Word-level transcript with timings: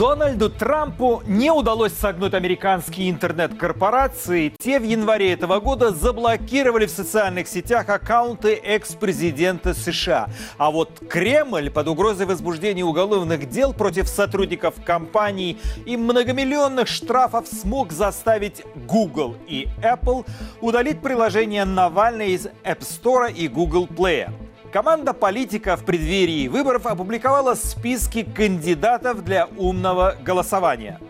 Дональду 0.00 0.48
Трампу 0.48 1.22
не 1.26 1.50
удалось 1.50 1.92
согнуть 1.92 2.32
американские 2.32 3.10
интернет-корпорации. 3.10 4.54
Те 4.58 4.80
в 4.80 4.82
январе 4.82 5.34
этого 5.34 5.60
года 5.60 5.90
заблокировали 5.90 6.86
в 6.86 6.90
социальных 6.90 7.46
сетях 7.46 7.90
аккаунты 7.90 8.54
экс-президента 8.54 9.74
США. 9.74 10.30
А 10.56 10.70
вот 10.70 11.02
Кремль 11.06 11.68
под 11.70 11.88
угрозой 11.88 12.24
возбуждения 12.24 12.82
уголовных 12.82 13.50
дел 13.50 13.74
против 13.74 14.08
сотрудников 14.08 14.76
компаний 14.82 15.58
и 15.84 15.98
многомиллионных 15.98 16.88
штрафов 16.88 17.46
смог 17.46 17.92
заставить 17.92 18.62
Google 18.88 19.36
и 19.46 19.68
Apple 19.82 20.26
удалить 20.62 21.02
приложение 21.02 21.66
Навальный 21.66 22.30
из 22.30 22.46
App 22.64 22.80
Store 22.80 23.30
и 23.30 23.48
Google 23.48 23.86
Play. 23.86 24.30
Команда 24.72 25.14
политика 25.14 25.76
в 25.76 25.84
преддверии 25.84 26.46
выборов 26.46 26.86
опубликовала 26.86 27.54
списки 27.54 28.22
кандидатов 28.22 29.24
для 29.24 29.46
умного 29.58 30.14
голосования. 30.22 31.00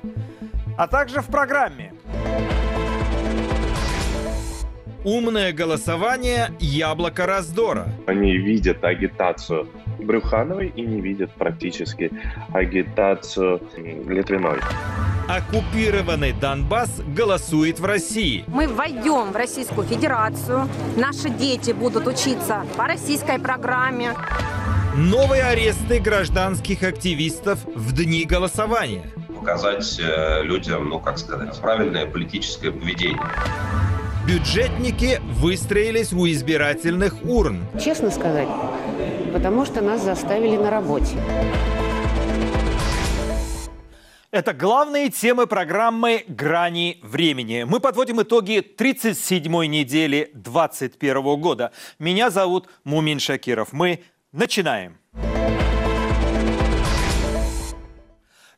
А 0.78 0.88
также 0.88 1.20
в 1.20 1.26
программе 1.26 1.92
Умное 5.04 5.52
голосование 5.52 6.52
«Яблоко 6.58 7.24
раздора». 7.24 7.88
Они 8.06 8.36
видят 8.36 8.84
агитацию 8.84 9.66
Брюхановой 9.98 10.68
и 10.76 10.82
не 10.82 11.00
видят 11.00 11.30
практически 11.32 12.10
агитацию 12.52 13.62
Литвиной. 13.78 14.58
Оккупированный 15.26 16.32
Донбасс 16.32 17.00
голосует 17.16 17.80
в 17.80 17.84
России. 17.86 18.44
Мы 18.46 18.68
войдем 18.68 19.32
в 19.32 19.36
Российскую 19.36 19.86
Федерацию. 19.86 20.68
Наши 20.96 21.30
дети 21.30 21.70
будут 21.70 22.06
учиться 22.06 22.66
по 22.76 22.84
российской 22.84 23.38
программе. 23.38 24.12
Новые 24.96 25.44
аресты 25.44 25.98
гражданских 25.98 26.82
активистов 26.82 27.60
в 27.64 27.94
дни 27.94 28.26
голосования. 28.26 29.10
Показать 29.34 29.98
э, 29.98 30.42
людям, 30.42 30.90
ну 30.90 30.98
как 30.98 31.16
сказать, 31.16 31.58
правильное 31.60 32.04
политическое 32.04 32.70
поведение. 32.70 33.22
Бюджетники 34.26 35.18
выстроились 35.22 36.12
у 36.12 36.28
избирательных 36.28 37.24
урн. 37.24 37.64
Честно 37.82 38.10
сказать, 38.10 38.48
потому 39.32 39.64
что 39.64 39.80
нас 39.80 40.02
заставили 40.02 40.56
на 40.56 40.70
работе. 40.70 41.16
Это 44.30 44.52
главные 44.52 45.08
темы 45.08 45.46
программы 45.46 46.24
«Грани 46.28 47.00
времени». 47.02 47.64
Мы 47.66 47.80
подводим 47.80 48.22
итоги 48.22 48.58
37-й 48.58 49.66
недели 49.66 50.30
2021 50.34 51.40
года. 51.40 51.72
Меня 51.98 52.30
зовут 52.30 52.68
Мумин 52.84 53.18
Шакиров. 53.18 53.72
Мы 53.72 54.04
начинаем. 54.32 54.99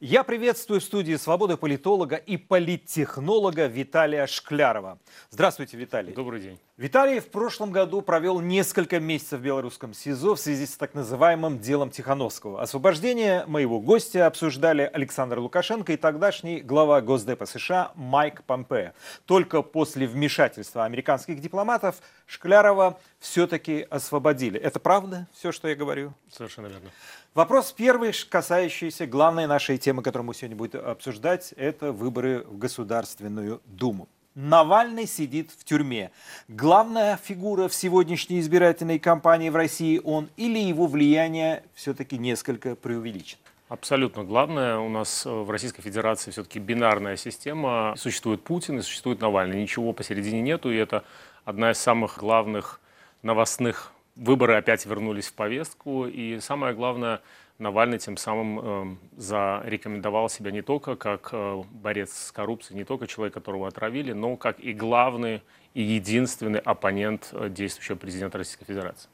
Я 0.04 0.24
приветствую 0.24 0.80
в 0.80 0.82
студии 0.82 1.14
«Свободы» 1.14 1.56
политолога 1.56 2.16
и 2.16 2.36
политтехнолога 2.36 3.66
Виталия 3.66 4.26
Шклярова. 4.26 4.98
Здравствуйте, 5.30 5.76
Виталий. 5.76 6.12
Добрый 6.12 6.40
день. 6.40 6.58
Виталий 6.76 7.20
в 7.20 7.28
прошлом 7.28 7.70
году 7.70 8.02
провел 8.02 8.40
несколько 8.40 8.98
месяцев 8.98 9.38
в 9.38 9.44
белорусском 9.44 9.94
СИЗО 9.94 10.34
в 10.34 10.40
связи 10.40 10.66
с 10.66 10.76
так 10.76 10.94
называемым 10.94 11.60
делом 11.60 11.90
Тихановского. 11.90 12.60
Освобождение 12.60 13.46
моего 13.46 13.78
гостя 13.78 14.26
обсуждали 14.26 14.90
Александр 14.92 15.38
Лукашенко 15.38 15.92
и 15.92 15.96
тогдашний 15.96 16.62
глава 16.62 17.00
Госдепа 17.00 17.46
США 17.46 17.92
Майк 17.94 18.42
Помпео. 18.42 18.94
Только 19.24 19.62
после 19.62 20.08
вмешательства 20.08 20.84
американских 20.84 21.40
дипломатов 21.40 22.02
Шклярова 22.26 22.98
все-таки 23.20 23.86
освободили. 23.88 24.58
Это 24.58 24.80
правда, 24.80 25.28
все, 25.32 25.52
что 25.52 25.68
я 25.68 25.76
говорю? 25.76 26.12
Совершенно 26.28 26.66
верно. 26.66 26.90
Вопрос 27.34 27.72
первый, 27.72 28.12
касающийся 28.28 29.06
главной 29.06 29.46
нашей 29.46 29.78
темы, 29.78 30.02
которую 30.02 30.26
мы 30.26 30.34
сегодня 30.34 30.54
будем 30.54 30.86
обсуждать, 30.86 31.54
это 31.56 31.90
выборы 31.90 32.44
в 32.46 32.58
Государственную 32.58 33.62
Думу. 33.64 34.06
Навальный 34.34 35.06
сидит 35.06 35.50
в 35.50 35.64
тюрьме. 35.64 36.10
Главная 36.48 37.16
фигура 37.16 37.68
в 37.68 37.74
сегодняшней 37.74 38.40
избирательной 38.40 38.98
кампании 38.98 39.48
в 39.48 39.56
России 39.56 39.98
он 40.04 40.28
или 40.36 40.58
его 40.58 40.86
влияние 40.86 41.64
все-таки 41.72 42.18
несколько 42.18 42.76
преувеличено? 42.76 43.40
Абсолютно 43.70 44.24
главное, 44.24 44.76
у 44.76 44.90
нас 44.90 45.24
э, 45.24 45.30
в 45.30 45.50
Российской 45.50 45.80
Федерации 45.80 46.32
все-таки 46.32 46.58
бинарная 46.58 47.16
система. 47.16 47.94
Существует 47.96 48.42
Путин 48.42 48.78
и 48.78 48.82
существует 48.82 49.22
Навальный. 49.22 49.62
Ничего 49.62 49.94
посередине 49.94 50.42
нету, 50.42 50.70
и 50.70 50.76
это 50.76 51.02
одна 51.46 51.70
из 51.70 51.78
самых 51.78 52.18
главных 52.18 52.78
новостных 53.22 53.91
выборы 54.16 54.54
опять 54.54 54.84
вернулись 54.86 55.28
в 55.28 55.34
повестку, 55.34 56.06
и 56.06 56.38
самое 56.40 56.74
главное, 56.74 57.20
Навальный 57.62 57.98
тем 57.98 58.16
самым 58.16 58.60
э, 58.60 58.96
зарекомендовал 59.16 60.28
себя 60.28 60.50
не 60.50 60.62
только 60.62 60.96
как 60.96 61.28
э, 61.32 61.62
борец 61.70 62.12
с 62.12 62.32
коррупцией, 62.32 62.78
не 62.78 62.84
только 62.84 63.06
человек, 63.06 63.34
которого 63.34 63.68
отравили, 63.68 64.12
но 64.12 64.36
как 64.36 64.58
и 64.58 64.72
главный 64.72 65.42
и 65.72 65.80
единственный 65.80 66.58
оппонент 66.58 67.28
э, 67.30 67.48
действующего 67.48 67.94
президента 67.94 68.38
Российской 68.38 68.64
Федерации. 68.64 69.08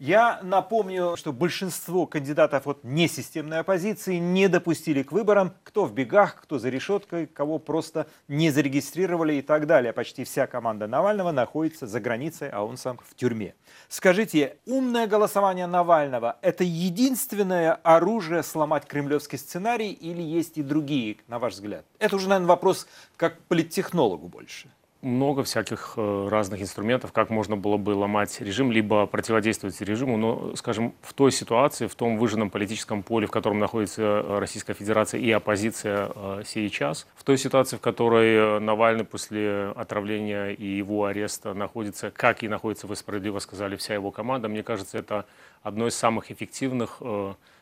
Я 0.00 0.40
напомню, 0.42 1.14
что 1.18 1.30
большинство 1.30 2.06
кандидатов 2.06 2.66
от 2.66 2.84
несистемной 2.84 3.58
оппозиции 3.58 4.16
не 4.16 4.48
допустили 4.48 5.02
к 5.02 5.12
выборам, 5.12 5.52
кто 5.62 5.84
в 5.84 5.92
бегах, 5.92 6.36
кто 6.40 6.58
за 6.58 6.70
решеткой, 6.70 7.26
кого 7.26 7.58
просто 7.58 8.06
не 8.26 8.50
зарегистрировали 8.50 9.34
и 9.34 9.42
так 9.42 9.66
далее. 9.66 9.92
Почти 9.92 10.24
вся 10.24 10.46
команда 10.46 10.86
Навального 10.86 11.32
находится 11.32 11.86
за 11.86 12.00
границей, 12.00 12.48
а 12.48 12.64
он 12.64 12.78
сам 12.78 12.98
в 13.06 13.14
тюрьме. 13.14 13.54
Скажите, 13.88 14.56
умное 14.64 15.06
голосование 15.06 15.66
Навального– 15.66 16.38
это 16.40 16.64
единственное 16.64 17.74
оружие 17.74 18.42
сломать 18.42 18.86
кремлевский 18.86 19.36
сценарий 19.36 19.92
или 19.92 20.22
есть 20.22 20.56
и 20.56 20.62
другие, 20.62 21.18
на 21.28 21.38
ваш 21.38 21.52
взгляд? 21.52 21.84
Это 21.98 22.16
уже, 22.16 22.26
наверное, 22.26 22.48
вопрос 22.48 22.88
как 23.18 23.38
политтехнологу 23.42 24.28
больше 24.28 24.70
много 25.02 25.44
всяких 25.44 25.94
э, 25.96 26.28
разных 26.30 26.60
инструментов, 26.60 27.12
как 27.12 27.30
можно 27.30 27.56
было 27.56 27.78
бы 27.78 27.90
ломать 27.90 28.40
режим, 28.40 28.70
либо 28.70 29.06
противодействовать 29.06 29.80
режиму. 29.80 30.16
Но, 30.16 30.54
скажем, 30.56 30.92
в 31.00 31.14
той 31.14 31.32
ситуации, 31.32 31.86
в 31.86 31.94
том 31.94 32.18
выжженном 32.18 32.50
политическом 32.50 33.02
поле, 33.02 33.26
в 33.26 33.30
котором 33.30 33.58
находится 33.58 34.02
э, 34.02 34.38
Российская 34.38 34.74
Федерация 34.74 35.18
и 35.20 35.30
оппозиция 35.30 36.10
э, 36.14 36.42
сейчас, 36.46 37.06
в 37.16 37.24
той 37.24 37.38
ситуации, 37.38 37.76
в 37.76 37.80
которой 37.80 38.60
Навальный 38.60 39.04
после 39.04 39.72
отравления 39.74 40.50
и 40.50 40.66
его 40.66 41.06
ареста 41.06 41.54
находится, 41.54 42.10
как 42.10 42.42
и 42.42 42.48
находится, 42.48 42.86
вы 42.86 42.96
справедливо 42.96 43.38
сказали, 43.38 43.76
вся 43.76 43.94
его 43.94 44.10
команда, 44.10 44.48
мне 44.48 44.62
кажется, 44.62 44.98
это 44.98 45.24
одно 45.62 45.86
из 45.86 45.94
самых 45.94 46.30
эффективных 46.30 47.00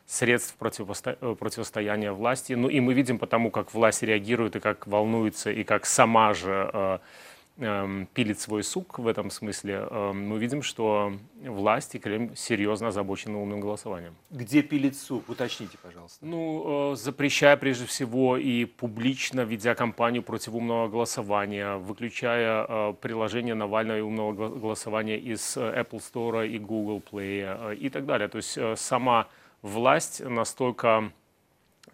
средств 0.07 0.55
противосто... 0.59 1.15
противостояния 1.39 2.13
власти. 2.13 2.55
Ну 2.55 2.69
и 2.69 2.81
мы 2.81 2.95
видим 2.95 3.19
потому, 3.19 3.51
как 3.51 3.75
власть 3.75 4.03
реагирует 4.03 4.57
и 4.57 4.61
как 4.61 4.87
волнуется, 4.87 5.51
и 5.51 5.65
как 5.65 5.85
сама 5.85 6.33
же 6.33 7.01
пилит 7.59 8.39
свой 8.39 8.63
сук 8.63 9.01
в 9.01 9.09
этом 9.09 9.31
смысле, 9.31 9.89
эм, 9.91 10.29
мы 10.29 10.39
видим, 10.39 10.63
что 10.63 11.13
власть 11.43 11.97
и 11.97 11.99
Кремль 11.99 12.37
серьезно 12.37 12.89
озабочены 12.89 13.37
умным 13.37 13.61
голосованием. 13.61 14.15
Где 14.31 14.63
пилит 14.63 14.97
сук? 14.97 15.29
Уточните, 15.29 15.77
пожалуйста. 15.83 16.25
Ну, 16.25 16.93
э, 16.93 16.97
запрещая 16.97 17.57
прежде 17.57 17.87
всего 17.87 18.37
и 18.37 18.65
публично 18.65 19.41
ведя 19.41 19.75
кампанию 19.75 20.23
против 20.23 20.55
умного 20.55 20.87
голосования, 20.89 21.77
выключая 21.79 22.65
э, 22.69 22.95
приложение 23.01 23.55
Навального 23.55 23.99
и 23.99 24.03
умного 24.03 24.51
голосования 24.51 25.19
из 25.19 25.57
э, 25.57 25.83
Apple 25.83 26.01
Store 26.01 26.47
и 26.47 26.59
Google 26.61 27.03
Play 27.11 27.75
и 27.75 27.89
так 27.89 28.07
далее. 28.07 28.29
То 28.29 28.37
есть 28.37 28.57
сама 28.77 29.27
власть 29.63 30.21
настолько 30.21 31.11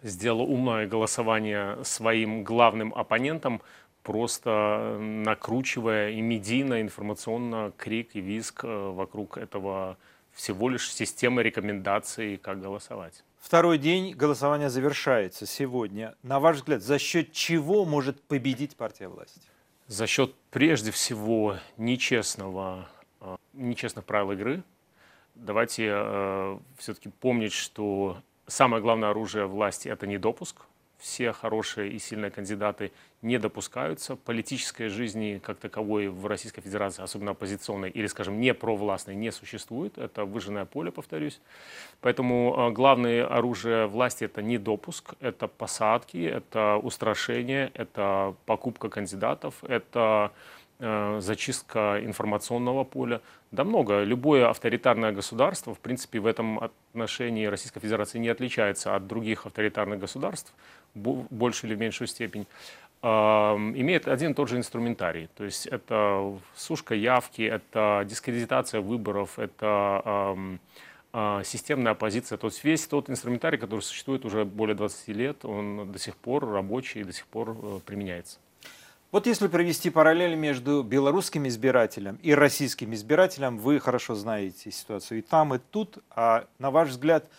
сделала 0.03 0.43
умное 0.43 0.87
голосование 0.87 1.83
своим 1.83 2.43
главным 2.43 2.93
оппонентом, 2.93 3.61
просто 4.05 4.97
накручивая 4.99 6.11
и 6.11 6.21
медийно, 6.21 6.79
информационно 6.81 7.73
крик 7.75 8.15
и 8.15 8.21
визг 8.21 8.63
э, 8.63 8.67
вокруг 8.91 9.37
этого 9.37 9.97
всего 10.31 10.69
лишь 10.69 10.93
системы 10.93 11.41
рекомендаций, 11.41 12.37
как 12.37 12.61
голосовать. 12.61 13.23
Второй 13.39 13.79
день 13.79 14.13
голосования 14.13 14.69
завершается 14.69 15.47
сегодня. 15.47 16.13
На 16.21 16.39
ваш 16.39 16.57
взгляд, 16.57 16.83
за 16.83 16.99
счет 16.99 17.31
чего 17.31 17.83
может 17.83 18.21
победить 18.21 18.75
партия 18.75 19.07
власти? 19.07 19.41
За 19.87 20.05
счет, 20.05 20.35
прежде 20.51 20.91
всего, 20.91 21.57
нечестного, 21.77 22.87
э, 23.21 23.37
нечестных 23.53 24.05
правил 24.05 24.33
игры. 24.33 24.63
Давайте 25.33 25.89
э, 25.89 26.59
все-таки 26.77 27.09
помнить, 27.09 27.53
что 27.53 28.21
самое 28.45 28.83
главное 28.83 29.09
оружие 29.09 29.47
власти– 29.47 29.87
это 29.89 30.05
недопуск 30.05 30.57
все 31.05 31.31
хорошие 31.33 31.91
и 31.91 31.99
сильные 31.99 32.31
кандидаты 32.31 32.91
не 33.21 33.37
допускаются. 33.37 34.15
Политической 34.15 34.87
жизни 34.87 35.39
как 35.43 35.59
таковой 35.59 36.07
в 36.07 36.25
Российской 36.25 36.61
Федерации, 36.61 37.03
особенно 37.03 37.31
оппозиционной 37.31 37.91
или, 37.91 38.07
скажем, 38.07 38.41
не 38.41 38.55
провластной, 38.55 39.15
не 39.15 39.31
существует. 39.31 39.99
Это 39.99 40.25
выжженное 40.25 40.65
поле, 40.65 40.91
повторюсь. 40.91 41.39
Поэтому 42.01 42.55
э, 42.57 42.71
главное 42.71 43.27
оружие 43.27 43.85
власти– 43.85 44.23
это 44.25 44.41
не 44.41 44.57
допуск, 44.57 45.13
это 45.19 45.47
посадки, 45.47 46.17
это 46.25 46.77
устрашение, 46.77 47.71
это 47.75 48.33
покупка 48.47 48.89
кандидатов, 48.89 49.63
это 49.63 50.31
зачистка 50.79 51.99
информационного 52.03 52.83
поля. 52.83 53.21
Да 53.51 53.63
много. 53.63 54.03
Любое 54.03 54.49
авторитарное 54.49 55.13
государство, 55.13 55.73
в 55.73 55.79
принципе, 55.79 56.19
в 56.19 56.25
этом 56.25 56.59
отношении 56.59 57.45
Российской 57.45 57.79
Федерации 57.79 58.19
не 58.19 58.27
отличается 58.27 58.95
от 58.95 59.07
других 59.07 59.45
авторитарных 59.45 59.99
государств, 59.99 60.53
в 60.93 61.27
большей 61.29 61.69
или 61.69 61.75
меньшую 61.75 62.07
степень 62.07 62.45
имеет 63.05 64.07
один 64.07 64.31
и 64.31 64.33
тот 64.33 64.49
же 64.49 64.57
инструментарий. 64.57 65.29
То 65.35 65.43
есть 65.43 65.67
это 65.67 66.39
сушка 66.55 66.95
явки, 66.95 67.43
это 67.43 68.03
дискредитация 68.03 68.81
выборов, 68.81 69.37
это 69.37 70.35
э, 71.13 71.41
системная 71.45 71.91
оппозиция. 71.91 72.37
То 72.37 72.47
есть 72.47 72.63
весь 72.63 72.87
тот 72.87 73.09
инструментарий, 73.09 73.59
который 73.59 73.81
существует 73.81 74.25
уже 74.25 74.43
более 74.43 74.75
20 74.75 75.07
лет, 75.09 75.45
он 75.45 75.91
до 75.91 75.99
сих 75.99 76.15
пор 76.15 76.49
рабочий 76.49 77.01
и 77.01 77.03
до 77.03 77.13
сих 77.13 77.27
пор 77.27 77.51
э, 77.51 77.79
применяется. 77.85 78.39
Вот 79.15 79.27
если 79.27 79.47
провести 79.47 79.89
параллель 79.89 80.35
между 80.35 80.83
белорусским 80.83 81.47
избирателем 81.47 82.19
и 82.21 82.33
российским 82.33 82.93
избирателем, 82.93 83.57
вы 83.57 83.79
хорошо 83.79 84.13
знаете 84.13 84.71
ситуацию 84.71 85.19
и 85.19 85.21
там, 85.21 85.55
и 85.55 85.57
тут. 85.71 85.99
А 86.09 86.47
на 86.59 86.69
ваш 86.69 86.89
взгляд, 86.89 87.29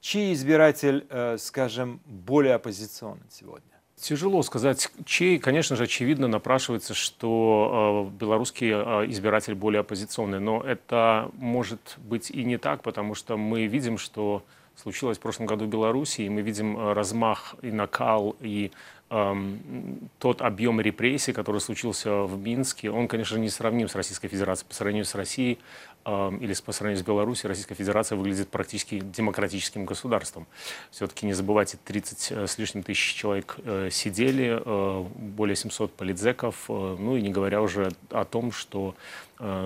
чей 0.00 0.32
избиратель, 0.32 1.04
э, 1.10 1.36
скажем, 1.38 2.00
более 2.04 2.54
оппозиционный 2.54 3.26
сегодня? 3.30 3.66
Тяжело 3.96 4.44
сказать, 4.44 4.88
чей. 5.06 5.40
Конечно 5.40 5.74
же, 5.74 5.82
очевидно 5.82 6.28
напрашивается, 6.28 6.94
что 6.94 8.12
э, 8.14 8.16
белорусский 8.16 8.70
э, 8.70 9.10
избиратель 9.10 9.56
более 9.56 9.80
оппозиционный. 9.80 10.38
Но 10.38 10.62
это 10.62 11.32
может 11.32 11.96
быть 11.98 12.30
и 12.30 12.44
не 12.44 12.58
так, 12.58 12.84
потому 12.84 13.16
что 13.16 13.36
мы 13.36 13.66
видим, 13.66 13.98
что 13.98 14.44
случилось 14.76 15.18
в 15.18 15.20
прошлом 15.20 15.46
году 15.46 15.64
в 15.64 15.68
Беларуси, 15.68 16.22
и 16.22 16.28
мы 16.28 16.42
видим 16.42 16.78
э, 16.78 16.92
размах 16.92 17.54
и 17.62 17.70
накал, 17.70 18.36
и 18.40 18.72
эм, 19.10 20.10
тот 20.18 20.42
объем 20.42 20.80
репрессий, 20.80 21.32
который 21.32 21.60
случился 21.60 22.22
в 22.22 22.38
Минске, 22.38 22.90
он, 22.90 23.08
конечно, 23.08 23.36
не 23.36 23.48
сравним 23.48 23.88
с 23.88 23.94
Российской 23.94 24.28
Федерацией. 24.28 24.68
По 24.68 24.74
сравнению 24.74 25.04
с 25.04 25.14
Россией 25.14 25.58
или 26.06 26.54
по 26.62 26.72
сравнению 26.72 27.02
с 27.02 27.06
Беларусью, 27.06 27.48
Российская 27.48 27.74
Федерация 27.74 28.16
выглядит 28.16 28.50
практически 28.50 29.00
демократическим 29.00 29.86
государством. 29.86 30.46
Все-таки 30.90 31.24
не 31.24 31.32
забывайте, 31.32 31.78
30 31.82 32.32
э, 32.32 32.46
с 32.46 32.58
лишним 32.58 32.82
тысяч 32.82 33.14
человек 33.14 33.56
э, 33.64 33.88
сидели, 33.90 34.60
э, 34.62 35.04
более 35.16 35.56
700 35.56 35.94
политзеков, 35.94 36.68
ну 36.68 37.16
и 37.16 37.22
не 37.22 37.30
говоря 37.30 37.62
уже 37.62 37.90
о 38.10 38.24
том, 38.24 38.52
что 38.52 38.94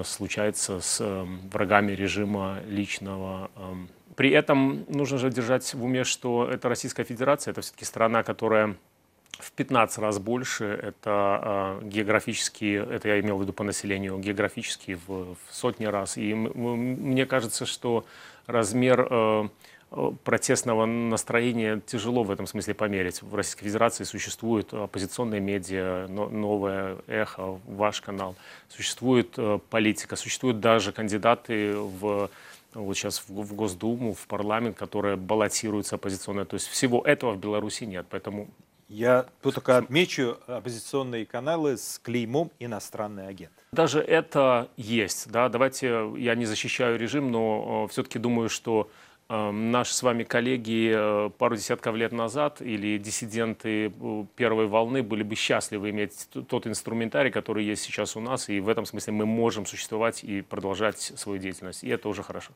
случается 0.05 0.81
с 0.81 1.27
врагами 1.53 1.93
режима 1.93 2.61
личного. 2.67 3.51
При 4.19 4.31
этом 4.31 4.85
нужно 4.89 5.17
же 5.17 5.31
держать 5.31 5.73
в 5.75 5.85
уме, 5.85 6.03
что 6.03 6.51
это 6.51 6.69
Российская 6.69 7.05
Федерация, 7.05 7.53
это 7.53 7.61
все-таки 7.61 7.85
страна, 7.85 8.25
которая 8.25 8.75
в 9.39 9.53
15 9.53 9.99
раз 9.99 10.19
больше, 10.19 10.65
это 10.65 11.79
э, 11.83 11.87
географически, 11.87 12.85
это 12.97 13.07
я 13.07 13.21
имел 13.21 13.39
в 13.39 13.43
виду 13.43 13.53
по 13.53 13.63
населению, 13.63 14.19
географически 14.19 14.99
в, 15.07 15.37
в 15.37 15.39
сотни 15.53 15.85
раз. 15.85 16.17
И 16.17 16.35
мне 16.35 17.27
кажется, 17.27 17.65
что 17.65 18.07
размер 18.49 19.07
э, 19.09 19.49
протестного 20.25 20.85
настроения 20.85 21.81
тяжело 21.87 22.25
в 22.25 22.33
этом 22.33 22.49
смысле 22.49 22.75
померить. 22.75 23.23
В 23.23 23.33
Российской 23.37 23.67
Федерации 23.67 24.03
существуют 24.03 24.75
оппозиционные 24.75 25.41
медиа, 25.41 26.09
новое 26.09 26.97
эхо, 27.07 27.61
ваш 27.69 28.01
канал, 28.01 28.35
существует 28.69 29.35
э, 29.37 29.61
политика, 29.71 30.17
существуют 30.17 30.59
даже 30.59 30.91
кандидаты 30.91 31.77
в 31.77 32.31
вот 32.75 32.97
сейчас 32.97 33.25
в, 33.29 33.55
Госдуму, 33.55 34.15
в 34.15 34.27
парламент, 34.27 34.77
которые 34.77 35.17
баллотируются 35.17 35.97
оппозиционно. 35.97 36.45
То 36.45 36.55
есть 36.55 36.67
всего 36.67 37.03
этого 37.03 37.33
в 37.33 37.39
Беларуси 37.39 37.85
нет. 37.85 38.07
Поэтому 38.11 38.49
я 38.89 39.27
тут 39.43 39.55
только 39.55 39.77
отмечу 39.77 40.39
оппозиционные 40.47 41.27
каналы 41.27 41.77
с 41.77 41.99
клеймом 41.99 42.51
«иностранный 42.59 43.29
агент». 43.29 43.53
Даже 43.71 44.01
это 44.01 44.69
есть. 44.77 45.31
Да? 45.31 45.49
Давайте, 45.51 46.11
я 46.17 46.35
не 46.35 46.47
защищаю 46.47 46.99
режим, 46.99 47.31
но 47.31 47.85
э, 47.85 47.93
все-таки 47.93 48.19
думаю, 48.19 48.49
что 48.49 48.91
наши 49.29 49.95
с 49.95 50.03
вами 50.03 50.25
коллеги 50.25 50.93
э, 50.95 51.31
пару 51.37 51.57
десятков 51.57 51.95
лет 51.95 52.13
назад 52.13 52.63
или 52.63 52.97
диссиденты 52.97 53.89
э, 53.89 54.25
первой 54.37 54.67
волны 54.67 55.03
были 55.03 55.23
бы 55.23 55.35
счастливы 55.35 55.91
иметь 55.91 56.29
тот 56.49 56.67
инструментарий, 56.67 57.31
который 57.31 57.65
есть 57.65 57.83
сейчас 57.83 58.17
у 58.17 58.21
нас, 58.21 58.49
и 58.49 58.61
в 58.61 58.69
этом 58.69 58.87
смысле 58.87 59.13
мы 59.13 59.27
можем 59.27 59.67
существовать 59.67 60.25
и 60.25 60.41
продолжать 60.41 61.01
свою 61.01 61.39
деятельность, 61.39 61.85
и 61.85 61.89
это 61.89 62.09
уже 62.09 62.23
хорошо. 62.23 62.53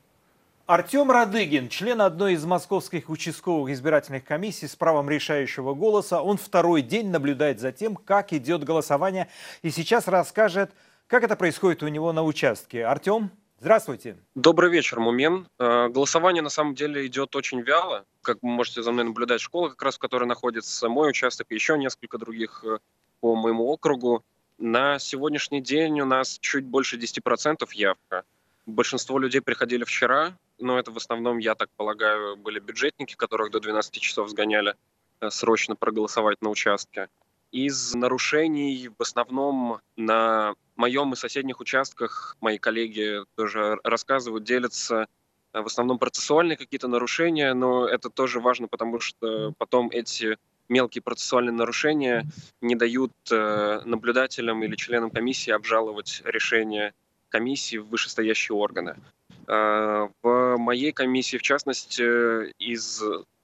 Артем 0.65 1.11
Радыгин, 1.11 1.67
член 1.69 2.01
одной 2.01 2.33
из 2.33 2.45
московских 2.45 3.09
участковых 3.09 3.69
избирательных 3.71 4.23
комиссий 4.23 4.67
с 4.67 4.75
правом 4.75 5.09
решающего 5.09 5.73
голоса. 5.73 6.21
Он 6.21 6.37
второй 6.37 6.81
день 6.81 7.09
наблюдает 7.09 7.59
за 7.59 7.73
тем, 7.73 7.97
как 7.97 8.31
идет 8.31 8.63
голосование. 8.63 9.27
И 9.61 9.71
сейчас 9.71 10.07
расскажет, 10.07 10.71
как 11.07 11.23
это 11.25 11.35
происходит 11.35 11.83
у 11.83 11.89
него 11.89 12.13
на 12.13 12.23
участке. 12.23 12.85
Артем, 12.85 13.29
здравствуйте. 13.63 14.17
Добрый 14.35 14.69
вечер, 14.69 14.99
Мумен. 14.99 15.47
Э, 15.57 15.87
голосование 15.87 16.43
на 16.43 16.49
самом 16.49 16.75
деле 16.75 17.07
идет 17.07 17.33
очень 17.33 17.61
вяло. 17.61 18.03
Как 18.21 18.37
вы 18.41 18.49
можете 18.49 18.83
за 18.83 18.91
мной 18.91 19.05
наблюдать, 19.05 19.39
школа, 19.39 19.69
как 19.69 19.81
раз 19.83 19.95
в 19.95 19.99
которой 19.99 20.25
находится 20.25 20.89
мой 20.89 21.09
участок 21.09 21.47
и 21.49 21.55
еще 21.55 21.77
несколько 21.77 22.17
других 22.17 22.61
э, 22.65 22.79
по 23.21 23.35
моему 23.37 23.63
округу. 23.67 24.21
На 24.57 24.99
сегодняшний 24.99 25.61
день 25.61 26.01
у 26.01 26.05
нас 26.05 26.39
чуть 26.41 26.65
больше 26.65 26.97
10% 26.97 27.65
явка. 27.73 28.25
Большинство 28.65 29.17
людей 29.17 29.39
приходили 29.39 29.85
вчера, 29.85 30.37
но 30.59 30.77
это 30.77 30.91
в 30.91 30.97
основном, 30.97 31.37
я 31.37 31.55
так 31.55 31.69
полагаю, 31.77 32.35
были 32.35 32.59
бюджетники, 32.59 33.15
которых 33.15 33.49
до 33.51 33.61
12 33.61 33.93
часов 33.93 34.29
сгоняли 34.29 34.75
э, 35.21 35.29
срочно 35.29 35.77
проголосовать 35.77 36.41
на 36.41 36.49
участке. 36.49 37.07
Из 37.53 37.93
нарушений 37.93 38.89
в 38.97 38.99
основном 38.99 39.79
на 39.95 40.55
моем 40.75 41.13
и 41.13 41.15
соседних 41.15 41.59
участках. 41.59 42.35
Мои 42.41 42.57
коллеги 42.57 43.19
тоже 43.35 43.77
рассказывают, 43.83 44.43
делятся 44.43 45.05
э, 45.53 45.61
в 45.61 45.67
основном 45.67 45.99
процессуальные 45.99 46.57
какие-то 46.57 46.87
нарушения, 46.87 47.53
но 47.53 47.87
это 47.87 48.09
тоже 48.09 48.39
важно, 48.39 48.67
потому 48.67 48.99
что 48.99 49.53
потом 49.59 49.89
эти 49.91 50.39
мелкие 50.67 51.03
процессуальные 51.03 51.53
нарушения 51.53 52.25
не 52.59 52.75
дают 52.75 53.13
э, 53.29 53.81
наблюдателям 53.85 54.63
или 54.63 54.75
членам 54.75 55.11
комиссии 55.11 55.51
обжаловать 55.51 56.23
решение 56.25 56.91
комиссии 57.29 57.77
в 57.77 57.87
вышестоящие 57.87 58.55
органы. 58.55 58.95
Э, 59.45 60.07
в 60.23 60.57
моей 60.57 60.91
комиссии, 60.91 61.37
в 61.37 61.43
частности, 61.43 62.49
из 62.57 63.03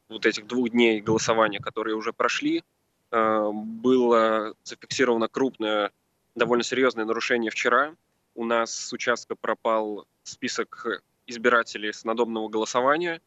вот 0.09 0.25
этих 0.25 0.47
двух 0.47 0.71
дней 0.71 0.99
голосования, 0.99 1.59
которые 1.59 1.95
уже 1.95 2.11
прошли, 2.11 2.63
было 3.11 4.53
зафиксировано 4.63 5.27
крупное, 5.27 5.91
довольно 6.35 6.63
серьезное 6.63 7.05
нарушение 7.05 7.49
вчера. 7.49 7.95
У 8.35 8.45
нас 8.45 8.71
с 8.71 8.93
участка 8.93 9.35
пропал 9.35 10.05
список 10.23 11.03
избирателей 11.25 11.91
с 11.91 12.03
надобного 12.03 12.49
голосования. 12.49 13.21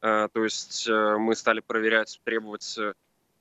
Э, 0.00 0.28
то 0.32 0.44
есть 0.44 0.88
мы 0.88 1.34
стали 1.34 1.60
проверять, 1.60 2.20
требовать 2.24 2.78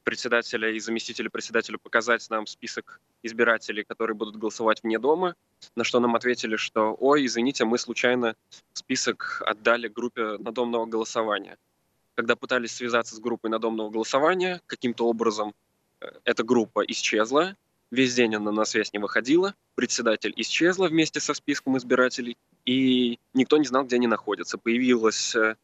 председателя 0.06 0.70
и 0.70 0.80
заместителя 0.80 1.30
председателя 1.30 1.78
показать 1.78 2.30
нам 2.30 2.46
список 2.46 3.02
избирателей, 3.24 3.84
которые 3.84 4.16
будут 4.16 4.38
голосовать 4.38 4.84
вне 4.84 5.00
дома, 5.00 5.36
на 5.76 5.84
что 5.84 6.00
нам 6.00 6.16
ответили, 6.16 6.56
что 6.56 6.96
«Ой, 7.00 7.26
извините, 7.26 7.66
мы 7.66 7.78
случайно 7.80 8.36
список 8.74 9.42
отдали 9.46 9.88
группе 9.88 10.38
надомного 10.38 10.86
голосования». 10.86 11.58
Когда 12.14 12.36
пытались 12.36 12.72
связаться 12.72 13.16
с 13.16 13.20
группой 13.20 13.50
надомного 13.50 13.90
голосования, 13.90 14.62
каким-то 14.68 15.08
образом 15.08 15.50
э, 15.50 15.54
эта 16.24 16.44
группа 16.44 16.84
исчезла, 16.86 17.56
весь 17.92 18.16
день 18.16 18.36
она 18.36 18.52
на 18.52 18.66
связь 18.66 18.94
не 18.94 19.00
выходила, 19.00 19.56
председатель 19.76 20.34
исчезла 20.36 20.88
вместе 20.88 21.20
со 21.20 21.34
списком 21.34 21.78
избирателей, 21.78 22.38
и 22.66 23.20
никто 23.34 23.58
не 23.58 23.66
знал, 23.66 23.86
где 23.86 23.96
они 23.98 24.08
находятся. 24.08 24.58
Появилась 24.58 25.36
э, 25.36 25.56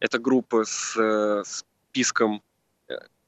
эта 0.00 0.18
группа 0.18 0.64
с 0.64 0.96
э, 0.96 1.42
списком 1.44 2.42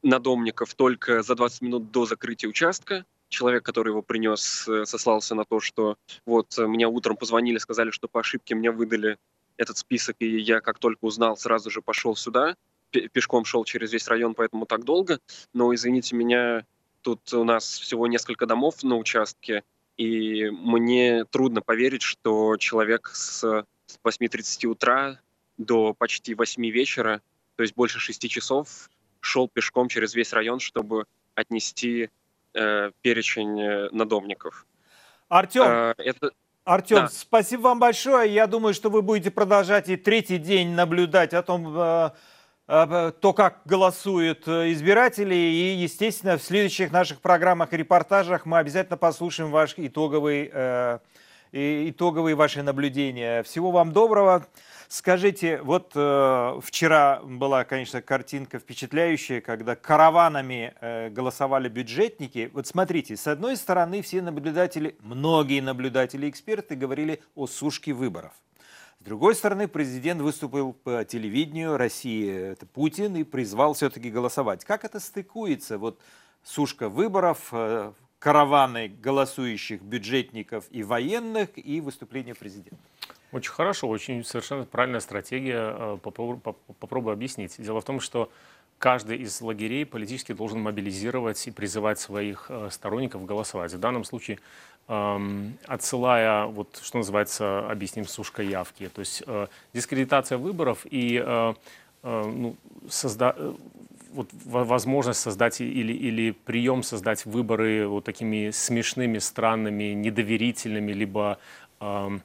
надомников 0.03 0.75
только 0.75 1.23
за 1.23 1.35
20 1.35 1.63
минут 1.63 1.91
до 1.91 2.07
закрытия 2.07 2.49
участка. 2.49 3.05
Человек, 3.29 3.63
который 3.65 3.91
его 3.91 4.03
принес, 4.03 4.67
э, 4.69 4.87
сослался 4.87 5.35
на 5.35 5.45
то, 5.45 5.61
что 5.61 5.97
вот 6.25 6.59
э, 6.59 6.67
мне 6.67 6.87
утром 6.87 7.17
позвонили, 7.17 7.59
сказали, 7.59 7.91
что 7.91 8.09
по 8.09 8.21
ошибке 8.21 8.55
мне 8.55 8.71
выдали 8.71 9.19
этот 9.59 9.77
список, 9.77 10.17
и 10.21 10.39
я 10.39 10.61
как 10.61 10.79
только 10.79 11.05
узнал, 11.05 11.37
сразу 11.37 11.71
же 11.71 11.83
пошел 11.83 12.17
сюда, 12.17 12.57
пешком 12.91 13.45
шел 13.45 13.65
через 13.65 13.93
весь 13.93 14.09
район, 14.09 14.35
поэтому 14.35 14.67
так 14.67 14.85
долго. 14.85 15.19
Но, 15.53 15.75
извините 15.75 16.17
меня, 16.17 16.65
тут 17.03 17.33
у 17.33 17.45
нас 17.45 17.79
всего 17.79 18.07
несколько 18.07 18.47
домов 18.47 18.83
на 18.83 18.97
участке, 18.97 19.63
и 19.97 20.49
мне 20.51 21.25
трудно 21.25 21.61
поверить, 21.61 22.03
что 22.03 22.57
человек 22.57 23.11
с 23.13 23.45
8.30 24.05 24.67
утра 24.67 25.21
до 25.57 25.95
почти 25.95 26.35
8 26.35 26.71
вечера, 26.71 27.21
то 27.57 27.63
есть 27.63 27.75
больше 27.75 27.99
6 27.99 28.29
часов, 28.31 28.89
шел 29.21 29.49
пешком 29.49 29.89
через 29.89 30.15
весь 30.15 30.33
район, 30.33 30.61
чтобы 30.61 31.05
отнести 31.35 32.11
э, 32.55 32.91
перечень 33.03 33.61
э, 33.61 33.89
надомников. 33.91 34.67
Артем, 35.29 35.65
э, 35.65 35.95
это... 35.99 36.31
Артем, 36.65 36.97
да. 36.97 37.09
спасибо 37.09 37.63
вам 37.63 37.79
большое. 37.79 38.33
Я 38.33 38.47
думаю, 38.47 38.75
что 38.75 38.91
вы 38.91 39.03
будете 39.03 39.31
продолжать 39.31 39.89
и 39.89 39.97
третий 39.97 40.39
день 40.39 40.71
наблюдать 40.71 41.35
о 41.35 41.43
том, 41.43 41.75
э, 41.77 42.11
то, 42.69 43.33
как 43.35 43.63
голосуют 43.65 44.47
э, 44.47 44.73
избиратели. 44.73 45.35
И, 45.35 45.75
естественно, 45.77 46.37
в 46.37 46.43
следующих 46.43 46.93
наших 46.93 47.23
программах 47.23 47.73
и 47.73 47.79
репортажах 47.79 48.45
мы 48.45 48.59
обязательно 48.59 48.99
послушаем 48.99 49.51
ваш 49.51 49.73
итоговый, 49.79 50.51
э, 50.53 50.99
итоговые 51.51 52.37
ваши 52.37 52.63
наблюдения. 52.63 53.43
Всего 53.43 53.71
вам 53.71 53.93
доброго. 53.93 54.47
Скажите, 54.89 55.63
вот 55.63 55.93
э, 55.95 56.61
вчера 56.63 57.21
была, 57.23 57.65
конечно, 57.65 58.03
картинка 58.03 58.59
впечатляющая, 58.59 59.41
когда 59.41 59.75
караванами 59.75 60.75
э, 60.81 61.09
голосовали 61.09 61.71
бюджетники. 61.71 62.51
Вот 62.53 62.67
смотрите, 62.67 63.17
с 63.17 63.27
одной 63.27 63.57
стороны, 63.57 64.03
все 64.03 64.21
наблюдатели, 64.21 64.95
многие 65.01 65.61
наблюдатели, 65.61 66.29
эксперты 66.29 66.75
говорили 66.75 67.23
о 67.35 67.47
сушке 67.47 67.95
выборов. 67.95 68.33
С 69.01 69.05
другой 69.05 69.35
стороны, 69.37 69.69
президент 69.69 70.21
выступил 70.21 70.73
по 70.73 71.05
телевидению 71.05 71.77
России, 71.77 72.29
это 72.29 72.67
Путин, 72.67 73.17
и 73.17 73.23
призвал 73.23 73.75
все-таки 73.75 74.11
голосовать. 74.11 74.65
Как 74.65 74.85
это 74.85 74.99
стыкуется? 74.99 75.79
Вот 75.79 76.01
сушка 76.43 76.89
выборов, 76.89 77.49
э, 77.53 77.93
караваны 78.19 78.89
голосующих 78.89 79.83
бюджетников 79.83 80.65
и 80.71 80.83
военных 80.83 81.51
и 81.55 81.81
выступление 81.81 82.35
президента. 82.35 82.81
Очень 83.31 83.53
хорошо, 83.53 83.89
очень 83.89 84.25
совершенно 84.25 84.65
правильная 84.65 85.01
стратегия. 85.01 85.75
Э, 85.77 85.99
попробую, 86.03 86.41
попробую 86.41 87.13
объяснить. 87.13 87.55
Дело 87.59 87.81
в 87.81 87.85
том, 87.85 88.01
что 88.01 88.31
каждый 88.79 89.19
из 89.19 89.41
лагерей 89.41 89.87
политически 89.87 90.33
должен 90.33 90.61
мобилизировать 90.61 91.47
и 91.47 91.51
призывать 91.51 92.01
своих 92.01 92.47
э, 92.49 92.69
сторонников 92.71 93.25
голосовать. 93.27 93.73
В 93.73 93.79
данном 93.79 94.05
случае 94.05 94.41
отсылая, 94.89 96.47
вот, 96.47 96.81
что 96.83 96.99
называется, 96.99 97.71
объясним, 97.71 98.07
сушка 98.07 98.43
явки, 98.43 98.89
то 98.89 99.01
есть 99.01 99.23
э, 99.27 99.47
дискредитация 99.75 100.39
выборов 100.39 100.87
и 100.91 101.23
ну, 102.03 102.57
созда 102.89 103.35
вот 104.13 104.29
возможность 104.45 105.21
создать 105.21 105.61
или, 105.61 105.93
или 105.93 106.31
прием 106.31 106.83
создать 106.83 107.25
выборы 107.27 107.87
вот 107.87 108.05
такими 108.05 108.51
смешными, 108.51 109.19
странными, 109.19 109.93
недоверительными, 109.95 110.93
либо 110.93 111.39
э, 111.81 112.19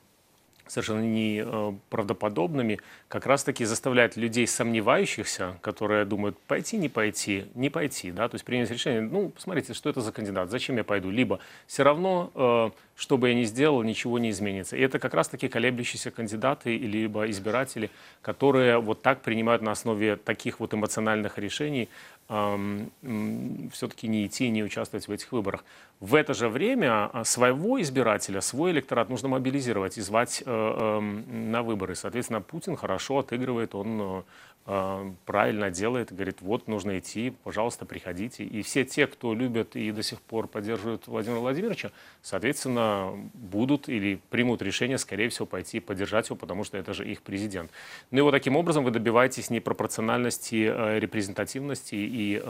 совершенно 0.67 1.01
неправдоподобными, 1.01 2.79
как 3.07 3.25
раз-таки 3.25 3.65
заставляет 3.65 4.15
людей 4.17 4.47
сомневающихся, 4.47 5.57
которые 5.61 6.05
думают, 6.05 6.37
пойти, 6.47 6.77
не 6.77 6.89
пойти, 6.89 7.45
не 7.55 7.69
пойти, 7.69 8.11
да, 8.11 8.29
то 8.29 8.35
есть 8.35 8.45
принять 8.45 8.71
решение, 8.71 9.01
ну, 9.01 9.29
посмотрите, 9.29 9.73
что 9.73 9.89
это 9.89 10.01
за 10.01 10.11
кандидат, 10.11 10.49
зачем 10.49 10.77
я 10.77 10.83
пойду, 10.83 11.09
либо 11.09 11.39
все 11.67 11.83
равно, 11.83 12.31
э, 12.35 12.69
что 12.95 13.17
бы 13.17 13.29
я 13.29 13.35
ни 13.35 13.43
сделал, 13.43 13.83
ничего 13.83 14.19
не 14.19 14.29
изменится. 14.29 14.77
И 14.77 14.81
это 14.81 14.99
как 14.99 15.13
раз-таки 15.13 15.47
колеблющиеся 15.47 16.11
кандидаты, 16.11 16.77
либо 16.77 17.29
избиратели, 17.29 17.89
которые 18.21 18.79
вот 18.79 19.01
так 19.01 19.21
принимают 19.21 19.61
на 19.61 19.71
основе 19.71 20.15
таких 20.15 20.59
вот 20.59 20.73
эмоциональных 20.73 21.37
решений 21.37 21.89
все-таки 22.27 24.07
не 24.07 24.25
идти 24.25 24.49
не 24.49 24.63
участвовать 24.63 25.07
в 25.07 25.11
этих 25.11 25.31
выборах. 25.31 25.63
В 25.99 26.15
это 26.15 26.33
же 26.33 26.49
время 26.49 27.09
а, 27.13 27.23
своего 27.23 27.81
избирателя, 27.81 28.41
свой 28.41 28.71
электорат 28.71 29.09
нужно 29.09 29.29
мобилизировать 29.29 29.97
и 29.97 30.01
звать 30.01 30.43
э, 30.45 30.99
на 30.99 31.63
выборы. 31.63 31.95
Соответственно, 31.95 32.41
Путин 32.41 32.75
хорошо 32.75 33.19
отыгрывает, 33.19 33.73
он 33.73 34.01
э, 34.01 34.23
правильно 34.65 35.69
делает, 35.69 36.13
говорит, 36.13 36.37
вот 36.41 36.67
нужно 36.67 36.97
идти, 36.97 37.33
пожалуйста, 37.43 37.85
приходите. 37.85 38.43
И 38.45 38.61
все 38.61 38.85
те, 38.85 39.07
кто 39.07 39.33
любят 39.33 39.75
и 39.75 39.91
до 39.91 40.03
сих 40.03 40.21
пор 40.21 40.47
поддерживают 40.47 41.07
Владимира 41.07 41.39
Владимировича, 41.39 41.91
соответственно, 42.21 43.11
будут 43.33 43.89
или 43.89 44.21
примут 44.29 44.61
решение, 44.61 44.97
скорее 44.97 45.27
всего, 45.29 45.45
пойти 45.45 45.79
поддержать 45.79 46.29
его, 46.29 46.37
потому 46.37 46.63
что 46.63 46.77
это 46.77 46.93
же 46.93 47.05
их 47.05 47.21
президент. 47.21 47.71
Ну 48.11 48.19
и 48.19 48.21
вот 48.21 48.31
таким 48.31 48.55
образом 48.55 48.85
вы 48.85 48.91
добиваетесь 48.91 49.49
непропорциональности, 49.49 50.99
репрезентативности 50.99 51.95
и 51.95 52.41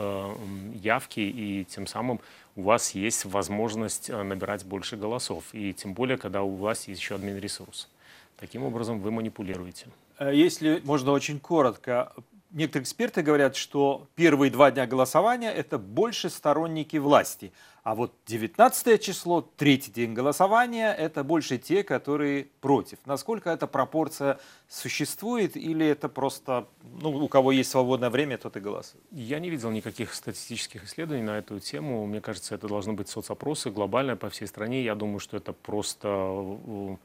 явки, 0.82 1.20
и 1.20 1.64
тем 1.64 1.86
самым 1.86 2.20
у 2.56 2.62
вас 2.62 2.94
есть 2.94 3.24
возможность 3.24 4.10
э, 4.10 4.22
набирать 4.22 4.64
больше 4.64 4.96
голосов. 4.96 5.44
И 5.52 5.72
тем 5.72 5.92
более, 5.94 6.16
когда 6.16 6.42
у 6.42 6.54
власти 6.54 6.90
есть 6.90 7.00
еще 7.00 7.16
админ-ресурс. 7.16 7.88
Таким 8.36 8.62
образом, 8.62 9.00
вы 9.00 9.10
манипулируете. 9.10 9.86
Э, 10.18 10.34
если 10.34 10.80
можно 10.84 11.12
очень 11.12 11.40
коротко, 11.40 12.12
некоторые 12.54 12.84
эксперты 12.84 13.22
говорят, 13.22 13.56
что 13.56 14.08
первые 14.14 14.50
два 14.50 14.70
дня 14.70 14.86
голосования– 14.86 15.52
это 15.54 15.78
больше 15.78 16.30
сторонники 16.30 16.96
власти. 16.96 17.52
А 17.82 17.94
вот 17.94 18.14
19 18.26 19.02
число, 19.02 19.42
третий 19.42 19.90
день 19.90 20.14
голосования– 20.14 20.90
это 20.98 21.22
больше 21.22 21.58
те, 21.58 21.82
которые 21.82 22.46
против. 22.62 22.98
Насколько 23.04 23.50
эта 23.50 23.66
пропорция 23.66 24.38
существует 24.68 25.54
или 25.56 25.86
это 25.86 26.08
просто, 26.08 26.66
ну, 26.82 27.10
у 27.10 27.28
кого 27.28 27.52
есть 27.52 27.70
свободное 27.70 28.08
время, 28.08 28.38
тот 28.38 28.56
и 28.56 28.60
голосует? 28.60 29.04
Я 29.10 29.38
не 29.38 29.50
видел 29.50 29.70
никаких 29.70 30.14
статистических 30.14 30.84
исследований 30.84 31.24
на 31.24 31.38
эту 31.38 31.60
тему. 31.60 32.06
Мне 32.06 32.22
кажется, 32.22 32.54
это 32.54 32.68
должны 32.68 32.94
быть 32.94 33.08
соцопросы 33.10 33.70
глобально 33.70 34.16
по 34.16 34.30
всей 34.30 34.46
стране. 34.46 34.82
Я 34.82 34.94
думаю, 34.94 35.18
что 35.18 35.36
это 35.36 35.52
просто 35.52 36.08
э, 36.08 36.96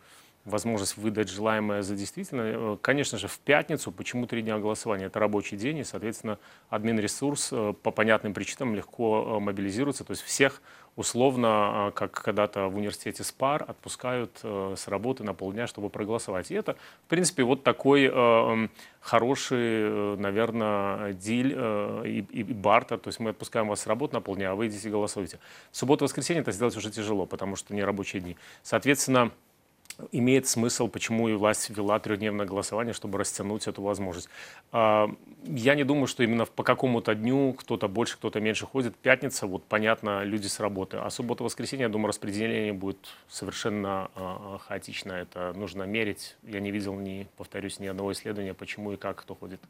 возможность 0.50 0.98
выдать 0.98 1.30
желаемое 1.30 1.82
за 1.82 1.96
действительное. 1.96 2.56
Э, 2.58 2.78
конечно 2.82 3.18
же, 3.18 3.28
в 3.28 3.40
пятницу, 3.40 3.92
почему 3.92 4.28
три 4.28 4.42
дня 4.42 4.58
голосования? 4.58 5.06
Это 5.06 5.20
рабочий 5.20 5.58
день, 5.58 5.78
и, 5.78 5.84
соответственно, 5.84 6.38
админ-ресурс 6.70 7.50
э, 7.52 7.74
по 7.82 7.92
понятным 7.92 8.34
причинам 8.34 8.76
легко 8.76 9.38
э, 9.38 9.40
мобилизируется. 9.40 10.04
То 10.04 10.12
есть 10.12 10.24
всех 10.24 10.62
условно, 10.96 11.94
как 11.96 12.12
когда-то 12.12 12.68
в 12.68 12.76
университете 12.76 13.24
СПАР, 13.24 13.64
отпускают 13.66 14.38
с 14.44 14.88
работы 14.90 15.24
на 15.24 15.34
полдня, 15.34 15.66
чтобы 15.66 15.90
проголосовать. 15.90 16.52
И 16.52 16.56
это, 16.56 16.76
в 17.06 17.08
принципе, 17.08 17.44
вот 17.44 17.64
такой 17.64 18.12
хороший, 19.00 20.18
наверное, 20.18 21.14
диль 21.14 21.54
и, 22.06 22.44
бартер. 22.44 22.98
То 22.98 23.08
есть 23.08 23.20
мы 23.22 23.30
отпускаем 23.30 23.70
вас 23.70 23.82
с 23.82 23.88
работы 23.88 24.16
на 24.16 24.20
полдня, 24.20 24.52
а 24.52 24.56
вы 24.56 24.68
идите 24.68 24.90
голосуете. 24.90 25.40
В 25.72 25.78
субботу-воскресенье 25.78 26.42
это 26.42 26.52
сделать 26.52 26.76
уже 26.76 26.92
тяжело, 26.92 27.26
потому 27.26 27.56
что 27.56 27.74
не 27.74 27.84
рабочие 27.84 28.22
дни. 28.22 28.36
Соответственно, 28.62 29.32
имеет 30.12 30.48
смысл, 30.48 30.88
почему 30.88 31.30
и 31.30 31.34
власть 31.34 31.70
ввела 31.70 32.00
трехдневное 32.00 32.46
голосование, 32.46 32.94
чтобы 32.94 33.18
растянуть 33.18 33.68
эту 33.68 33.82
возможность. 33.82 34.30
А, 34.72 35.10
я 35.44 35.76
не 35.76 35.84
думаю, 35.84 36.08
что 36.08 36.24
именно 36.24 36.46
по 36.46 36.64
какому-то 36.64 37.16
дню 37.16 37.54
кто-то 37.54 37.88
больше, 37.88 38.18
кто-то 38.18 38.40
меньше 38.40 38.66
ходит. 38.66 38.96
Пятница, 38.96 39.48
вот 39.48 39.64
понятно, 39.64 40.24
люди 40.24 40.48
с 40.48 40.60
работы. 40.60 40.98
А 40.98 41.10
суббота-воскресенье, 41.10 41.84
я 41.84 41.90
думаю, 41.90 42.10
распределение 42.10 42.74
будет 42.74 43.00
совершенно 43.28 44.10
а, 44.16 44.58
хаотично. 44.60 45.14
Это 45.14 45.54
нужно 45.54 45.84
мерить. 45.84 46.36
Я 46.44 46.60
не 46.60 46.72
видел, 46.72 46.96
ни, 46.96 47.28
повторюсь, 47.38 47.80
ни 47.80 47.88
одного 47.88 48.12
исследования, 48.14 48.54
почему 48.54 48.94
и 48.94 48.98
как 48.98 49.18
кто 49.18 49.36
ходит. 49.36 49.62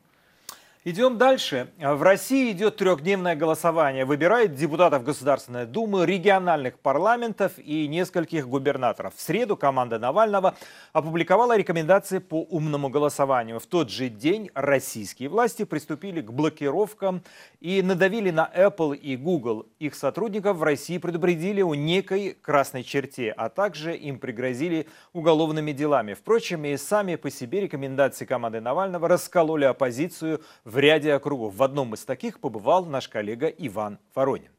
Идем 0.85 1.17
дальше. 1.17 1.73
В 1.77 2.01
России 2.01 2.53
идет 2.53 2.77
трехдневное 2.77 3.35
голосование. 3.35 4.05
Выбирает 4.05 4.55
депутатов 4.55 5.03
Государственной 5.03 5.65
Думы, 5.65 6.05
региональных 6.05 6.79
парламентов 6.79 7.51
и 7.57 7.85
нескольких 7.89 8.47
губернаторов. 8.47 9.13
В 9.13 9.19
среду 9.19 9.57
команда 9.57 9.99
Навального 9.99 10.55
опубликовала 10.93 11.57
рекомендации 11.57 12.19
по 12.19 12.43
умному 12.43 12.87
голосованию. 12.87 13.59
В 13.59 13.65
тот 13.65 13.89
же 13.89 14.07
день 14.07 14.51
российские 14.53 15.27
власти 15.27 15.65
приступили 15.65 16.21
к 16.21 16.31
блокировкам 16.31 17.23
и 17.59 17.81
надавили 17.81 18.31
на 18.31 18.49
Apple 18.55 18.95
и 18.95 19.17
Google. 19.17 19.67
Их 19.79 19.95
сотрудников 19.95 20.55
в 20.55 20.63
России 20.63 20.97
предупредили 20.97 21.61
о 21.61 21.75
некой 21.75 22.37
красной 22.41 22.85
черте, 22.85 23.33
а 23.35 23.49
также 23.49 23.97
им 23.97 24.17
пригрозили 24.17 24.87
уголовными 25.11 25.73
делами. 25.73 26.13
Впрочем, 26.13 26.63
и 26.63 26.77
сами 26.77 27.17
по 27.17 27.29
себе 27.29 27.59
рекомендации 27.59 28.23
команды 28.23 28.61
Навального 28.61 29.09
раскололи 29.09 29.65
оппозицию 29.65 30.41
ряде 30.77 31.13
округов. 31.13 31.55
В 31.55 31.63
одном 31.63 31.93
из 31.93 32.05
таких 32.05 32.39
побывал 32.39 32.85
наш 32.85 33.07
коллега 33.07 33.47
Иван 33.47 33.99
Воронин. 34.13 34.51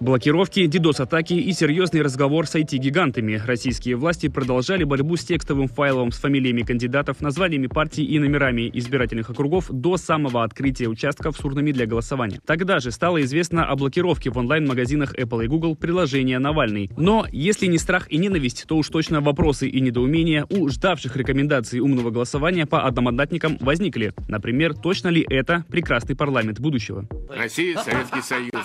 Блокировки, 0.00 0.64
дидос-атаки 0.64 1.34
и 1.34 1.52
серьезный 1.52 2.00
разговор 2.00 2.46
с 2.46 2.54
IT-гигантами. 2.54 3.38
Российские 3.44 3.96
власти 3.96 4.28
продолжали 4.28 4.82
борьбу 4.84 5.16
с 5.16 5.24
текстовым 5.26 5.68
файлом 5.68 6.10
с 6.10 6.16
фамилиями 6.18 6.62
кандидатов, 6.62 7.20
названиями 7.20 7.66
партий 7.66 8.06
и 8.06 8.18
номерами 8.18 8.70
избирательных 8.72 9.28
округов 9.28 9.66
до 9.68 9.98
самого 9.98 10.42
открытия 10.42 10.88
участков 10.88 11.36
с 11.36 11.44
урнами 11.44 11.72
для 11.72 11.84
голосования. 11.84 12.40
Тогда 12.46 12.80
же 12.80 12.92
стало 12.92 13.20
известно 13.24 13.66
о 13.66 13.76
блокировке 13.76 14.30
в 14.30 14.38
онлайн-магазинах 14.38 15.14
Apple 15.14 15.44
и 15.44 15.48
Google 15.48 15.76
приложения 15.76 16.38
«Навальный». 16.38 16.90
Но 16.96 17.26
если 17.30 17.66
не 17.66 17.76
страх 17.76 18.10
и 18.10 18.16
ненависть, 18.16 18.64
то 18.66 18.78
уж 18.78 18.88
точно 18.88 19.20
вопросы 19.20 19.68
и 19.68 19.82
недоумения 19.82 20.46
у 20.48 20.70
ждавших 20.70 21.14
рекомендаций 21.14 21.80
умного 21.80 22.08
голосования 22.08 22.64
по 22.64 22.86
одномандатникам 22.86 23.58
возникли. 23.60 24.14
Например, 24.28 24.72
точно 24.72 25.08
ли 25.08 25.26
это 25.28 25.66
прекрасный 25.68 26.16
парламент 26.16 26.58
будущего? 26.58 27.06
Россия, 27.28 27.76
Советский 27.76 28.22
Союз. 28.22 28.64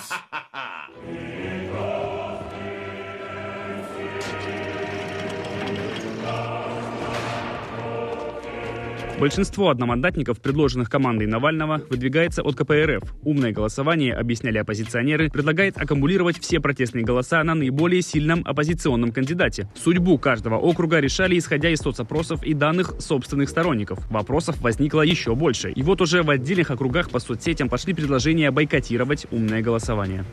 Большинство 9.18 9.70
одномандатников, 9.70 10.42
предложенных 10.42 10.90
командой 10.90 11.26
Навального, 11.26 11.80
выдвигается 11.88 12.42
от 12.42 12.54
КПРФ. 12.54 13.02
Умное 13.22 13.50
голосование, 13.50 14.14
объясняли 14.14 14.58
оппозиционеры, 14.58 15.30
предлагает 15.30 15.78
аккумулировать 15.78 16.38
все 16.38 16.60
протестные 16.60 17.02
голоса 17.02 17.42
на 17.42 17.54
наиболее 17.54 18.02
сильном 18.02 18.42
оппозиционном 18.44 19.12
кандидате. 19.12 19.70
Судьбу 19.74 20.18
каждого 20.18 20.56
округа 20.56 21.00
решали 21.00 21.38
исходя 21.38 21.70
из 21.70 21.78
соцопросов 21.78 22.42
и 22.42 22.52
данных 22.52 22.96
собственных 22.98 23.48
сторонников. 23.48 24.06
Вопросов 24.10 24.60
возникло 24.60 25.00
еще 25.00 25.34
больше. 25.34 25.70
И 25.70 25.82
вот 25.82 26.02
уже 26.02 26.22
в 26.22 26.28
отдельных 26.28 26.70
округах 26.70 27.08
по 27.08 27.18
соцсетям 27.18 27.70
пошли 27.70 27.94
предложения 27.94 28.50
бойкотировать 28.50 29.26
умное 29.30 29.62
голосование. 29.62 30.26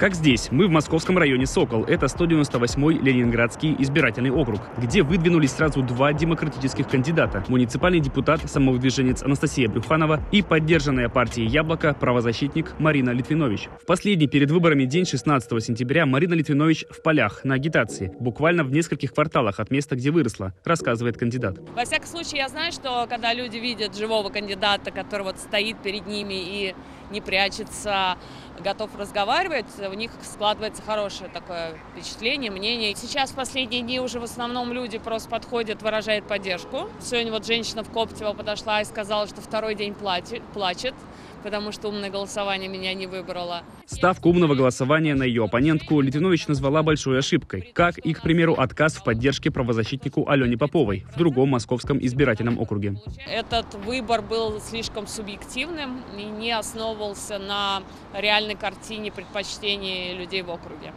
Как 0.00 0.14
здесь, 0.14 0.50
мы 0.50 0.66
в 0.66 0.70
московском 0.70 1.18
районе 1.18 1.44
Сокол. 1.44 1.84
Это 1.84 2.06
198-й 2.06 3.04
Ленинградский 3.04 3.76
избирательный 3.80 4.30
округ, 4.30 4.62
где 4.78 5.02
выдвинулись 5.02 5.50
сразу 5.50 5.82
два 5.82 6.14
демократических 6.14 6.88
кандидата. 6.88 7.44
Муниципальный 7.48 8.00
депутат, 8.00 8.40
самовыдвиженец 8.50 9.22
Анастасия 9.22 9.68
Брюханова 9.68 10.22
и 10.32 10.40
поддержанная 10.40 11.10
партией 11.10 11.48
«Яблоко» 11.48 11.92
правозащитник 11.92 12.72
Марина 12.78 13.10
Литвинович. 13.10 13.68
В 13.82 13.84
последний 13.84 14.26
перед 14.26 14.50
выборами 14.50 14.86
день 14.86 15.04
16 15.04 15.62
сентября 15.62 16.06
Марина 16.06 16.32
Литвинович 16.32 16.86
в 16.88 17.02
полях 17.02 17.44
на 17.44 17.56
агитации, 17.56 18.10
буквально 18.18 18.64
в 18.64 18.72
нескольких 18.72 19.12
кварталах 19.12 19.60
от 19.60 19.70
места, 19.70 19.96
где 19.96 20.10
выросла, 20.10 20.54
рассказывает 20.64 21.18
кандидат. 21.18 21.58
Во 21.76 21.84
всяком 21.84 22.06
случае, 22.06 22.38
я 22.38 22.48
знаю, 22.48 22.72
что 22.72 23.06
когда 23.06 23.34
люди 23.34 23.58
видят 23.58 23.94
живого 23.94 24.30
кандидата, 24.30 24.92
который 24.92 25.24
вот 25.24 25.36
стоит 25.36 25.76
перед 25.82 26.06
ними 26.06 26.32
и 26.32 26.74
не 27.10 27.20
прячется, 27.20 28.16
готов 28.58 28.94
разговаривать, 28.96 29.66
у 29.78 29.94
них 29.94 30.10
складывается 30.22 30.82
хорошее 30.82 31.30
такое 31.30 31.78
впечатление, 31.92 32.50
мнение. 32.50 32.94
Сейчас 32.94 33.30
в 33.30 33.34
последние 33.34 33.82
дни 33.82 34.00
уже 34.00 34.20
в 34.20 34.24
основном 34.24 34.72
люди 34.72 34.98
просто 34.98 35.28
подходят, 35.28 35.82
выражают 35.82 36.26
поддержку. 36.26 36.88
Сегодня 37.00 37.32
вот 37.32 37.46
женщина 37.46 37.82
в 37.82 37.90
Коптево 37.90 38.32
подошла 38.32 38.80
и 38.80 38.84
сказала, 38.84 39.26
что 39.26 39.40
второй 39.40 39.74
день 39.74 39.94
плачет, 39.94 40.94
потому 41.42 41.72
что 41.72 41.88
умное 41.88 42.10
голосование 42.10 42.68
меня 42.68 42.94
не 42.94 43.06
выбрало. 43.06 43.62
Ставку 43.86 44.30
умного 44.30 44.54
голосования 44.54 45.14
на 45.14 45.24
ее 45.24 45.44
оппонентку 45.44 46.00
Литвинович 46.00 46.48
назвала 46.48 46.82
большой 46.82 47.18
ошибкой, 47.18 47.70
как 47.74 47.98
и, 47.98 48.12
к 48.12 48.22
примеру, 48.22 48.54
отказ 48.54 48.94
в 48.94 49.04
поддержке 49.04 49.50
правозащитнику 49.50 50.28
Алене 50.28 50.56
Поповой 50.56 51.04
в 51.14 51.18
другом 51.18 51.50
московском 51.50 51.98
избирательном 51.98 52.58
округе. 52.58 52.94
Этот 53.26 53.74
выбор 53.74 54.22
был 54.22 54.60
слишком 54.60 55.06
субъективным 55.06 56.02
и 56.18 56.24
не 56.24 56.52
основывался 56.52 57.38
на 57.38 57.82
реальной 58.14 58.54
картине 58.54 59.10
предпочтений 59.10 60.14
людей 60.14 60.42
в 60.42 60.50
округе. 60.50 60.92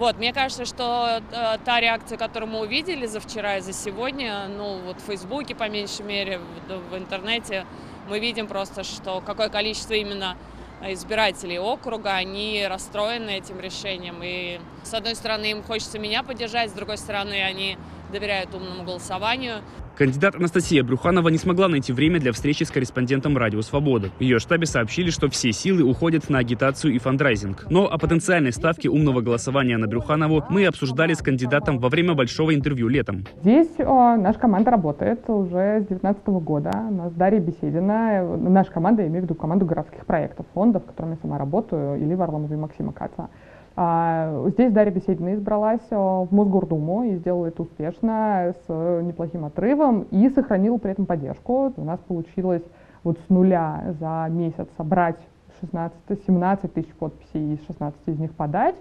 Вот, 0.00 0.16
мне 0.16 0.32
кажется, 0.32 0.64
что 0.64 1.20
э, 1.30 1.58
та 1.62 1.78
реакция, 1.78 2.16
которую 2.16 2.50
мы 2.50 2.60
увидели 2.60 3.04
за 3.04 3.20
вчера 3.20 3.58
и 3.58 3.60
за 3.60 3.74
сегодня, 3.74 4.48
ну, 4.48 4.78
вот 4.86 4.96
в 4.98 5.04
Фейсбуке, 5.04 5.54
по 5.54 5.68
меньшей 5.68 6.06
мере, 6.06 6.38
в, 6.38 6.94
в 6.94 6.96
интернете, 6.96 7.66
мы 8.10 8.18
видим 8.18 8.48
просто, 8.48 8.82
что 8.82 9.22
какое 9.24 9.48
количество 9.48 9.94
именно 9.94 10.36
избирателей 10.82 11.58
округа, 11.58 12.14
они 12.14 12.66
расстроены 12.68 13.30
этим 13.38 13.60
решением. 13.60 14.20
И 14.22 14.60
с 14.82 14.92
одной 14.92 15.14
стороны 15.14 15.50
им 15.52 15.62
хочется 15.62 15.98
меня 15.98 16.22
поддержать, 16.22 16.70
с 16.70 16.72
другой 16.72 16.98
стороны 16.98 17.40
они 17.42 17.78
доверяют 18.10 18.52
умному 18.52 18.82
голосованию. 18.82 19.62
Кандидат 20.00 20.34
Анастасия 20.34 20.82
Брюханова 20.82 21.28
не 21.28 21.36
смогла 21.36 21.68
найти 21.68 21.92
время 21.92 22.18
для 22.18 22.32
встречи 22.32 22.64
с 22.64 22.70
корреспондентом 22.70 23.36
«Радио 23.36 23.60
Свободы». 23.60 24.10
В 24.18 24.22
ее 24.22 24.38
штабе 24.38 24.64
сообщили, 24.64 25.10
что 25.10 25.28
все 25.28 25.52
силы 25.52 25.82
уходят 25.82 26.30
на 26.30 26.38
агитацию 26.38 26.94
и 26.94 26.98
фандрайзинг. 26.98 27.66
Но 27.68 27.84
о 27.86 27.98
потенциальной 27.98 28.50
ставке 28.52 28.88
умного 28.88 29.20
голосования 29.20 29.76
на 29.76 29.86
Брюханову 29.86 30.42
мы 30.48 30.64
обсуждали 30.64 31.12
с 31.12 31.18
кандидатом 31.18 31.78
во 31.78 31.90
время 31.90 32.14
большого 32.14 32.54
интервью 32.54 32.88
летом. 32.88 33.26
Здесь 33.42 33.78
о, 33.78 34.16
наша 34.16 34.38
команда 34.38 34.70
работает 34.70 35.28
уже 35.28 35.82
с 35.82 35.88
2019 35.88 36.26
года. 36.28 36.70
У 36.88 36.94
нас 36.94 37.12
Дарья 37.12 37.40
Беседина, 37.40 38.24
наша 38.38 38.72
команда, 38.72 39.02
я 39.02 39.08
имею 39.08 39.20
в 39.20 39.24
виду 39.26 39.34
команду 39.34 39.66
городских 39.66 40.06
проектов, 40.06 40.46
фондов, 40.54 40.84
в 40.84 40.86
котором 40.86 41.10
я 41.10 41.18
сама 41.20 41.36
работаю, 41.36 42.00
или 42.00 42.14
Варламова 42.14 42.54
и 42.54 42.56
Максима 42.56 42.94
Каца. 42.94 43.28
А, 43.76 44.46
здесь 44.48 44.72
Дарья 44.72 44.92
Беседина 44.92 45.34
избралась 45.34 45.80
э, 45.90 45.96
в 45.96 46.28
Мосгордуму 46.30 47.04
и 47.04 47.16
сделала 47.16 47.46
это 47.46 47.62
успешно, 47.62 48.54
с 48.66 49.02
неплохим 49.02 49.44
отрывом 49.44 50.02
и 50.10 50.28
сохранила 50.30 50.78
при 50.78 50.92
этом 50.92 51.06
поддержку. 51.06 51.72
У 51.76 51.84
нас 51.84 52.00
получилось 52.00 52.64
вот 53.04 53.18
с 53.18 53.28
нуля 53.30 53.94
за 54.00 54.26
месяц 54.30 54.66
собрать 54.76 55.16
16-17 55.62 56.68
тысяч 56.68 56.92
подписей 56.94 57.54
и 57.54 57.60
16 57.66 57.98
из 58.06 58.18
них 58.18 58.32
подать 58.32 58.74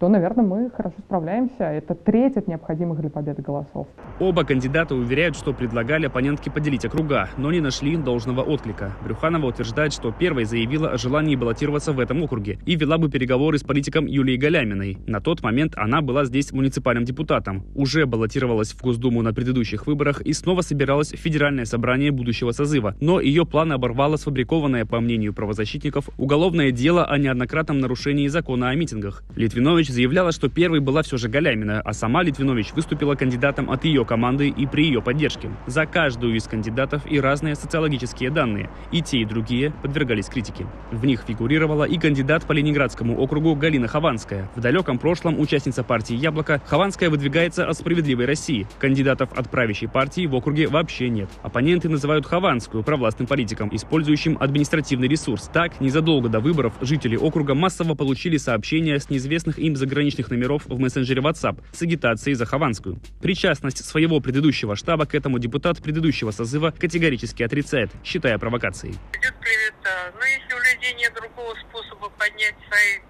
то, 0.00 0.08
наверное, 0.08 0.44
мы 0.44 0.70
хорошо 0.70 0.96
справляемся. 1.00 1.64
Это 1.64 1.94
треть 1.94 2.38
от 2.38 2.48
необходимых 2.48 3.00
для 3.00 3.10
победы 3.10 3.42
голосов. 3.42 3.86
Оба 4.18 4.44
кандидата 4.44 4.94
уверяют, 4.94 5.36
что 5.36 5.52
предлагали 5.52 6.06
оппонентке 6.06 6.50
поделить 6.50 6.86
округа, 6.86 7.28
но 7.36 7.52
не 7.52 7.60
нашли 7.60 7.98
должного 7.98 8.40
отклика. 8.40 8.92
Брюханова 9.04 9.48
утверждает, 9.48 9.92
что 9.92 10.10
первой 10.10 10.44
заявила 10.44 10.88
о 10.88 10.96
желании 10.96 11.36
баллотироваться 11.36 11.92
в 11.92 12.00
этом 12.00 12.22
округе 12.22 12.58
и 12.64 12.76
вела 12.76 12.96
бы 12.96 13.10
переговоры 13.10 13.58
с 13.58 13.62
политиком 13.62 14.06
Юлией 14.06 14.38
Галяминой. 14.38 14.96
На 15.06 15.20
тот 15.20 15.42
момент 15.42 15.74
она 15.76 16.00
была 16.00 16.24
здесь 16.24 16.50
муниципальным 16.50 17.04
депутатом, 17.04 17.66
уже 17.74 18.06
баллотировалась 18.06 18.72
в 18.72 18.80
Госдуму 18.80 19.20
на 19.20 19.34
предыдущих 19.34 19.86
выборах 19.86 20.22
и 20.22 20.32
снова 20.32 20.62
собиралась 20.62 21.12
в 21.12 21.16
федеральное 21.16 21.66
собрание 21.66 22.10
будущего 22.10 22.52
созыва. 22.52 22.96
Но 23.00 23.20
ее 23.20 23.44
планы 23.44 23.74
оборвало 23.74 24.16
сфабрикованное, 24.16 24.86
по 24.86 24.98
мнению 24.98 25.34
правозащитников, 25.34 26.08
уголовное 26.16 26.70
дело 26.70 27.04
о 27.04 27.18
неоднократном 27.18 27.80
нарушении 27.80 28.28
закона 28.28 28.70
о 28.70 28.74
митингах. 28.74 29.24
Литвинович 29.36 29.89
заявляла, 29.90 30.32
что 30.32 30.48
первой 30.48 30.80
была 30.80 31.02
все 31.02 31.16
же 31.16 31.28
Галямина, 31.28 31.80
а 31.80 31.92
сама 31.92 32.22
Литвинович 32.22 32.72
выступила 32.72 33.14
кандидатом 33.14 33.70
от 33.70 33.84
ее 33.84 34.04
команды 34.04 34.48
и 34.48 34.66
при 34.66 34.86
ее 34.86 35.02
поддержке. 35.02 35.50
За 35.66 35.86
каждую 35.86 36.36
из 36.36 36.44
кандидатов 36.44 37.02
и 37.10 37.20
разные 37.20 37.54
социологические 37.54 38.30
данные. 38.30 38.70
И 38.92 39.02
те, 39.02 39.18
и 39.18 39.24
другие 39.24 39.72
подвергались 39.82 40.26
критике. 40.26 40.66
В 40.90 41.04
них 41.04 41.24
фигурировала 41.26 41.84
и 41.84 41.98
кандидат 41.98 42.44
по 42.46 42.52
Ленинградскому 42.52 43.18
округу 43.18 43.54
Галина 43.54 43.88
Хованская. 43.88 44.50
В 44.54 44.60
далеком 44.60 44.98
прошлом 44.98 45.38
участница 45.38 45.82
партии 45.82 46.14
«Яблоко» 46.14 46.62
Хованская 46.66 47.10
выдвигается 47.10 47.66
от 47.66 47.76
«Справедливой 47.76 48.26
России». 48.26 48.66
Кандидатов 48.78 49.32
от 49.36 49.50
правящей 49.50 49.88
партии 49.88 50.26
в 50.26 50.34
округе 50.34 50.68
вообще 50.68 51.08
нет. 51.08 51.28
Оппоненты 51.42 51.88
называют 51.88 52.26
Хованскую 52.26 52.82
провластным 52.82 53.26
политиком, 53.26 53.74
использующим 53.74 54.36
административный 54.40 55.08
ресурс. 55.08 55.50
Так, 55.52 55.80
незадолго 55.80 56.28
до 56.28 56.40
выборов 56.40 56.74
жители 56.80 57.16
округа 57.16 57.54
массово 57.54 57.94
получили 57.94 58.36
сообщения 58.36 58.98
с 58.98 59.10
неизвестных 59.10 59.58
им 59.58 59.76
заграничных 59.80 60.30
номеров 60.30 60.66
в 60.66 60.78
мессенджере 60.78 61.20
WhatsApp 61.20 61.62
с 61.72 61.82
агитацией 61.82 62.34
за 62.34 62.46
Хованскую. 62.46 63.00
Причастность 63.20 63.84
своего 63.84 64.20
предыдущего 64.20 64.76
штаба 64.76 65.06
к 65.06 65.14
этому 65.14 65.38
депутат 65.38 65.82
предыдущего 65.82 66.30
созыва 66.30 66.70
категорически 66.70 67.42
отрицает, 67.42 67.90
считая 68.04 68.38
провокацией. 68.38 68.94
Идет 69.14 69.34
клевета. 69.40 70.12
Но 70.18 70.24
если 70.24 70.54
у 70.54 70.58
людей 70.58 70.94
нет 70.94 71.12
другого 71.14 71.54
способа 71.68 72.10
поднять 72.10 72.54
свои 72.68 73.00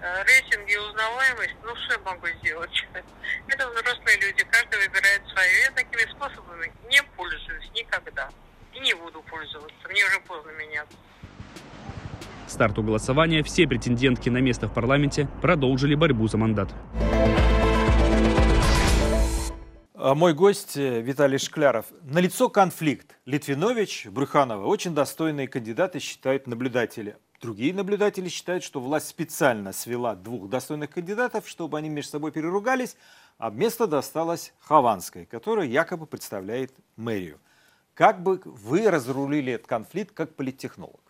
э, 0.00 0.24
рейтинги 0.24 0.72
и 0.72 0.78
узнаваемость, 0.78 1.56
ну 1.64 1.76
что 1.76 1.94
я 1.94 1.98
могу 2.00 2.26
сделать? 2.40 2.86
Это 3.48 3.68
взрослые 3.68 4.16
люди, 4.22 4.44
каждый 4.50 4.78
выбирает 4.86 5.22
свое. 5.32 5.50
Я 5.66 5.70
такими 5.72 6.10
способами 6.10 6.72
не 6.88 7.02
пользуюсь 7.16 7.70
никогда. 7.74 8.30
И 8.72 8.80
не 8.80 8.94
буду 8.94 9.22
пользоваться. 9.22 9.88
Мне 9.88 10.04
уже 10.06 10.20
поздно 10.20 10.50
меняться 10.52 10.96
старту 12.54 12.82
голосования 12.82 13.42
все 13.42 13.66
претендентки 13.66 14.30
на 14.30 14.38
место 14.38 14.68
в 14.68 14.72
парламенте 14.72 15.28
продолжили 15.42 15.94
борьбу 15.94 16.26
за 16.28 16.38
мандат. 16.38 16.74
А 19.94 20.14
мой 20.14 20.34
гость 20.34 20.76
э, 20.76 21.00
Виталий 21.00 21.38
Шкляров. 21.38 21.86
Налицо 22.02 22.48
конфликт. 22.48 23.16
Литвинович, 23.24 24.06
Брюханова 24.06 24.66
очень 24.66 24.94
достойные 24.94 25.48
кандидаты, 25.48 25.98
считают 25.98 26.46
наблюдатели. 26.46 27.16
Другие 27.40 27.74
наблюдатели 27.74 28.28
считают, 28.28 28.62
что 28.62 28.80
власть 28.80 29.08
специально 29.08 29.72
свела 29.72 30.14
двух 30.14 30.48
достойных 30.48 30.90
кандидатов, 30.90 31.48
чтобы 31.48 31.78
они 31.78 31.88
между 31.88 32.12
собой 32.12 32.32
переругались, 32.32 32.96
а 33.38 33.50
место 33.50 33.86
досталось 33.86 34.52
Хованской, 34.60 35.26
которая 35.26 35.66
якобы 35.66 36.06
представляет 36.06 36.72
мэрию. 36.96 37.38
Как 37.94 38.22
бы 38.22 38.40
вы 38.44 38.90
разрулили 38.90 39.52
этот 39.54 39.66
конфликт 39.66 40.12
как 40.14 40.34
политтехнолог? 40.34 41.03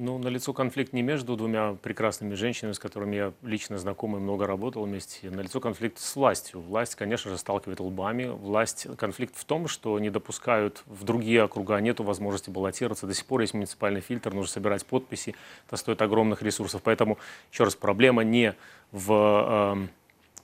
Ну, 0.00 0.16
налицо 0.16 0.52
конфликт 0.52 0.92
не 0.92 1.02
между 1.02 1.34
двумя 1.34 1.72
прекрасными 1.72 2.34
женщинами, 2.34 2.72
с 2.72 2.78
которыми 2.78 3.16
я 3.16 3.32
лично 3.42 3.78
знаком 3.78 4.16
и 4.16 4.20
много 4.20 4.46
работал 4.46 4.84
вместе. 4.84 5.28
Налицо 5.28 5.58
конфликт 5.58 5.98
с 5.98 6.14
властью. 6.14 6.60
Власть, 6.60 6.94
конечно 6.94 7.32
же, 7.32 7.36
сталкивает 7.36 7.80
лбами. 7.80 8.26
Власть, 8.26 8.86
конфликт 8.96 9.34
в 9.36 9.44
том, 9.44 9.66
что 9.66 9.98
не 9.98 10.08
допускают 10.10 10.84
в 10.86 11.02
другие 11.02 11.42
округа, 11.42 11.80
нету 11.80 12.04
возможности 12.04 12.48
баллотироваться. 12.48 13.08
До 13.08 13.14
сих 13.14 13.26
пор 13.26 13.40
есть 13.40 13.54
муниципальный 13.54 14.00
фильтр, 14.00 14.32
нужно 14.32 14.52
собирать 14.52 14.86
подписи. 14.86 15.34
Это 15.66 15.76
стоит 15.76 16.00
огромных 16.00 16.42
ресурсов. 16.42 16.80
Поэтому, 16.84 17.18
еще 17.50 17.64
раз, 17.64 17.74
проблема 17.74 18.22
не 18.22 18.54
в 18.92 19.88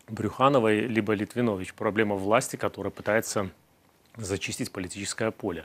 э, 0.09 0.13
Брюхановой 0.13 0.81
либо 0.81 1.13
Литвинович. 1.13 1.75
Проблема 1.75 2.17
власти, 2.17 2.57
которая 2.57 2.91
пытается 2.91 3.51
зачистить 4.17 4.73
политическое 4.73 5.31
поле. 5.31 5.65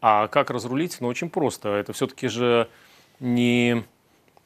А 0.00 0.26
как 0.28 0.48
разрулить? 0.48 0.96
Ну, 1.00 1.08
очень 1.08 1.28
просто. 1.28 1.68
Это 1.68 1.92
все-таки 1.92 2.28
же 2.28 2.70
не 3.20 3.84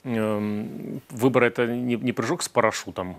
эм, 0.04 1.00
выбор 1.11 1.44
это 1.44 1.66
не, 1.66 1.96
не 1.96 2.12
прыжок 2.12 2.42
с 2.42 2.48
парашютом, 2.48 3.16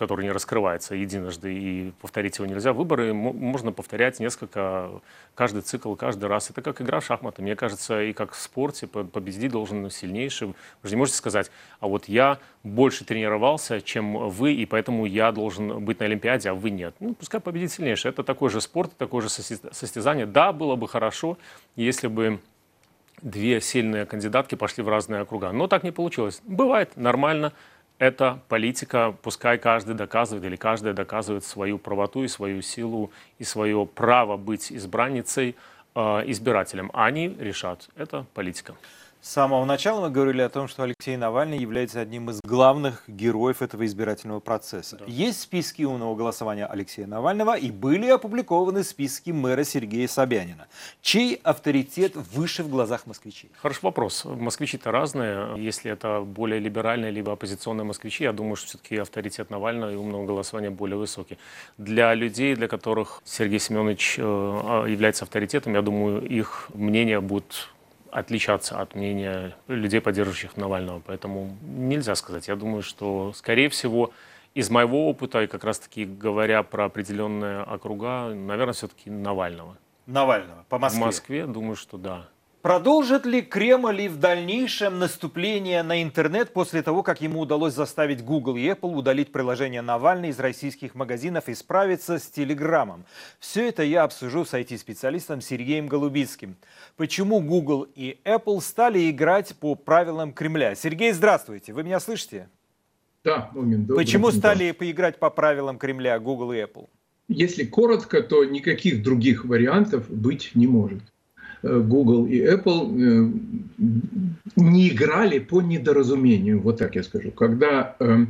который 0.00 0.24
не 0.24 0.32
раскрывается 0.32 0.94
единожды 0.94 1.52
и 1.52 1.92
повторить 2.00 2.38
его 2.38 2.46
нельзя. 2.46 2.72
Выборы 2.72 3.12
можно 3.12 3.70
повторять 3.70 4.18
несколько, 4.18 4.88
каждый 5.34 5.60
цикл, 5.60 5.94
каждый 5.94 6.24
раз. 6.24 6.48
Это 6.48 6.62
как 6.62 6.80
игра 6.80 7.00
в 7.00 7.04
шахматы. 7.04 7.42
Мне 7.42 7.54
кажется, 7.54 8.02
и 8.02 8.14
как 8.14 8.32
в 8.32 8.40
спорте 8.40 8.86
победить 8.86 9.52
должен 9.52 9.90
сильнейший. 9.90 10.48
Вы 10.48 10.54
же 10.88 10.94
не 10.94 10.96
можете 10.96 11.18
сказать, 11.18 11.50
а 11.80 11.86
вот 11.86 12.06
я 12.06 12.38
больше 12.64 13.04
тренировался, 13.04 13.82
чем 13.82 14.30
вы, 14.30 14.54
и 14.54 14.64
поэтому 14.64 15.04
я 15.04 15.32
должен 15.32 15.84
быть 15.84 16.00
на 16.00 16.06
Олимпиаде, 16.06 16.48
а 16.48 16.54
вы 16.54 16.70
нет. 16.70 16.94
Ну, 16.98 17.12
пускай 17.12 17.38
победит 17.38 17.70
сильнейший. 17.70 18.10
Это 18.10 18.22
такой 18.22 18.48
же 18.48 18.62
спорт, 18.62 18.96
такое 18.96 19.20
же 19.20 19.28
состязание. 19.28 20.24
Да, 20.24 20.54
было 20.54 20.76
бы 20.76 20.88
хорошо, 20.88 21.36
если 21.76 22.06
бы 22.06 22.40
две 23.22 23.60
сильные 23.60 24.06
кандидатки 24.06 24.54
пошли 24.54 24.82
в 24.82 24.88
разные 24.88 25.22
округа. 25.22 25.52
Но 25.52 25.66
так 25.66 25.82
не 25.82 25.92
получилось. 25.92 26.40
Бывает, 26.44 26.96
нормально 26.96 27.52
это 27.98 28.40
политика, 28.48 29.14
пускай 29.22 29.58
каждый 29.58 29.94
доказывает 29.94 30.44
или 30.44 30.56
каждая 30.56 30.94
доказывает 30.94 31.44
свою 31.44 31.78
правоту 31.78 32.24
и 32.24 32.28
свою 32.28 32.62
силу 32.62 33.12
и 33.38 33.44
свое 33.44 33.86
право 33.86 34.38
быть 34.38 34.72
избранницей, 34.72 35.54
э, 35.94 36.00
избирателем. 36.26 36.90
А 36.94 37.04
они 37.04 37.28
решат. 37.38 37.88
Это 37.96 38.24
политика. 38.32 38.74
С 39.22 39.32
самого 39.32 39.66
начала 39.66 40.00
мы 40.00 40.10
говорили 40.10 40.40
о 40.40 40.48
том, 40.48 40.66
что 40.66 40.82
Алексей 40.82 41.14
Навальный 41.18 41.58
является 41.58 42.00
одним 42.00 42.30
из 42.30 42.40
главных 42.42 43.04
героев 43.06 43.60
этого 43.60 43.84
избирательного 43.84 44.40
процесса. 44.40 44.96
Да. 44.96 45.04
Есть 45.06 45.42
списки 45.42 45.82
умного 45.82 46.16
голосования 46.16 46.64
Алексея 46.64 47.06
Навального 47.06 47.54
и 47.54 47.70
были 47.70 48.08
опубликованы 48.08 48.82
списки 48.82 49.30
мэра 49.30 49.62
Сергея 49.64 50.08
Собянина. 50.08 50.68
Чей 51.02 51.34
авторитет 51.44 52.16
выше 52.16 52.62
в 52.62 52.70
глазах 52.70 53.06
москвичей? 53.06 53.50
Хороший 53.60 53.82
вопрос. 53.82 54.24
Москвичи-то 54.24 54.90
разные. 54.90 55.54
Если 55.58 55.90
это 55.90 56.22
более 56.22 56.58
либеральные 56.58 57.10
либо 57.10 57.32
оппозиционные 57.32 57.84
москвичи, 57.84 58.24
я 58.24 58.32
думаю, 58.32 58.56
что 58.56 58.68
все-таки 58.68 58.96
авторитет 58.96 59.50
Навального 59.50 59.92
и 59.92 59.96
умного 59.96 60.24
голосования 60.24 60.70
более 60.70 60.96
высокий. 60.96 61.36
Для 61.76 62.14
людей, 62.14 62.54
для 62.56 62.68
которых 62.68 63.20
Сергей 63.26 63.58
Семенович 63.58 64.14
э, 64.16 64.22
является 64.88 65.24
авторитетом, 65.24 65.74
я 65.74 65.82
думаю, 65.82 66.26
их 66.26 66.70
мнение 66.72 67.20
будет 67.20 67.68
отличаться 68.12 68.80
от 68.80 68.94
мнения 68.94 69.56
людей, 69.68 70.00
поддерживающих 70.00 70.56
Навального. 70.56 71.00
Поэтому 71.00 71.56
нельзя 71.62 72.14
сказать. 72.14 72.48
Я 72.48 72.56
думаю, 72.56 72.82
что, 72.82 73.32
скорее 73.34 73.68
всего, 73.68 74.12
из 74.54 74.70
моего 74.70 75.08
опыта, 75.08 75.42
и 75.42 75.46
как 75.46 75.64
раз-таки 75.64 76.04
говоря 76.04 76.62
про 76.62 76.86
определенные 76.86 77.62
округа, 77.62 78.34
наверное, 78.34 78.74
все-таки 78.74 79.10
Навального. 79.10 79.76
Навального, 80.06 80.64
по 80.68 80.78
Москве? 80.78 81.02
В 81.02 81.06
Москве, 81.06 81.46
думаю, 81.46 81.76
что 81.76 81.98
да. 81.98 82.28
Продолжит 82.62 83.24
ли 83.24 83.40
Кремль 83.40 84.02
и 84.02 84.08
в 84.08 84.18
дальнейшем 84.18 84.98
наступление 84.98 85.82
на 85.82 86.02
интернет 86.02 86.52
после 86.52 86.82
того, 86.82 87.02
как 87.02 87.22
ему 87.22 87.40
удалось 87.40 87.72
заставить 87.72 88.22
Google 88.22 88.56
и 88.56 88.66
Apple 88.66 88.94
удалить 88.94 89.32
приложение 89.32 89.80
Навальный 89.80 90.28
из 90.28 90.38
российских 90.38 90.94
магазинов 90.94 91.48
и 91.48 91.54
справиться 91.54 92.18
с 92.18 92.26
Телеграмом? 92.26 93.06
Все 93.38 93.66
это 93.68 93.82
я 93.82 94.02
обсужу 94.02 94.44
с 94.44 94.52
IT-специалистом 94.52 95.40
Сергеем 95.40 95.86
Голубицким. 95.86 96.56
Почему 96.98 97.40
Google 97.40 97.88
и 97.94 98.18
Apple 98.26 98.60
стали 98.60 99.10
играть 99.10 99.56
по 99.56 99.74
правилам 99.74 100.34
Кремля? 100.34 100.74
Сергей, 100.74 101.12
здравствуйте. 101.12 101.72
Вы 101.72 101.82
меня 101.82 101.98
слышите? 101.98 102.50
Да, 103.24 103.50
момент. 103.54 103.88
Почему 103.88 104.30
стали 104.32 104.72
поиграть 104.72 105.18
по 105.18 105.30
правилам 105.30 105.78
Кремля 105.78 106.18
Google 106.18 106.52
и 106.52 106.58
Apple? 106.58 106.90
Если 107.28 107.64
коротко, 107.64 108.22
то 108.22 108.44
никаких 108.44 109.02
других 109.02 109.46
вариантов 109.46 110.10
быть 110.10 110.50
не 110.54 110.66
может. 110.66 111.00
Э, 111.62 111.80
Google 111.80 112.26
и 112.26 112.40
Apple 112.40 112.94
э, 112.96 113.30
не 114.56 114.88
играли 114.88 115.38
по 115.38 115.60
недоразумению, 115.60 116.60
вот 116.60 116.78
так 116.78 116.96
я 116.96 117.02
скажу. 117.02 117.30
Когда 117.32 117.96
э, 117.98 118.26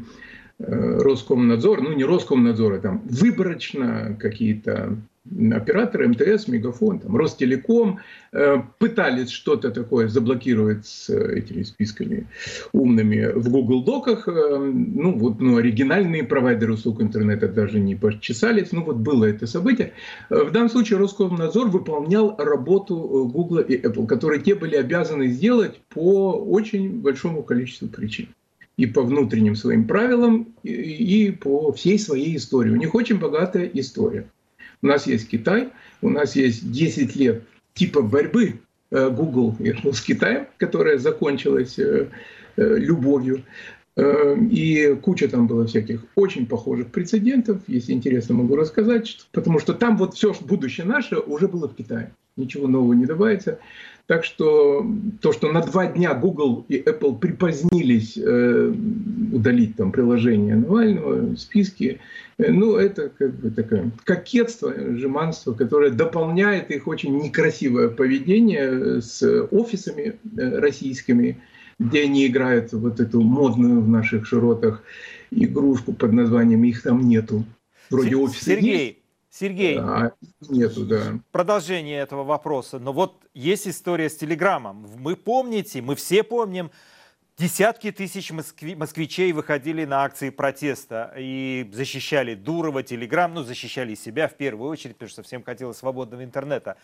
Роскомнадзор, 0.59 1.83
ну 1.83 1.93
не 1.93 2.05
Роскомнадзор, 2.05 2.75
а 2.75 2.79
там 2.79 3.03
выборочно 3.05 4.17
какие-то 4.19 4.97
операторы 5.53 6.09
МТС, 6.09 6.49
Мегафон, 6.49 6.99
там, 6.99 7.17
Ростелеком 7.17 8.01
э, 8.33 8.57
пытались 8.79 9.31
что-то 9.31 9.71
такое 9.71 10.09
заблокировать 10.09 10.87
с 10.87 11.11
этими 11.11 11.63
списками 11.63 12.27
умными 12.73 13.33
в 13.33 13.51
Google 13.51 13.85
Доках. 13.85 14.27
Э, 14.29 14.57
ну, 14.59 15.19
вот, 15.19 15.41
ну, 15.41 15.59
оригинальные 15.59 16.25
провайдеры 16.25 16.73
услуг 16.73 17.03
интернета 17.03 17.49
даже 17.49 17.79
не 17.79 17.95
почесались. 17.97 18.73
Ну, 18.73 18.83
вот 18.83 18.97
было 18.97 19.27
это 19.27 19.47
событие. 19.47 19.93
Э, 20.31 20.45
в 20.45 20.53
данном 20.53 20.71
случае 20.71 20.99
Роскомнадзор 20.99 21.69
выполнял 21.69 22.35
работу 22.39 23.31
Google 23.33 23.59
и 23.59 23.77
Apple, 23.77 24.07
которые 24.07 24.41
те 24.41 24.55
были 24.55 24.77
обязаны 24.77 25.29
сделать 25.29 25.81
по 25.91 26.33
очень 26.33 27.01
большому 27.01 27.43
количеству 27.43 27.89
причин 27.89 28.29
и 28.79 28.87
по 28.87 29.03
внутренним 29.03 29.57
своим 29.57 29.87
правилам, 29.87 30.55
и 30.63 31.31
по 31.39 31.71
всей 31.73 31.99
своей 31.99 32.37
истории. 32.37 32.71
У 32.71 32.77
них 32.77 32.95
очень 32.95 33.19
богатая 33.19 33.71
история. 33.75 34.27
У 34.83 34.87
нас 34.87 35.07
есть 35.07 35.29
Китай, 35.29 35.69
у 36.01 36.09
нас 36.09 36.37
есть 36.37 36.71
10 36.71 37.17
лет 37.17 37.45
типа 37.75 38.03
борьбы 38.03 38.61
э, 38.91 39.11
Google 39.11 39.57
с 39.93 40.01
Китаем, 40.01 40.47
которая 40.57 40.99
закончилась 40.99 41.79
э, 41.79 42.09
э, 42.57 42.77
любовью. 42.77 43.45
И 43.97 44.97
куча 45.03 45.29
там 45.29 45.47
было 45.47 45.67
всяких 45.67 46.05
очень 46.15 46.47
похожих 46.47 46.87
прецедентов, 46.87 47.61
если 47.67 47.93
интересно, 47.93 48.35
могу 48.35 48.57
рассказать, 48.57 49.27
потому 49.33 49.59
что 49.59 49.75
там 49.75 49.99
вот 49.99 50.15
все 50.15 50.33
будущее 50.41 50.87
наше 50.87 51.19
уже 51.19 51.49
было 51.49 51.69
в 51.69 51.75
Китае. 51.75 52.13
Ничего 52.37 52.67
нового 52.67 52.95
не 52.95 53.05
добавится. 53.05 53.59
Так 54.11 54.25
что 54.25 54.85
то, 55.21 55.33
что 55.33 55.53
на 55.53 55.61
два 55.61 55.87
дня 55.87 56.15
Google 56.15 56.67
и 56.69 56.79
Apple 56.81 57.21
припозднились 57.21 58.19
э, 58.19 58.75
удалить 59.33 59.77
там 59.77 59.93
приложение 59.93 60.57
Навального, 60.57 61.37
списки, 61.37 62.01
э, 62.37 62.51
ну 62.51 62.75
это 62.75 63.09
как 63.17 63.37
бы 63.37 63.53
такое 63.53 63.93
кокетство, 64.03 64.75
жеманство, 64.97 65.53
которое 65.53 65.93
дополняет 65.93 66.73
их 66.73 66.89
очень 66.89 67.19
некрасивое 67.19 67.89
поведение 67.89 69.01
с 69.01 69.23
офисами 69.53 70.17
э, 70.37 70.59
российскими, 70.59 71.41
где 71.79 72.03
они 72.03 72.27
играют 72.27 72.73
вот 72.73 72.99
эту 72.99 73.21
модную 73.21 73.81
в 73.81 73.89
наших 73.89 74.27
широтах 74.27 74.83
игрушку 75.31 75.93
под 75.93 76.13
названием 76.15 76.65
«Их 76.65 76.83
там 76.83 77.09
нету». 77.09 77.45
Вроде 77.91 78.17
офиса 78.17 78.47
Сергей, 78.47 78.87
есть, 78.87 78.97
Сергей, 79.31 79.79
а, 79.79 80.13
нету, 80.49 80.85
да. 80.85 81.21
продолжение 81.31 82.01
этого 82.01 82.25
вопроса. 82.25 82.79
Но 82.79 82.93
вот 82.93 83.23
есть 83.33 83.69
история 83.69 84.11
с 84.11 84.17
Телеграмом. 84.17 84.87
Мы 84.99 85.15
помните, 85.17 85.81
мы 85.81 85.95
все 85.95 86.23
помним, 86.23 86.71
Десятки 87.41 87.91
тысяч 87.91 88.31
москви, 88.33 88.75
москвичей 88.75 89.33
выходили 89.33 89.87
на 89.87 90.05
акции 90.05 90.29
протеста 90.29 91.15
и 91.17 91.67
защищали 91.73 92.35
Дурова, 92.35 92.83
Телеграм, 92.83 93.33
ну, 93.33 93.43
защищали 93.43 93.95
себя 93.95 94.29
в 94.29 94.35
первую 94.35 94.69
очередь, 94.69 94.97
потому 94.97 95.09
что 95.09 95.23
всем 95.23 95.43
хотелось 95.43 95.79
свободного 95.79 96.23
интернета. 96.23 96.77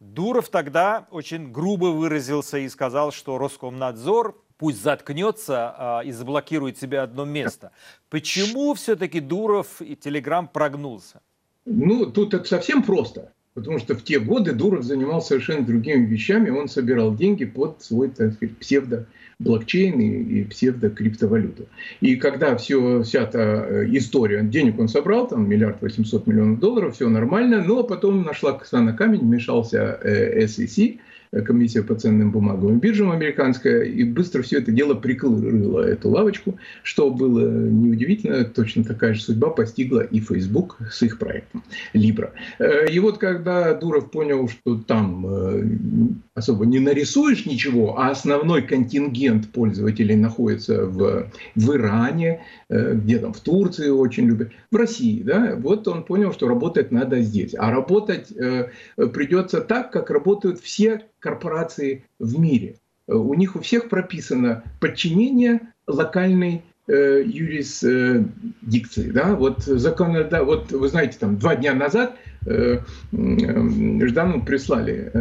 Дуров 0.00 0.48
тогда 0.48 1.06
очень 1.12 1.52
грубо 1.52 1.92
выразился 1.92 2.58
и 2.58 2.68
сказал, 2.68 3.12
что 3.12 3.38
Роскомнадзор 3.38 4.42
пусть 4.58 4.82
заткнется 4.82 5.74
а, 5.78 6.00
и 6.00 6.10
заблокирует 6.10 6.76
себе 6.76 6.98
одно 6.98 7.24
место. 7.24 7.70
Почему 8.08 8.74
все-таки 8.74 9.20
Дуров 9.20 9.80
и 9.80 9.94
Телеграм 9.94 10.48
прогнулся? 10.48 11.20
Ну, 11.70 12.06
тут 12.06 12.34
это 12.34 12.44
совсем 12.44 12.82
просто. 12.82 13.32
Потому 13.54 13.78
что 13.78 13.94
в 13.94 14.02
те 14.02 14.20
годы 14.20 14.52
Дуров 14.52 14.84
занимался 14.84 15.28
совершенно 15.28 15.64
другими 15.64 16.04
вещами. 16.04 16.50
Он 16.50 16.68
собирал 16.68 17.14
деньги 17.14 17.44
под 17.44 17.82
свой, 17.82 18.08
так 18.08 18.34
сказать, 18.34 18.56
псевдо-блокчейн 18.58 20.00
и, 20.00 20.40
и 20.40 20.44
псевдо-криптовалюту. 20.44 21.66
И 22.00 22.16
когда 22.16 22.56
все, 22.56 23.02
вся 23.02 23.22
эта 23.22 23.38
э, 23.38 23.86
история, 23.90 24.42
денег 24.42 24.78
он 24.78 24.88
собрал, 24.88 25.26
там 25.26 25.48
миллиард 25.48 25.82
восемьсот 25.82 26.26
миллионов 26.26 26.60
долларов, 26.60 26.94
все 26.94 27.08
нормально, 27.08 27.62
но 27.62 27.82
потом 27.82 28.22
нашла 28.22 28.52
коса 28.52 28.80
на 28.80 28.92
камень, 28.92 29.20
вмешался 29.20 29.98
э, 30.02 30.44
SEC, 30.44 31.00
комиссия 31.32 31.82
по 31.82 31.94
ценным 31.94 32.32
бумагам 32.32 32.76
и 32.76 32.80
биржам 32.80 33.12
американская, 33.12 33.82
и 33.82 34.02
быстро 34.02 34.42
все 34.42 34.58
это 34.58 34.72
дело 34.72 34.94
прикрыла 34.94 35.80
эту 35.82 36.10
лавочку, 36.10 36.58
что 36.82 37.10
было 37.10 37.48
неудивительно, 37.48 38.44
точно 38.44 38.82
такая 38.84 39.14
же 39.14 39.22
судьба 39.22 39.50
постигла 39.50 40.00
и 40.00 40.20
Facebook 40.20 40.78
с 40.90 41.02
их 41.02 41.18
проектом 41.18 41.62
Libra. 41.94 42.30
Э, 42.58 42.90
и 42.90 42.98
вот 42.98 43.18
когда 43.18 43.74
Дуров 43.74 44.10
понял, 44.10 44.48
что 44.48 44.78
там 44.78 45.26
э, 45.26 45.64
особо 46.34 46.66
не 46.66 46.80
нарисуешь 46.80 47.46
ничего, 47.46 47.98
а 47.98 48.10
основной 48.10 48.62
контингент 48.62 49.50
пользователей 49.50 50.16
находится 50.16 50.84
в, 50.86 51.30
в 51.54 51.72
Иране, 51.76 52.42
э, 52.68 52.94
где 52.94 53.18
там 53.18 53.32
в 53.32 53.40
Турции 53.40 53.88
очень 53.88 54.26
любят, 54.26 54.50
в 54.72 54.76
России, 54.76 55.22
да, 55.22 55.54
вот 55.56 55.86
он 55.86 56.02
понял, 56.02 56.32
что 56.32 56.48
работать 56.48 56.90
надо 56.90 57.20
здесь. 57.20 57.54
А 57.56 57.70
работать 57.70 58.32
придется 58.96 59.60
так, 59.60 59.92
как 59.92 60.10
работают 60.10 60.60
все 60.60 61.02
корпорации 61.20 62.04
в 62.18 62.38
мире. 62.38 62.76
Э, 63.06 63.14
у 63.14 63.34
них 63.34 63.56
у 63.56 63.60
всех 63.60 63.88
прописано 63.88 64.64
подчинение 64.80 65.60
локальной 65.86 66.62
э, 66.88 67.22
юрисдикции. 67.24 69.10
Да? 69.10 69.34
Вот, 69.34 69.62
законода... 69.62 70.44
вот 70.44 70.72
вы 70.72 70.88
знаете, 70.88 71.18
там 71.18 71.36
два 71.36 71.56
дня 71.56 71.74
назад 71.74 72.16
э, 72.46 72.80
Ждану 73.12 74.42
прислали 74.44 75.12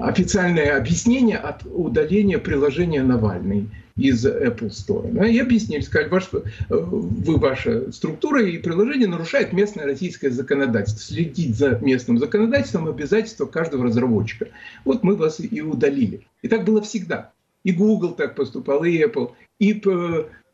официальное 0.00 0.76
объяснение 0.76 1.38
от 1.38 1.62
удаления 1.64 2.38
приложения 2.38 3.02
Навальный 3.02 3.68
из 3.96 4.24
Apple 4.26 4.68
Store. 4.68 5.28
И 5.28 5.38
объяснили, 5.38 5.80
сказали, 5.80 6.08
ваш, 6.08 6.28
вы, 6.68 7.38
ваша 7.38 7.90
структура 7.92 8.44
и 8.44 8.58
приложение 8.58 9.08
нарушает 9.08 9.52
местное 9.52 9.86
российское 9.86 10.30
законодательство. 10.30 11.02
Следить 11.02 11.56
за 11.56 11.78
местным 11.80 12.18
законодательством 12.18 12.88
обязательство 12.88 13.46
каждого 13.46 13.84
разработчика. 13.84 14.48
Вот 14.84 15.02
мы 15.02 15.16
вас 15.16 15.40
и 15.40 15.60
удалили. 15.62 16.26
И 16.42 16.48
так 16.48 16.64
было 16.64 16.82
всегда. 16.82 17.32
И 17.64 17.72
Google 17.72 18.12
так 18.12 18.34
поступал, 18.34 18.84
и 18.84 19.02
Apple, 19.02 19.32
и 19.58 19.82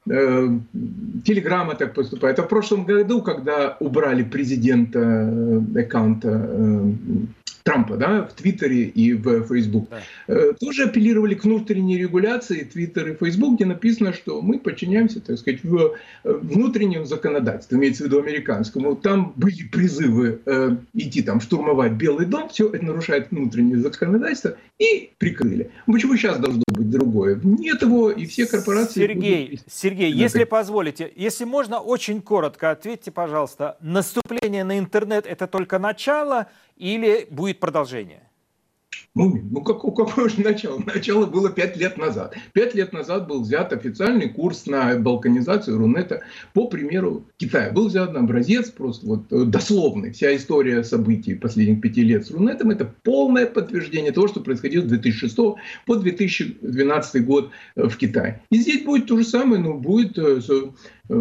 Телеграмма 0.04 1.74
так 1.76 1.94
поступает. 1.94 2.38
А 2.38 2.42
в 2.42 2.48
прошлом 2.48 2.84
году, 2.84 3.22
когда 3.22 3.76
убрали 3.78 4.24
президента 4.24 4.98
э, 4.98 5.80
аккаунта 5.80 6.28
э, 6.28 6.92
Трампа 7.62 7.96
да, 7.96 8.24
в 8.24 8.32
Твиттере 8.32 8.82
и 8.82 9.12
в 9.12 9.44
Фейсбук, 9.44 9.88
да. 9.88 10.00
Э, 10.26 10.52
тоже 10.58 10.84
апеллировали 10.84 11.36
к 11.36 11.44
внутренней 11.44 11.98
регуляции 11.98 12.64
Твиттер 12.64 13.10
и 13.10 13.14
Фейсбук, 13.14 13.54
где 13.54 13.64
написано, 13.64 14.12
что 14.12 14.42
мы 14.42 14.58
подчиняемся, 14.58 15.20
так 15.20 15.38
сказать, 15.38 15.62
в 15.62 15.94
внутреннему 16.24 17.04
законодательству, 17.04 17.76
имеется 17.76 18.02
в 18.02 18.06
виду 18.06 18.18
американскому. 18.18 18.96
Там 18.96 19.32
были 19.36 19.68
призывы 19.70 20.40
э, 20.44 20.76
идти 20.94 21.22
там 21.22 21.40
штурмовать 21.40 21.92
Белый 21.92 22.26
дом, 22.26 22.48
все 22.48 22.68
это 22.68 22.84
нарушает 22.84 23.30
внутреннее 23.30 23.78
законодательство, 23.78 24.56
и 24.80 25.12
прикрыли. 25.18 25.70
Почему 25.86 26.16
сейчас 26.16 26.38
должно 26.38 26.64
быть 26.82 26.90
другое? 26.90 27.40
Нет 27.42 27.82
его, 27.82 28.10
и 28.10 28.26
все 28.26 28.46
корпорации... 28.46 29.00
Сергей, 29.00 29.50
будут... 29.50 29.72
Сергей, 29.72 30.12
если 30.12 30.44
позволите, 30.44 31.12
если 31.14 31.44
можно, 31.44 31.80
очень 31.80 32.20
коротко 32.20 32.70
ответьте, 32.70 33.10
пожалуйста, 33.10 33.76
наступление 33.80 34.64
на 34.64 34.78
интернет– 34.78 35.26
это 35.28 35.46
только 35.46 35.78
начало 35.78 36.48
или 36.76 37.26
будет 37.30 37.60
продолжение? 37.60 38.28
Мумин. 39.14 39.48
Ну, 39.50 39.60
как, 39.60 39.82
какое 39.82 40.28
же 40.28 40.40
начало? 40.40 40.78
Начало 40.86 41.26
было 41.26 41.50
пять 41.50 41.76
лет 41.76 41.98
назад. 41.98 42.34
Пять 42.54 42.74
лет 42.74 42.92
назад 42.92 43.28
был 43.28 43.42
взят 43.42 43.72
официальный 43.72 44.30
курс 44.30 44.66
на 44.66 44.96
балканизацию 44.98 45.76
Рунета 45.76 46.22
по 46.54 46.66
примеру 46.66 47.24
Китая. 47.36 47.70
Был 47.72 47.88
взят 47.88 48.16
образец 48.16 48.70
просто 48.70 49.06
вот 49.06 49.32
э, 49.32 49.44
дословный. 49.44 50.12
Вся 50.12 50.34
история 50.34 50.82
событий 50.82 51.34
последних 51.34 51.82
пяти 51.82 52.02
лет 52.02 52.26
с 52.26 52.30
Рунетом– 52.30 52.70
это 52.72 52.90
полное 53.02 53.46
подтверждение 53.46 54.12
того, 54.12 54.28
что 54.28 54.40
происходило 54.40 54.82
с 54.82 54.88
2006 54.88 55.36
по 55.36 55.96
2012 55.96 57.24
год 57.26 57.50
э, 57.76 57.88
в 57.88 57.96
Китае. 57.98 58.40
И 58.50 58.56
здесь 58.58 58.82
будет 58.82 59.06
то 59.06 59.18
же 59.18 59.24
самое, 59.24 59.60
но 59.60 59.74
будет 59.74 60.18
э, 60.18 60.40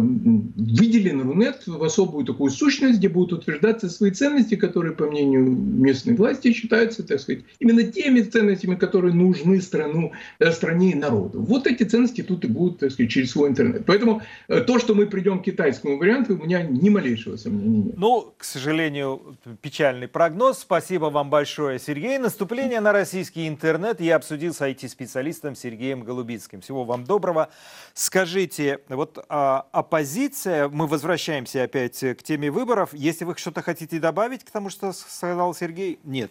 выделен 0.00 1.22
Рунет 1.22 1.62
в 1.66 1.82
особую 1.82 2.24
такую 2.24 2.50
сущность, 2.50 2.98
где 2.98 3.08
будут 3.08 3.40
утверждаться 3.40 3.88
свои 3.88 4.10
ценности, 4.10 4.54
которые, 4.54 4.94
по 4.94 5.06
мнению 5.06 5.44
местной 5.44 6.14
власти, 6.14 6.52
считаются, 6.52 7.02
так 7.02 7.20
сказать, 7.20 7.44
именно 7.58 7.82
теми 7.82 8.20
ценностями, 8.20 8.74
которые 8.74 9.14
нужны 9.14 9.60
страну, 9.60 10.12
э, 10.38 10.50
стране 10.52 10.92
и 10.92 10.94
народу. 10.94 11.42
Вот 11.42 11.66
эти 11.66 11.84
ценности 11.84 12.22
тут 12.22 12.44
и 12.44 12.48
будут, 12.48 12.80
так 12.80 12.92
сказать, 12.92 13.10
через 13.10 13.32
свой 13.32 13.50
интернет. 13.50 13.84
Поэтому 13.86 14.22
э, 14.48 14.60
то, 14.60 14.78
что 14.78 14.94
мы 14.94 15.06
придем 15.06 15.40
к 15.40 15.44
китайскому 15.44 15.98
варианту, 15.98 16.34
у 16.34 16.44
меня 16.44 16.62
ни 16.62 16.88
малейшего 16.88 17.36
сомнения 17.36 17.84
нет. 17.84 17.94
Ну, 17.96 18.32
к 18.36 18.44
сожалению, 18.44 19.36
печальный 19.60 20.08
прогноз. 20.08 20.60
Спасибо 20.60 21.06
вам 21.06 21.30
большое, 21.30 21.78
Сергей. 21.78 22.18
Наступление 22.18 22.80
на 22.80 22.92
российский 22.92 23.48
интернет 23.48 24.00
я 24.00 24.16
обсудил 24.16 24.54
с 24.54 24.60
IT-специалистом 24.60 25.54
Сергеем 25.54 26.02
Голубицким. 26.02 26.60
Всего 26.60 26.84
вам 26.84 27.04
доброго. 27.04 27.50
Скажите, 27.94 28.80
вот 28.88 29.24
а, 29.28 29.66
оппозиция, 29.82 30.68
мы 30.68 30.86
возвращаемся 30.86 31.64
опять 31.64 31.98
к 31.98 32.22
теме 32.22 32.50
выборов. 32.50 32.94
Если 32.94 33.24
вы 33.24 33.36
что-то 33.36 33.62
хотите 33.62 33.98
добавить 33.98 34.44
к 34.44 34.50
тому, 34.50 34.70
что 34.70 34.92
сказал 34.92 35.54
Сергей, 35.54 35.98
нет. 36.04 36.30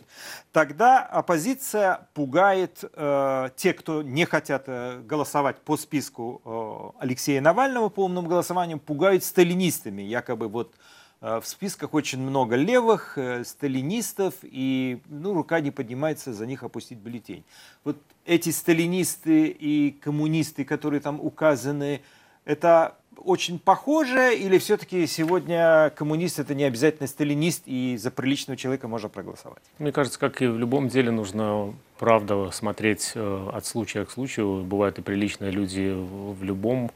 Тогда 0.52 1.02
оппозиция 1.04 2.08
пугает 2.14 2.84
э, 2.94 3.50
те, 3.58 3.74
кто 3.74 4.02
не 4.02 4.26
хотят 4.26 4.64
э, 4.68 5.02
голосовать 5.02 5.58
по 5.58 5.76
списку 5.78 6.42
э, 6.44 7.04
Алексея 7.04 7.42
Навального 7.42 7.90
по 7.90 8.06
умным 8.06 8.28
голосованием, 8.28 8.80
пугают 8.80 9.24
сталинистами. 9.24 10.02
Якобы 10.02 10.48
вот 10.48 10.74
э, 11.20 11.40
в 11.42 11.46
списках 11.46 11.94
очень 11.94 12.20
много 12.20 12.56
левых, 12.56 13.18
э, 13.18 13.44
сталинистов, 13.44 14.36
и 14.44 15.02
ну, 15.08 15.34
рука 15.34 15.60
не 15.60 15.72
поднимается 15.72 16.34
за 16.34 16.46
них 16.46 16.64
опустить 16.64 17.00
бюллетень. 17.00 17.44
Вот 17.84 17.98
эти 18.26 18.50
сталинисты 18.50 19.48
и 19.48 19.92
коммунисты, 19.92 20.64
которые 20.64 21.02
там 21.02 21.20
указаны, 21.20 22.02
это 22.46 22.96
очень 23.18 23.60
похоже, 23.60 24.36
или 24.36 24.58
все-таки 24.58 25.06
сегодня 25.08 25.92
коммунист 25.92 26.40
это 26.40 26.56
не 26.56 26.64
обязательно 26.64 27.08
сталинист, 27.08 27.64
и 27.66 27.98
за 27.98 28.12
приличного 28.12 28.58
человека 28.58 28.88
можно 28.88 29.10
проголосовать? 29.10 29.62
Мне 29.80 29.92
кажется, 29.92 30.20
как 30.20 30.42
и 30.42 30.48
в 30.48 30.58
любом 30.58 30.88
деле, 30.88 31.12
нужно 31.12 31.74
правда 32.00 32.50
смотреть 32.52 33.12
э, 33.16 33.50
от 33.54 33.66
случая 33.66 34.06
к 34.06 34.12
случаю. 34.12 34.64
Бывают 34.64 35.00
и 35.00 35.02
приличные 35.02 35.52
люди 35.52 35.94
в 35.94 36.44
любом, 36.44 36.92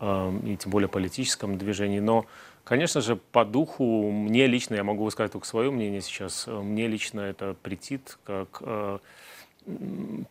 э, 0.00 0.32
и 0.46 0.56
тем 0.56 0.70
более 0.70 0.88
политическом 0.88 1.58
движении, 1.58 2.00
но 2.00 2.26
Конечно 2.64 3.02
же, 3.02 3.16
по 3.16 3.44
духу, 3.44 4.10
мне 4.10 4.46
лично, 4.46 4.74
я 4.74 4.84
могу 4.84 5.04
высказать 5.04 5.32
только 5.32 5.46
свое 5.46 5.70
мнение 5.70 6.00
сейчас, 6.00 6.44
э, 6.46 6.50
мне 6.50 6.86
лично 6.86 7.20
это 7.20 7.54
претит, 7.62 8.18
как 8.24 8.62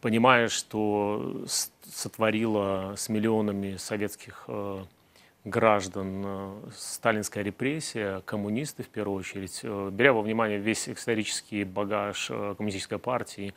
понимая, 0.01 0.47
что 0.47 1.43
сотворила 1.91 2.93
с 2.95 3.09
миллионами 3.09 3.77
советских 3.77 4.47
граждан 5.45 6.23
э, 6.25 6.51
сталинская 6.75 7.43
репрессия, 7.43 8.21
коммунисты 8.21 8.83
в 8.83 8.87
первую 8.87 9.19
очередь, 9.19 9.59
э, 9.63 9.89
беря 9.91 10.13
во 10.13 10.21
внимание 10.21 10.57
весь 10.57 10.87
исторический 10.87 11.63
багаж 11.63 12.27
э, 12.29 12.55
коммунистической 12.57 12.99
партии, 12.99 13.53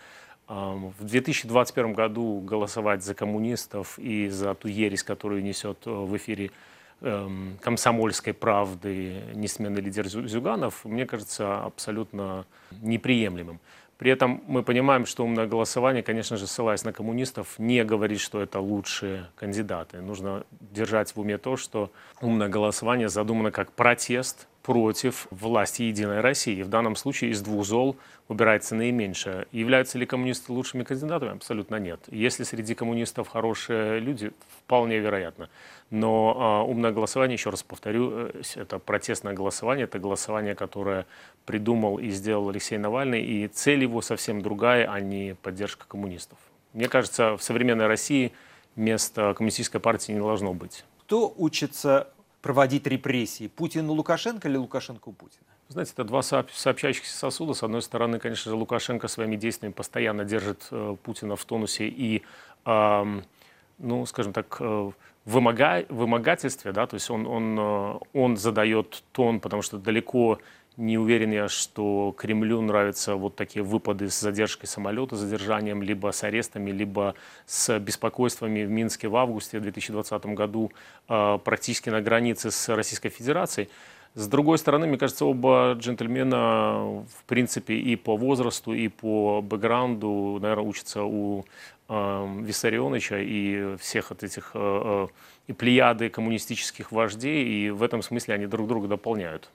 в 0.49 0.95
2021 1.01 1.93
году 1.93 2.41
голосовать 2.41 3.03
за 3.03 3.17
коммунистов 3.17 3.99
и 3.99 4.29
за 4.29 4.55
ту 4.55 4.69
ересь, 4.69 5.03
которую 5.03 5.43
несет 5.43 5.79
в 5.87 6.17
эфире 6.17 6.53
эм, 7.01 7.59
комсомольской 7.61 8.33
правды 8.33 9.25
несменный 9.35 9.81
лидер 9.81 10.07
Зюганов, 10.07 10.85
мне 10.85 11.05
кажется 11.05 11.65
абсолютно 11.65 12.47
неприемлемым. 12.81 13.59
При 13.99 14.11
этом 14.11 14.43
мы 14.47 14.63
понимаем, 14.63 15.07
что 15.07 15.25
умное 15.25 15.47
голосование, 15.47 16.03
конечно 16.03 16.37
же, 16.37 16.47
ссылаясь 16.47 16.85
на 16.85 16.93
коммунистов, 16.93 17.59
не 17.59 17.83
говорит, 17.83 18.21
что 18.21 18.43
это 18.43 18.61
лучшие 18.61 19.27
кандидаты. 19.37 20.01
Нужно 20.01 20.45
держать 20.61 21.15
в 21.17 21.21
уме 21.21 21.39
то, 21.39 21.57
что 21.57 21.91
умное 22.21 22.49
голосование 22.49 23.09
задумано 23.09 23.51
как 23.51 23.73
протест 23.73 24.49
против 24.63 25.29
власти 25.31 25.83
Единой 25.83 26.21
России. 26.21 26.63
В 26.63 26.69
данном 26.69 26.97
случае 26.97 27.31
из 27.31 27.41
двух 27.41 27.65
зол 27.65 27.97
выбирается 28.29 28.75
наименьшее. 28.75 29.47
Являются 29.53 29.97
ли 29.97 30.05
коммунисты 30.05 30.53
лучшими 30.53 30.83
кандидатами? 30.83 31.33
Абсолютно 31.33 31.77
нет. 31.77 32.01
Если 32.09 32.43
среди 32.43 32.75
коммунистов 32.75 33.29
хорошие 33.29 34.01
люди, 34.01 34.33
вполне 34.59 34.99
вероятно. 34.99 35.49
Но 35.91 36.65
э, 36.67 36.71
умное 36.71 36.91
голосование, 36.91 37.35
еще 37.35 37.51
раз 37.51 37.63
повторю, 37.63 38.11
э, 38.13 38.43
это 38.57 38.79
протестное 38.79 39.35
голосование, 39.35 39.85
это 39.85 40.01
голосование, 40.01 40.55
которое 40.57 41.07
придумал 41.45 41.99
и 41.99 42.11
сделал 42.11 42.49
Алексей 42.49 42.77
Навальный, 42.77 43.23
и 43.23 43.47
цель 43.47 43.83
его 43.83 44.03
совсем 44.03 44.43
другая, 44.43 44.91
а 44.91 44.99
не 45.01 45.37
поддержка 45.43 45.87
коммунистов. 45.87 46.39
Мне 46.73 46.89
кажется, 46.89 47.37
в 47.37 47.43
современной 47.43 47.87
России 47.87 48.33
места 48.75 49.33
коммунистической 49.35 49.81
партии 49.81 50.13
не 50.13 50.19
должно 50.19 50.55
быть. 50.55 50.85
Кто 51.03 51.33
учится 51.37 52.09
проводить 52.43 52.87
репрессии? 52.89 53.47
Путин 53.47 53.89
у 53.89 53.93
Лукашенко 53.95 54.49
или 54.49 54.57
Лукашенко 54.57 55.09
у 55.09 55.13
Путина? 55.13 55.45
Знаете, 55.69 55.93
это 55.95 56.05
два 56.05 56.23
сообщающихся 56.23 57.17
сосуда. 57.17 57.55
С 57.55 57.63
одной 57.63 57.83
стороны, 57.83 58.19
конечно 58.19 58.51
же, 58.51 58.57
Лукашенко 58.57 59.07
своими 59.07 59.37
действиями 59.37 59.73
постоянно 59.73 60.25
держит 60.25 60.67
э, 60.73 60.97
Путина 61.03 61.37
в 61.37 61.45
тонусе 61.45 61.89
и, 61.89 62.23
ну, 62.65 64.07
скажем 64.07 64.33
так, 64.33 64.57
э, 64.61 64.91
вымога, 65.27 65.85
вымогательстве, 65.89 66.73
да, 66.73 66.87
то 66.87 66.95
есть 66.95 67.11
он, 67.11 67.27
он, 67.27 67.59
э, 67.59 67.99
он 68.15 68.37
задает 68.37 69.03
тон, 69.13 69.41
потому 69.41 69.61
что 69.61 69.77
далеко 69.77 70.39
не 70.77 70.99
уверен 70.99 71.33
я, 71.33 71.49
что 71.49 72.15
Кремлю 72.17 72.61
нравятся 72.61 73.17
вот 73.17 73.35
такие 73.35 73.63
выпады 73.63 74.11
с 74.11 74.21
задержкой 74.21 74.69
самолета, 74.69 75.17
задержанием, 75.17 75.83
либо 75.83 76.13
с 76.13 76.23
арестами, 76.23 76.71
либо 76.71 77.15
с 77.47 77.79
беспокойствами 77.79 78.65
в 78.65 78.71
Минске 78.71 79.09
в 79.09 79.17
августе 79.17 79.59
2020 79.59 80.27
году 80.27 80.71
э, 81.09 81.39
практически 81.43 81.91
на 81.91 82.01
границе 82.01 82.51
с 82.51 82.75
Российской 82.75 83.09
Федерацией. 83.09 83.69
С 84.15 84.29
другой 84.29 84.57
стороны, 84.57 84.87
мне 84.87 84.97
кажется, 84.97 85.27
оба 85.27 85.77
джентльмена, 85.79 87.05
в 87.05 87.25
принципе, 87.27 87.75
и 87.75 87.97
по 87.97 88.17
возрасту, 88.17 88.73
и 88.73 88.89
по 88.89 89.43
бэкграунду, 89.43 90.39
наверное, 90.41 90.65
учатся 90.65 91.03
у 91.03 91.45
Виссарионовича 91.89 93.19
и 93.19 93.77
всех 93.77 94.11
от 94.11 94.25
этих 94.25 94.51
э, 94.55 94.59
э, 94.59 95.07
и 95.47 95.53
плеяды 95.53 96.09
коммунистических 96.09 96.91
вождей, 96.91 97.45
и 97.45 97.71
в 97.71 97.83
этом 97.83 98.03
смысле 98.03 98.35
они 98.35 98.47
друг 98.47 98.67
друга 98.67 98.89
дополняют. 98.89 99.51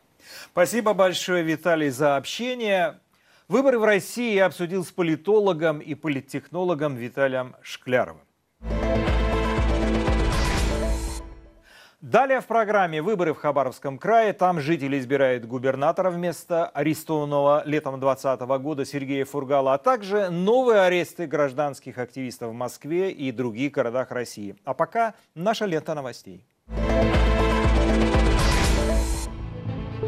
Спасибо 0.52 0.94
большое, 0.94 1.44
Виталий, 1.44 1.89
за 1.89 2.15
общение. 2.15 3.00
Выборы 3.50 3.80
в 3.80 3.84
России 3.84 4.36
я 4.36 4.46
обсудил 4.46 4.86
с 4.86 4.91
политологом 4.91 5.80
и 5.80 5.94
политтехнологом 5.94 6.96
Виталием 6.96 7.56
Шкляровым. 7.62 8.22
Далее 12.01 12.41
в 12.41 12.47
программе 12.47 12.99
выборы 12.99 13.31
в 13.31 13.37
Хабаровском 13.37 13.99
крае. 13.99 14.33
Там 14.33 14.59
жители 14.59 14.97
избирают 14.97 15.45
губернатора 15.45 16.09
вместо 16.09 16.65
арестованного 16.65 17.61
летом 17.67 17.99
2020 17.99 18.41
года 18.63 18.85
Сергея 18.85 19.23
Фургала, 19.23 19.75
а 19.75 19.77
также 19.77 20.31
новые 20.31 20.81
аресты 20.81 21.27
гражданских 21.27 21.99
активистов 21.99 22.49
в 22.49 22.53
Москве 22.53 23.11
и 23.11 23.31
других 23.31 23.73
городах 23.73 24.09
России. 24.09 24.55
А 24.63 24.73
пока 24.73 25.13
наша 25.35 25.65
лента 25.65 25.93
новостей. 25.93 26.43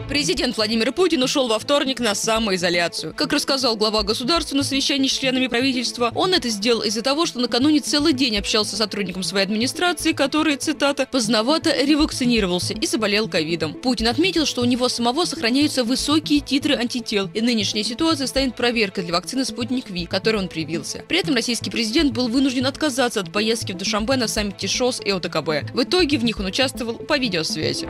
Президент 0.10 0.58
Владимир 0.58 0.92
Путин 0.92 1.24
ушел 1.24 1.48
во 1.48 1.58
вторник 1.58 2.00
на 2.00 2.14
самоизоляцию. 2.14 3.14
Как 3.16 3.32
рассказал 3.32 3.78
глава 3.78 4.04
государства 4.04 4.56
на 4.56 4.64
совещании 4.64 5.08
с 5.08 5.18
членами 5.18 5.48
правительства, 5.48 6.12
он 6.14 6.34
это 6.34 6.50
сделал 6.50 6.82
из-за 6.82 7.02
того, 7.02 7.26
что 7.26 7.40
накануне 7.40 7.80
целый 7.80 8.14
день 8.14 8.38
общался 8.38 8.76
с 8.76 8.80
сотрудником 8.80 9.24
своей 9.24 9.46
администрации, 9.46 10.12
который, 10.12 10.58
цитата, 10.58 11.08
«поздновато 11.10 11.74
ревакцинировался 11.84 12.74
и 12.74 12.86
заболел 12.86 13.30
ковидом». 13.30 13.74
Путин 13.74 14.08
отметил, 14.08 14.46
что 14.46 14.62
у 14.62 14.66
него 14.66 14.90
самого 14.90 15.26
сохраняются 15.26 15.84
высокие 15.84 16.42
титры 16.42 16.76
антител, 16.76 17.30
и 17.34 17.42
нынешняя 17.42 17.84
ситуация 17.84 18.28
станет 18.28 18.56
проверкой 18.56 19.06
для 19.06 19.14
вакцины 19.14 19.46
«Спутник 19.46 19.90
Ви», 19.90 20.06
которой 20.06 20.38
он 20.38 20.48
привился. 20.50 21.04
При 21.08 21.20
этом 21.20 21.34
российский 21.34 21.72
президент 21.72 22.12
был 22.12 22.28
вынужден 22.28 22.66
отказаться 22.66 23.22
от 23.22 23.32
поездки 23.32 23.72
в 23.72 23.78
Душамбе 23.78 24.18
на 24.18 24.28
саммите 24.28 24.68
ШОС 24.68 25.02
и 25.04 25.12
ОТКБ. 25.12 25.74
В 25.74 25.84
итоге 25.84 26.18
в 26.18 26.24
них 26.24 26.40
он 26.40 26.48
участвовал 26.48 26.96
по 26.96 27.18
видеосвязи. 27.18 27.88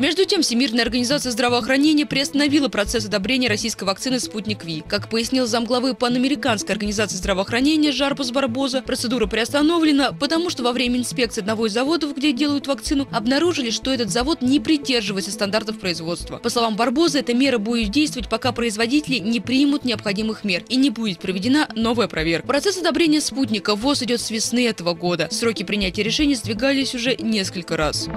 Между 0.00 0.24
тем, 0.24 0.40
Всемирная 0.40 0.82
организация 0.82 1.30
здравоохранения 1.30 2.06
приостановила 2.06 2.70
процесс 2.70 3.04
одобрения 3.04 3.48
российской 3.48 3.84
вакцины 3.84 4.18
«Спутник 4.18 4.64
Ви». 4.64 4.82
Как 4.88 5.10
пояснил 5.10 5.46
замглавы 5.46 5.92
Панамериканской 5.92 6.72
организации 6.72 7.18
здравоохранения 7.18 7.92
Жарпас 7.92 8.30
Барбоза, 8.30 8.80
процедура 8.80 9.26
приостановлена, 9.26 10.12
потому 10.12 10.48
что 10.48 10.62
во 10.62 10.72
время 10.72 10.98
инспекции 10.98 11.42
одного 11.42 11.66
из 11.66 11.74
заводов, 11.74 12.16
где 12.16 12.32
делают 12.32 12.66
вакцину, 12.66 13.08
обнаружили, 13.12 13.68
что 13.68 13.92
этот 13.92 14.08
завод 14.08 14.40
не 14.40 14.58
придерживается 14.58 15.32
стандартов 15.32 15.78
производства. 15.78 16.38
По 16.38 16.48
словам 16.48 16.76
Барбоза, 16.76 17.18
эта 17.18 17.34
мера 17.34 17.58
будет 17.58 17.90
действовать, 17.90 18.30
пока 18.30 18.52
производители 18.52 19.18
не 19.18 19.40
примут 19.40 19.84
необходимых 19.84 20.44
мер 20.44 20.64
и 20.70 20.76
не 20.76 20.88
будет 20.88 21.18
проведена 21.18 21.68
новая 21.76 22.08
проверка. 22.08 22.46
Процесс 22.46 22.78
одобрения 22.78 23.20
«Спутника» 23.20 23.76
ВОЗ 23.76 24.04
идет 24.04 24.22
с 24.22 24.30
весны 24.30 24.66
этого 24.66 24.94
года. 24.94 25.28
Сроки 25.30 25.62
принятия 25.62 26.02
решений 26.02 26.36
сдвигались 26.36 26.94
уже 26.94 27.16
несколько 27.16 27.76
раз. 27.76 28.08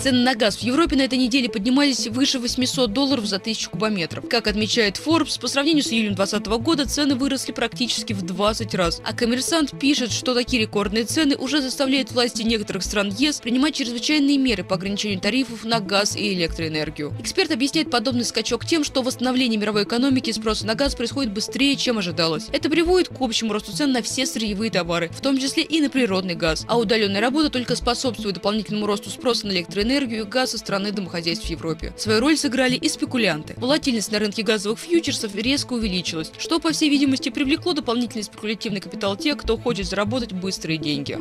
Цены 0.00 0.18
на 0.18 0.34
газ 0.34 0.56
в 0.56 0.62
Европе 0.62 0.94
на 0.94 1.02
этой 1.02 1.16
неделе 1.16 1.48
поднимались 1.48 2.06
выше 2.08 2.38
800 2.38 2.92
долларов 2.92 3.24
за 3.24 3.38
тысячу 3.38 3.70
кубометров. 3.70 4.28
Как 4.28 4.46
отмечает 4.46 5.00
Forbes, 5.02 5.40
по 5.40 5.48
сравнению 5.48 5.82
с 5.82 5.90
июлем 5.90 6.14
2020 6.14 6.62
года 6.62 6.86
цены 6.86 7.14
выросли 7.14 7.52
практически 7.52 8.12
в 8.12 8.20
20 8.20 8.74
раз. 8.74 9.00
А 9.02 9.14
коммерсант 9.14 9.78
пишет, 9.80 10.12
что 10.12 10.34
такие 10.34 10.62
рекордные 10.62 11.04
цены 11.04 11.34
уже 11.36 11.62
заставляют 11.62 12.12
власти 12.12 12.42
некоторых 12.42 12.82
стран 12.82 13.08
ЕС 13.08 13.40
принимать 13.40 13.74
чрезвычайные 13.74 14.36
меры 14.36 14.64
по 14.64 14.74
ограничению 14.74 15.18
тарифов 15.18 15.64
на 15.64 15.80
газ 15.80 16.14
и 16.14 16.34
электроэнергию. 16.34 17.14
Эксперт 17.18 17.50
объясняет 17.50 17.90
подобный 17.90 18.26
скачок 18.26 18.66
тем, 18.66 18.84
что 18.84 19.02
восстановление 19.02 19.58
мировой 19.58 19.84
экономики 19.84 20.28
и 20.28 20.34
спроса 20.34 20.66
на 20.66 20.74
газ 20.74 20.94
происходит 20.94 21.32
быстрее, 21.32 21.74
чем 21.74 21.96
ожидалось. 21.98 22.48
Это 22.52 22.68
приводит 22.68 23.08
к 23.08 23.18
общему 23.18 23.54
росту 23.54 23.72
цен 23.72 23.92
на 23.92 24.02
все 24.02 24.26
сырьевые 24.26 24.70
товары, 24.70 25.08
в 25.08 25.22
том 25.22 25.38
числе 25.38 25.62
и 25.62 25.80
на 25.80 25.88
природный 25.88 26.34
газ. 26.34 26.66
А 26.68 26.78
удаленная 26.78 27.22
работа 27.22 27.48
только 27.48 27.76
способствует 27.76 28.34
дополнительному 28.34 28.86
росту 28.86 29.08
спроса 29.08 29.46
на 29.46 29.52
электроэнергию 29.52 29.85
энергию 29.86 30.24
и 30.24 30.28
газ 30.28 30.50
со 30.50 30.58
стороны 30.58 30.92
домохозяйств 30.92 31.46
в 31.46 31.50
Европе. 31.50 31.92
Свою 31.96 32.20
роль 32.20 32.36
сыграли 32.36 32.74
и 32.74 32.88
спекулянты. 32.88 33.54
Волатильность 33.56 34.12
на 34.12 34.18
рынке 34.18 34.42
газовых 34.42 34.78
фьючерсов 34.78 35.34
резко 35.34 35.74
увеличилась, 35.74 36.32
что, 36.38 36.58
по 36.58 36.72
всей 36.72 36.90
видимости, 36.90 37.28
привлекло 37.28 37.72
дополнительный 37.72 38.24
спекулятивный 38.24 38.80
капитал 38.80 39.16
тех, 39.16 39.38
кто 39.38 39.56
хочет 39.56 39.86
заработать 39.86 40.32
быстрые 40.32 40.78
деньги. 40.78 41.18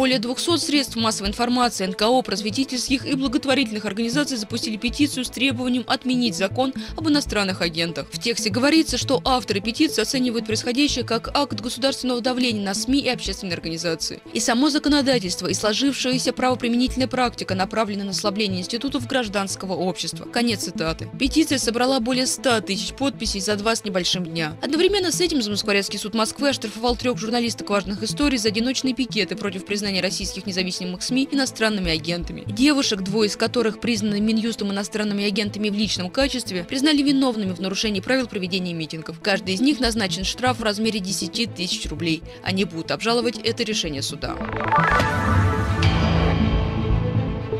Более 0.00 0.18
200 0.18 0.56
средств 0.56 0.96
массовой 0.96 1.28
информации, 1.28 1.84
НКО, 1.84 2.22
просветительских 2.22 3.04
и 3.04 3.12
благотворительных 3.16 3.84
организаций 3.84 4.38
запустили 4.38 4.78
петицию 4.78 5.26
с 5.26 5.28
требованием 5.28 5.84
отменить 5.86 6.34
закон 6.34 6.72
об 6.96 7.06
иностранных 7.10 7.60
агентах. 7.60 8.06
В 8.10 8.18
тексте 8.18 8.48
говорится, 8.48 8.96
что 8.96 9.20
авторы 9.26 9.60
петиции 9.60 10.00
оценивают 10.00 10.46
происходящее 10.46 11.04
как 11.04 11.28
акт 11.36 11.60
государственного 11.60 12.22
давления 12.22 12.64
на 12.64 12.72
СМИ 12.72 13.00
и 13.00 13.08
общественные 13.10 13.52
организации. 13.52 14.22
И 14.32 14.40
само 14.40 14.70
законодательство, 14.70 15.48
и 15.48 15.52
сложившаяся 15.52 16.32
правоприменительная 16.32 17.06
практика 17.06 17.54
направлены 17.54 18.04
на 18.04 18.12
ослабление 18.12 18.60
институтов 18.60 19.06
гражданского 19.06 19.74
общества. 19.74 20.24
Конец 20.24 20.60
цитаты. 20.60 21.10
Петиция 21.18 21.58
собрала 21.58 22.00
более 22.00 22.26
100 22.26 22.62
тысяч 22.62 22.94
подписей 22.94 23.40
за 23.40 23.54
два 23.56 23.76
с 23.76 23.84
небольшим 23.84 24.24
дня. 24.24 24.56
Одновременно 24.62 25.12
с 25.12 25.20
этим 25.20 25.42
Замоскворецкий 25.42 25.98
суд 25.98 26.14
Москвы 26.14 26.48
оштрафовал 26.48 26.96
трех 26.96 27.18
журналисток 27.18 27.68
важных 27.68 28.02
историй 28.02 28.38
за 28.38 28.48
одиночные 28.48 28.94
пикеты 28.94 29.36
против 29.36 29.66
признания 29.66 29.89
признания 29.90 30.02
российских 30.02 30.46
независимых 30.46 31.02
СМИ 31.02 31.28
иностранными 31.32 31.90
агентами. 31.90 32.44
Девушек, 32.46 33.00
двое 33.00 33.28
из 33.28 33.36
которых 33.36 33.80
признаны 33.80 34.20
Минюстом 34.20 34.70
иностранными 34.70 35.24
агентами 35.24 35.68
в 35.68 35.74
личном 35.74 36.10
качестве, 36.10 36.62
признали 36.62 37.02
виновными 37.02 37.52
в 37.52 37.60
нарушении 37.60 38.00
правил 38.00 38.28
проведения 38.28 38.72
митингов. 38.72 39.20
Каждый 39.20 39.54
из 39.54 39.60
них 39.60 39.80
назначен 39.80 40.22
штраф 40.22 40.60
в 40.60 40.62
размере 40.62 41.00
10 41.00 41.54
тысяч 41.56 41.88
рублей. 41.88 42.22
Они 42.44 42.64
будут 42.64 42.92
обжаловать 42.92 43.38
это 43.38 43.64
решение 43.64 44.02
суда. 44.02 44.36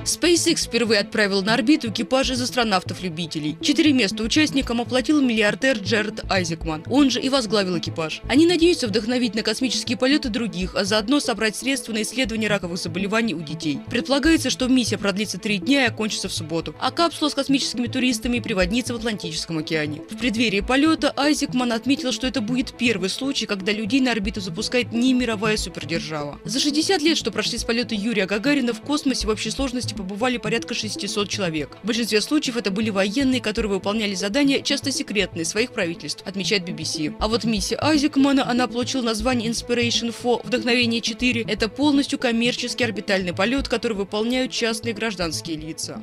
SpaceX 0.05 0.67
впервые 0.67 1.01
отправил 1.01 1.43
на 1.43 1.55
орбиту 1.55 1.91
экипаж 1.91 2.31
из 2.31 2.41
астронавтов-любителей. 2.41 3.57
Четыре 3.61 3.93
места 3.93 4.23
участникам 4.23 4.81
оплатил 4.81 5.21
миллиардер 5.21 5.79
Джеред 5.79 6.25
Айзекман. 6.31 6.85
Он 6.89 7.11
же 7.11 7.21
и 7.21 7.29
возглавил 7.29 7.79
экипаж. 7.79 8.23
Они 8.29 8.47
надеются 8.47 8.89
вдохновить 8.89 9.35
на 9.35 9.43
космические 9.43 9.99
полеты 9.99 10.31
других, 10.31 10.75
а 10.75 10.85
заодно 10.85 11.21
собрать 11.21 11.57
средства 11.57 11.93
на 11.93 12.03
исследование 12.03 12.49
раковых 12.49 12.79
заболеваний 12.79 13.35
у 13.35 13.41
детей. 13.41 13.79
Предполагается, 13.91 14.51
что 14.51 14.69
миссия 14.69 14.99
продлится 14.99 15.39
три 15.39 15.59
дня 15.59 15.85
и 15.85 15.89
окончится 15.89 16.29
в 16.29 16.33
субботу, 16.33 16.75
а 16.81 16.91
капсула 16.91 17.29
с 17.29 17.35
космическими 17.35 17.87
туристами 17.87 18.41
приводнится 18.41 18.95
в 18.95 18.97
Атлантическом 18.97 19.59
океане. 19.59 20.03
В 20.11 20.17
преддверии 20.17 20.61
полета 20.61 21.13
Айзекман 21.17 21.73
отметил, 21.73 22.13
что 22.13 22.27
это 22.27 22.41
будет 22.41 22.73
первый 22.77 23.11
случай, 23.11 23.47
когда 23.47 23.73
людей 23.73 24.01
на 24.01 24.13
орбиту 24.13 24.41
запускает 24.41 24.93
не 24.93 25.13
мировая 25.13 25.57
супердержава. 25.57 26.41
За 26.45 26.59
60 26.59 27.03
лет, 27.03 27.19
что 27.19 27.31
прошли 27.31 27.59
с 27.59 27.65
полета 27.65 27.95
Юрия 27.95 28.27
Гагарина 28.27 28.73
в 28.73 28.81
космосе 28.81 29.27
в 29.27 29.31
общей 29.31 29.51
сложности 29.51 29.90
побывали 29.95 30.37
порядка 30.39 30.75
600 30.75 31.29
человек. 31.29 31.77
В 31.83 31.87
большинстве 31.87 32.21
случаев 32.21 32.57
это 32.57 32.71
были 32.71 32.91
военные, 32.91 33.41
которые 33.41 33.73
выполняли 33.73 34.15
задания, 34.15 34.61
часто 34.63 34.91
секретные, 34.91 35.45
своих 35.45 35.73
правительств, 35.73 36.23
отмечает 36.27 36.69
BBC. 36.69 37.15
А 37.19 37.29
вот 37.29 37.45
миссия 37.45 37.77
Айзекмана, 37.81 38.49
она 38.49 38.67
получила 38.67 39.03
название 39.03 39.51
Inspiration 39.51 40.15
4, 40.17 40.41
Вдохновение 40.45 41.01
4. 41.01 41.43
Это 41.49 41.69
полностью 41.69 42.19
коммерческий 42.19 42.85
орбитальный 42.85 43.33
полет, 43.33 43.69
который 43.69 43.97
выполняют 43.97 44.53
частные 44.53 44.95
гражданские 44.95 45.57
лица. 45.57 46.03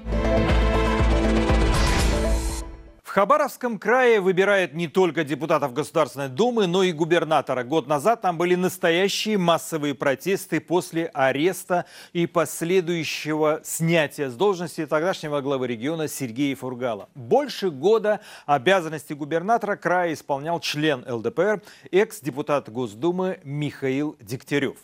Хабаровском 3.17 3.79
крае 3.79 4.21
выбирают 4.21 4.75
не 4.75 4.87
только 4.87 5.23
депутатов 5.23 5.73
Государственной 5.73 6.29
Думы, 6.29 6.67
но 6.67 6.83
и 6.83 6.91
губернатора. 6.91 7.63
Год 7.63 7.87
назад 7.87 8.21
там 8.21 8.37
были 8.37 8.53
настоящие 8.53 9.39
массовые 9.39 9.95
протесты 9.95 10.61
после 10.61 11.07
ареста 11.15 11.85
и 12.13 12.27
последующего 12.27 13.61
снятия 13.63 14.29
с 14.29 14.35
должности 14.35 14.85
тогдашнего 14.85 15.41
главы 15.41 15.65
региона 15.65 16.07
Сергея 16.07 16.55
Фургала. 16.55 17.09
Больше 17.15 17.71
года 17.71 18.19
обязанности 18.45 19.13
губернатора 19.13 19.77
края 19.77 20.13
исполнял 20.13 20.59
член 20.59 21.03
ЛДПР, 21.07 21.63
экс-депутат 21.89 22.69
Госдумы 22.69 23.39
Михаил 23.43 24.15
Дегтярев. 24.21 24.77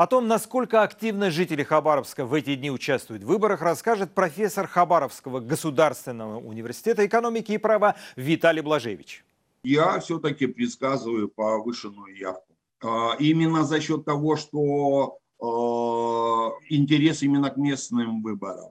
О 0.00 0.06
том, 0.06 0.28
насколько 0.28 0.82
активно 0.82 1.30
жители 1.30 1.62
Хабаровска 1.62 2.24
в 2.24 2.32
эти 2.32 2.54
дни 2.54 2.70
участвуют 2.70 3.22
в 3.22 3.26
выборах, 3.26 3.60
расскажет 3.60 4.14
профессор 4.14 4.66
Хабаровского 4.66 5.40
государственного 5.40 6.38
университета 6.38 7.04
экономики 7.04 7.52
и 7.52 7.58
права 7.58 7.96
Виталий 8.16 8.62
Блажевич. 8.62 9.22
Я 9.62 10.00
все-таки 10.00 10.46
предсказываю 10.46 11.28
повышенную 11.28 12.16
явку. 12.16 12.54
А, 12.82 13.14
именно 13.18 13.62
за 13.64 13.78
счет 13.82 14.06
того, 14.06 14.36
что 14.36 15.18
а, 15.38 16.52
интерес 16.70 17.22
именно 17.22 17.50
к 17.50 17.58
местным 17.58 18.22
выборам. 18.22 18.70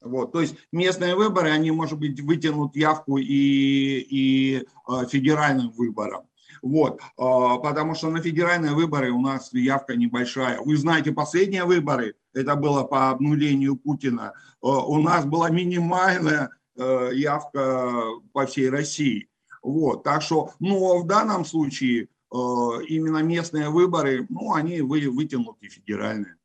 Вот, 0.00 0.30
то 0.30 0.40
есть 0.40 0.54
местные 0.70 1.16
выборы, 1.16 1.50
они, 1.50 1.72
может 1.72 1.98
быть, 1.98 2.20
вытянут 2.20 2.76
явку 2.76 3.18
и, 3.18 3.24
и 3.24 4.64
а, 4.86 5.06
федеральным 5.06 5.70
выборам. 5.70 6.28
Вот, 6.68 7.00
а, 7.16 7.56
потому 7.56 7.94
что 7.94 8.10
на 8.10 8.20
федеральные 8.20 8.74
выборы 8.74 9.10
у 9.10 9.22
нас 9.22 9.54
явка 9.54 9.96
небольшая. 9.96 10.60
Вы 10.60 10.76
знаете, 10.76 11.12
последние 11.12 11.64
выборы, 11.64 12.14
это 12.34 12.56
было 12.56 12.84
по 12.84 13.08
обнулению 13.08 13.76
Путина, 13.76 14.34
а, 14.60 14.84
у 14.84 15.00
нас 15.00 15.24
была 15.24 15.48
минимальная 15.48 16.50
а, 16.78 17.08
явка 17.08 18.02
по 18.34 18.44
всей 18.44 18.68
России. 18.68 19.30
Вот, 19.62 20.02
так 20.02 20.20
что, 20.20 20.52
но 20.60 20.98
в 20.98 21.06
данном 21.06 21.46
случае 21.46 22.08
именно 22.30 23.22
местные 23.22 23.70
выборы, 23.70 24.26
ну, 24.28 24.52
они 24.52 24.82
вы, 24.82 25.08
вытянут 25.08 25.56
федеральные. 25.62 26.36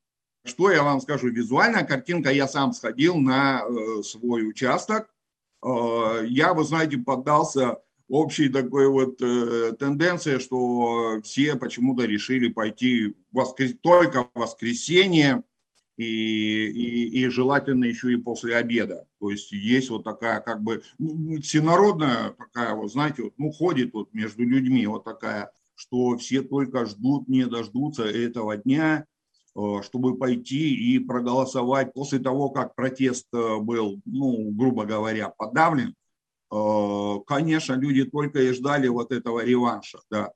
Что 0.45 0.71
я 0.71 0.83
вам 0.83 1.01
скажу, 1.01 1.27
визуальная 1.27 1.83
картинка, 1.83 2.31
я 2.31 2.47
сам 2.47 2.71
сходил 2.71 3.17
на 3.17 3.63
свой 4.01 4.47
участок, 4.47 5.13
я, 5.61 6.53
вы 6.53 6.63
знаете, 6.63 6.97
поддался 6.97 7.79
общей 8.13 8.47
такой 8.49 8.87
вот 8.89 9.19
э, 9.21 9.73
тенденции, 9.79 10.37
что 10.37 11.19
все 11.23 11.55
почему-то 11.55 12.05
решили 12.05 12.47
пойти 12.47 13.15
воскрес... 13.31 13.75
только 13.81 14.23
в 14.23 14.39
воскресенье 14.39 15.43
и, 15.97 16.03
и, 16.03 17.23
и 17.23 17.27
желательно 17.29 17.85
еще 17.85 18.13
и 18.13 18.17
после 18.17 18.55
обеда. 18.55 19.07
То 19.19 19.31
есть 19.31 19.51
есть 19.51 19.89
вот 19.89 20.03
такая 20.03 20.41
как 20.41 20.61
бы 20.61 20.83
ну, 20.99 21.41
всенародная 21.41 22.35
такая 22.37 22.75
вот, 22.75 22.91
знаете, 22.91 23.23
вот, 23.23 23.33
ну 23.37 23.51
ходит 23.51 23.93
вот 23.93 24.13
между 24.13 24.43
людьми 24.43 24.85
вот 24.85 25.03
такая, 25.03 25.51
что 25.73 26.15
все 26.17 26.43
только 26.43 26.85
ждут, 26.85 27.27
не 27.27 27.47
дождутся 27.47 28.03
этого 28.03 28.57
дня, 28.57 29.05
э, 29.55 29.59
чтобы 29.81 30.19
пойти 30.19 30.75
и 30.75 30.99
проголосовать 30.99 31.93
после 31.93 32.19
того, 32.19 32.51
как 32.51 32.75
протест 32.75 33.25
э, 33.33 33.57
был, 33.57 34.01
ну, 34.05 34.51
грубо 34.51 34.85
говоря, 34.85 35.29
подавлен 35.29 35.95
конечно, 37.25 37.73
люди 37.73 38.03
только 38.05 38.41
и 38.41 38.53
ждали 38.53 38.87
вот 38.87 39.11
этого 39.11 39.43
реванша, 39.43 39.99
да. 40.09 40.31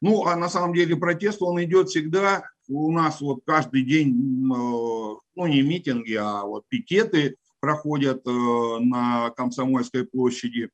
Ну, 0.00 0.26
а 0.26 0.36
на 0.36 0.48
самом 0.48 0.74
деле 0.74 0.96
протест, 0.96 1.42
он 1.42 1.62
идет 1.62 1.88
всегда, 1.88 2.44
у 2.68 2.92
нас 2.92 3.20
вот 3.20 3.40
каждый 3.44 3.82
день, 3.82 4.10
э, 4.10 5.16
ну, 5.34 5.46
не 5.46 5.62
митинги, 5.62 6.14
а 6.14 6.44
вот 6.44 6.64
пикеты 6.68 7.36
проходят 7.60 8.22
э, 8.26 8.30
на 8.30 9.30
Комсомольской 9.30 10.04
площади. 10.04 10.70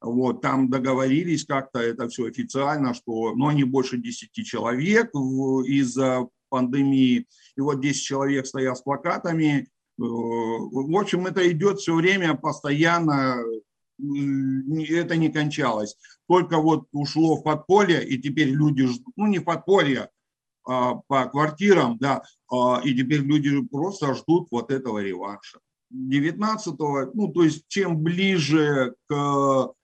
Вот, 0.00 0.42
там 0.42 0.68
договорились 0.68 1.46
как-то, 1.46 1.78
это 1.78 2.08
все 2.08 2.26
официально, 2.26 2.94
что, 2.94 3.34
ну, 3.34 3.50
не 3.52 3.64
больше 3.64 3.96
10 3.96 4.32
человек 4.44 5.14
из-за 5.14 6.28
пандемии. 6.50 7.26
И 7.56 7.60
вот 7.60 7.80
10 7.80 8.02
человек 8.02 8.46
стоят 8.46 8.76
с 8.76 8.82
плакатами. 8.82 9.68
В 9.96 10.98
общем, 10.98 11.26
это 11.26 11.50
идет 11.50 11.78
все 11.78 11.94
время 11.94 12.34
постоянно, 12.34 13.42
это 13.98 15.16
не 15.16 15.30
кончалось. 15.30 15.96
Только 16.28 16.58
вот 16.58 16.86
ушло 16.92 17.36
в 17.36 17.42
подполье, 17.42 18.06
и 18.06 18.18
теперь 18.18 18.48
люди, 18.48 18.88
ну 19.16 19.26
не 19.26 19.38
в 19.38 19.44
подполье, 19.44 20.10
а 20.66 20.94
по 21.06 21.26
квартирам, 21.26 21.98
да, 21.98 22.22
а, 22.50 22.80
и 22.82 22.94
теперь 22.94 23.20
люди 23.20 23.62
просто 23.62 24.14
ждут 24.14 24.48
вот 24.50 24.70
этого 24.70 24.98
реванша. 24.98 25.58
19-го, 25.92 27.10
ну 27.14 27.28
то 27.28 27.44
есть 27.44 27.64
чем 27.68 27.98
ближе 27.98 28.94
к 29.06 29.74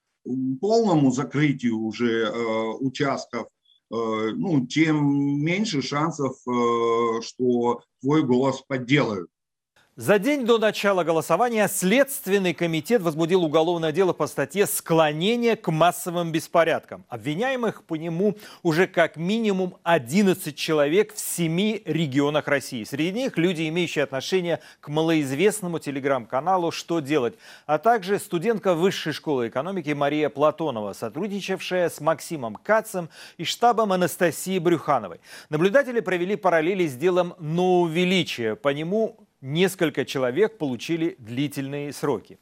полному 0.61 1.11
закрытию 1.11 1.79
уже 1.79 2.25
э, 2.27 2.69
участков, 2.81 3.47
э, 3.47 3.95
ну, 4.35 4.67
тем 4.67 5.43
меньше 5.43 5.83
шансов, 5.83 6.37
э, 6.47 7.21
что 7.23 7.83
твой 8.01 8.23
голос 8.23 8.63
подделают. 8.67 9.31
За 10.01 10.19
день 10.19 10.47
до 10.47 10.57
начала 10.57 11.05
голосования 11.05 11.69
Следственный 11.69 12.55
комитет 12.55 13.03
возбудил 13.03 13.45
уголовное 13.45 13.93
дело 13.93 14.15
по 14.15 14.27
статье 14.27 14.65
«Склонение 14.65 15.57
к 15.57 15.71
массовым 15.71 16.33
беспорядкам». 16.33 17.05
Обвиняемых 17.11 17.85
по 17.85 17.97
нему 17.97 18.39
уже 18.63 18.87
как 18.87 19.17
минимум 19.17 19.77
11 19.83 20.57
человек 20.57 21.13
в 21.15 21.21
семи 21.21 21.83
регионах 21.85 22.49
России. 22.49 22.85
Среди 22.85 23.13
них 23.13 23.37
люди, 23.37 23.69
имеющие 23.69 24.03
отношение 24.03 24.61
к 24.81 24.89
малоизвестному 24.89 25.79
телеграм-каналу 25.79 26.71
«Что 26.71 27.01
делать?», 27.01 27.35
а 27.67 27.77
также 27.77 28.19
студентка 28.19 28.73
Высшей 28.73 29.13
школы 29.13 29.49
экономики 29.49 29.91
Мария 29.91 30.31
Платонова, 30.31 30.95
сотрудничавшая 30.95 31.91
с 31.91 32.01
Максимом 32.01 32.55
Кацем 32.55 33.11
и 33.37 33.45
штабом 33.45 33.93
Анастасии 33.93 34.59
Брюхановой. 34.59 35.21
Наблюдатели 35.51 36.01
провели 36.01 36.37
параллели 36.37 36.89
с 36.89 36.95
делом 36.95 37.35
«Но 37.39 37.83
увеличие». 37.83 38.57
По 38.57 38.71
нему 38.71 39.19
несколько 39.41 40.05
человек 40.05 40.59
получили 40.59 41.17
длительные 41.19 41.93
сроки. 41.93 42.39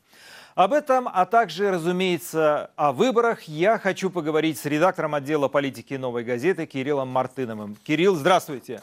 Об 0.55 0.73
этом, 0.73 1.09
а 1.13 1.25
также, 1.25 1.71
разумеется, 1.71 2.71
о 2.75 2.93
выборах 2.93 3.45
я 3.45 3.79
хочу 3.79 4.11
поговорить 4.11 4.59
с 4.59 4.65
редактором 4.65 5.15
отдела 5.15 5.47
политики 5.47 5.95
«Новой 5.95 6.25
газеты» 6.25 6.67
Кириллом 6.67 7.09
Мартыновым. 7.09 7.77
Кирилл, 7.85 8.17
здравствуйте. 8.17 8.83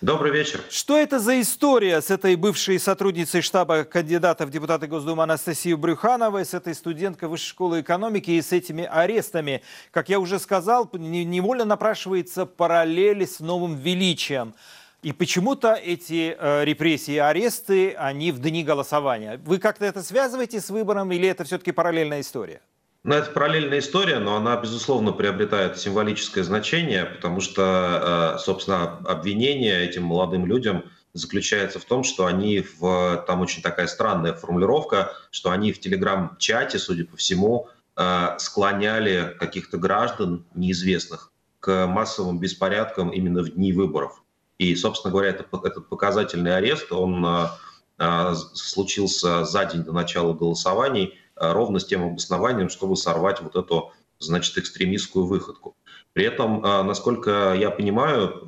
Добрый 0.00 0.30
вечер. 0.30 0.60
Что 0.70 0.96
это 0.96 1.18
за 1.18 1.40
история 1.40 2.00
с 2.00 2.12
этой 2.12 2.36
бывшей 2.36 2.78
сотрудницей 2.78 3.42
штаба 3.42 3.82
кандидата 3.82 4.46
в 4.46 4.50
депутаты 4.50 4.86
Госдумы 4.86 5.24
Анастасией 5.24 5.74
Брюхановой, 5.74 6.44
с 6.44 6.54
этой 6.54 6.76
студенткой 6.76 7.28
Высшей 7.28 7.48
школы 7.48 7.80
экономики 7.80 8.30
и 8.30 8.40
с 8.40 8.52
этими 8.52 8.84
арестами? 8.84 9.62
Как 9.90 10.08
я 10.08 10.20
уже 10.20 10.38
сказал, 10.38 10.88
невольно 10.92 11.64
напрашивается 11.64 12.46
параллель 12.46 13.26
с 13.26 13.40
новым 13.40 13.74
величием. 13.74 14.54
И 15.02 15.12
почему-то 15.12 15.74
эти 15.74 16.36
э, 16.36 16.64
репрессии 16.64 17.14
и 17.14 17.18
аресты, 17.18 17.92
они 17.92 18.32
в 18.32 18.40
дни 18.40 18.64
голосования. 18.64 19.40
Вы 19.44 19.58
как-то 19.58 19.84
это 19.84 20.02
связываете 20.02 20.60
с 20.60 20.70
выбором 20.70 21.12
или 21.12 21.28
это 21.28 21.44
все-таки 21.44 21.70
параллельная 21.70 22.20
история? 22.20 22.60
Ну, 23.04 23.14
это 23.14 23.30
параллельная 23.30 23.78
история, 23.78 24.18
но 24.18 24.36
она, 24.36 24.56
безусловно, 24.56 25.12
приобретает 25.12 25.78
символическое 25.78 26.42
значение, 26.42 27.04
потому 27.04 27.40
что, 27.40 28.34
э, 28.36 28.38
собственно, 28.40 28.98
обвинение 29.06 29.86
этим 29.86 30.02
молодым 30.02 30.46
людям 30.46 30.82
заключается 31.12 31.78
в 31.78 31.84
том, 31.84 32.02
что 32.02 32.26
они 32.26 32.60
в... 32.60 33.24
Там 33.28 33.40
очень 33.40 33.62
такая 33.62 33.86
странная 33.86 34.34
формулировка, 34.34 35.12
что 35.30 35.50
они 35.52 35.72
в 35.72 35.78
телеграм-чате, 35.78 36.80
судя 36.80 37.04
по 37.04 37.16
всему, 37.16 37.68
э, 37.96 38.34
склоняли 38.38 39.36
каких-то 39.38 39.78
граждан 39.78 40.44
неизвестных 40.54 41.30
к 41.60 41.86
массовым 41.86 42.40
беспорядкам 42.40 43.10
именно 43.10 43.42
в 43.42 43.50
дни 43.50 43.72
выборов. 43.72 44.22
И, 44.58 44.74
собственно 44.74 45.12
говоря, 45.12 45.30
это, 45.30 45.46
этот 45.64 45.88
показательный 45.88 46.56
арест, 46.56 46.92
он 46.92 47.24
а, 47.24 47.56
а, 47.96 48.34
случился 48.34 49.44
за 49.44 49.64
день 49.64 49.84
до 49.84 49.92
начала 49.92 50.34
голосований 50.34 51.14
а, 51.36 51.52
ровно 51.52 51.78
с 51.78 51.86
тем 51.86 52.04
обоснованием, 52.04 52.68
чтобы 52.68 52.96
сорвать 52.96 53.40
вот 53.40 53.54
эту, 53.54 53.92
значит, 54.18 54.58
экстремистскую 54.58 55.26
выходку. 55.26 55.76
При 56.12 56.24
этом, 56.24 56.62
насколько 56.62 57.54
я 57.54 57.70
понимаю, 57.70 58.42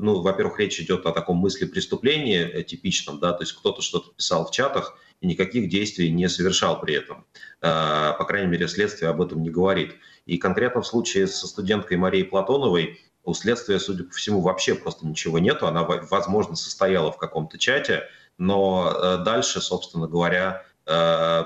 ну, 0.00 0.22
во-первых, 0.22 0.58
речь 0.58 0.80
идет 0.80 1.04
о 1.04 1.12
таком 1.12 1.36
мысли 1.36 1.66
преступлении 1.66 2.38
э, 2.38 2.62
типичном, 2.62 3.18
да, 3.18 3.32
то 3.32 3.42
есть 3.42 3.52
кто-то 3.52 3.82
что-то 3.82 4.12
писал 4.14 4.46
в 4.46 4.52
чатах 4.52 4.96
и 5.20 5.26
никаких 5.26 5.68
действий 5.68 6.10
не 6.10 6.30
совершал 6.30 6.80
при 6.80 6.94
этом. 6.94 7.26
По 7.60 8.24
крайней 8.26 8.46
мере, 8.46 8.68
следствие 8.68 9.10
об 9.10 9.20
этом 9.20 9.42
не 9.42 9.50
говорит. 9.50 9.96
И 10.24 10.38
конкретно 10.38 10.80
в 10.80 10.86
случае 10.86 11.26
со 11.26 11.46
студенткой 11.46 11.98
Марией 11.98 12.24
Платоновой 12.24 13.00
у 13.24 13.34
следствия, 13.34 13.78
судя 13.78 14.04
по 14.04 14.14
всему, 14.14 14.40
вообще 14.40 14.74
просто 14.74 15.06
ничего 15.06 15.38
нету. 15.38 15.66
Она, 15.66 15.84
возможно, 15.84 16.56
состояла 16.56 17.12
в 17.12 17.18
каком-то 17.18 17.58
чате, 17.58 18.04
но 18.38 18.90
э, 18.90 19.24
дальше, 19.24 19.60
собственно 19.60 20.06
говоря, 20.06 20.64
э, 20.86 21.44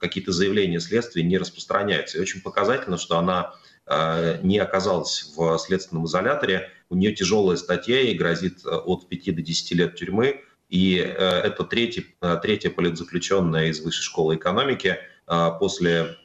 какие-то 0.00 0.32
заявления 0.32 0.80
следствия 0.80 1.22
не 1.22 1.38
распространяются. 1.38 2.18
И 2.18 2.20
очень 2.20 2.42
показательно, 2.42 2.98
что 2.98 3.18
она 3.18 3.54
э, 3.86 4.40
не 4.42 4.58
оказалась 4.58 5.32
в 5.36 5.56
следственном 5.58 6.06
изоляторе. 6.06 6.70
У 6.90 6.96
нее 6.96 7.14
тяжелая 7.14 7.56
статья 7.56 8.00
и 8.00 8.14
грозит 8.14 8.66
от 8.66 9.08
5 9.08 9.36
до 9.36 9.42
10 9.42 9.72
лет 9.72 9.94
тюрьмы. 9.94 10.42
И 10.68 10.96
это 10.96 11.64
третий, 11.64 12.14
третья 12.42 12.68
политзаключенная 12.68 13.68
из 13.68 13.80
Высшей 13.80 14.02
школы 14.02 14.36
экономики 14.36 14.98
после 15.58 16.18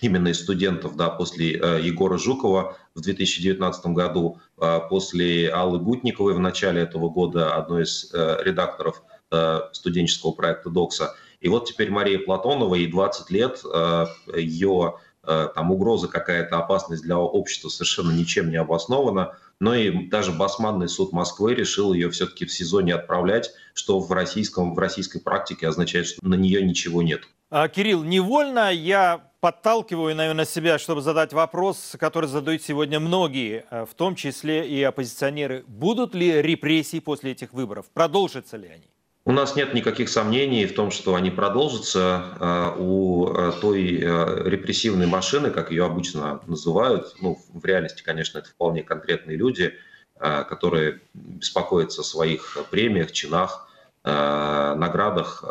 именно 0.00 0.28
из 0.28 0.40
студентов, 0.40 0.96
да, 0.96 1.10
после 1.10 1.50
Егора 1.52 2.18
Жукова 2.18 2.76
в 2.94 3.00
2019 3.00 3.86
году, 3.86 4.38
э, 4.60 4.80
после 4.88 5.50
Аллы 5.50 5.78
Гутниковой 5.78 6.34
в 6.34 6.40
начале 6.40 6.82
этого 6.82 7.08
года, 7.08 7.54
одной 7.56 7.82
из 7.82 8.10
э, 8.12 8.38
редакторов 8.42 9.02
э, 9.30 9.60
студенческого 9.72 10.32
проекта 10.32 10.70
«Докса». 10.70 11.14
И 11.40 11.48
вот 11.48 11.66
теперь 11.66 11.90
Мария 11.90 12.18
Платонова, 12.18 12.74
ей 12.74 12.90
20 12.90 13.30
лет, 13.30 13.60
э, 13.64 14.06
ее 14.36 14.94
э, 15.24 15.48
там 15.54 15.70
угроза 15.72 16.08
какая-то, 16.08 16.58
опасность 16.58 17.02
для 17.02 17.18
общества 17.18 17.68
совершенно 17.68 18.12
ничем 18.12 18.50
не 18.50 18.56
обоснована. 18.56 19.36
Но 19.60 19.74
и 19.74 20.08
даже 20.08 20.32
Басманный 20.32 20.88
суд 20.88 21.12
Москвы 21.12 21.54
решил 21.54 21.92
ее 21.92 22.10
все-таки 22.10 22.44
в 22.44 22.52
СИЗО 22.52 22.80
не 22.80 22.92
отправлять, 22.92 23.52
что 23.72 24.00
в, 24.00 24.10
российском, 24.12 24.74
в 24.74 24.78
российской 24.78 25.20
практике 25.20 25.68
означает, 25.68 26.06
что 26.06 26.26
на 26.26 26.34
нее 26.34 26.62
ничего 26.62 27.02
нет. 27.02 27.22
А, 27.50 27.68
Кирилл, 27.68 28.02
невольно 28.02 28.72
я 28.72 29.30
подталкиваю, 29.44 30.16
наверное, 30.16 30.46
себя, 30.46 30.78
чтобы 30.78 31.02
задать 31.02 31.34
вопрос, 31.34 31.96
который 32.00 32.30
задают 32.30 32.62
сегодня 32.62 32.98
многие, 32.98 33.66
э, 33.70 33.84
в 33.84 33.92
том 33.92 34.14
числе 34.14 34.66
и 34.66 34.82
оппозиционеры. 34.82 35.64
Будут 35.66 36.14
ли 36.14 36.40
репрессии 36.40 36.98
после 36.98 37.32
этих 37.32 37.52
выборов? 37.52 37.84
Продолжатся 37.92 38.56
ли 38.56 38.68
они? 38.68 38.84
У 39.26 39.32
нас 39.32 39.54
нет 39.54 39.74
никаких 39.74 40.08
сомнений 40.08 40.64
в 40.64 40.74
том, 40.74 40.90
что 40.90 41.14
они 41.14 41.30
продолжатся. 41.30 42.24
Э, 42.40 42.72
у 42.78 43.28
э, 43.28 43.52
той 43.60 43.98
репрессивной 43.98 45.06
машины, 45.06 45.50
как 45.50 45.70
ее 45.70 45.84
обычно 45.84 46.40
называют, 46.46 47.14
ну, 47.20 47.38
в 47.52 47.66
реальности, 47.66 48.02
конечно, 48.02 48.38
это 48.38 48.48
вполне 48.48 48.82
конкретные 48.82 49.36
люди, 49.36 49.74
которые 50.18 51.00
беспокоятся 51.12 52.00
о 52.00 52.04
своих 52.04 52.56
премиях, 52.70 53.12
чинах, 53.12 53.68
наградах, 54.04 55.42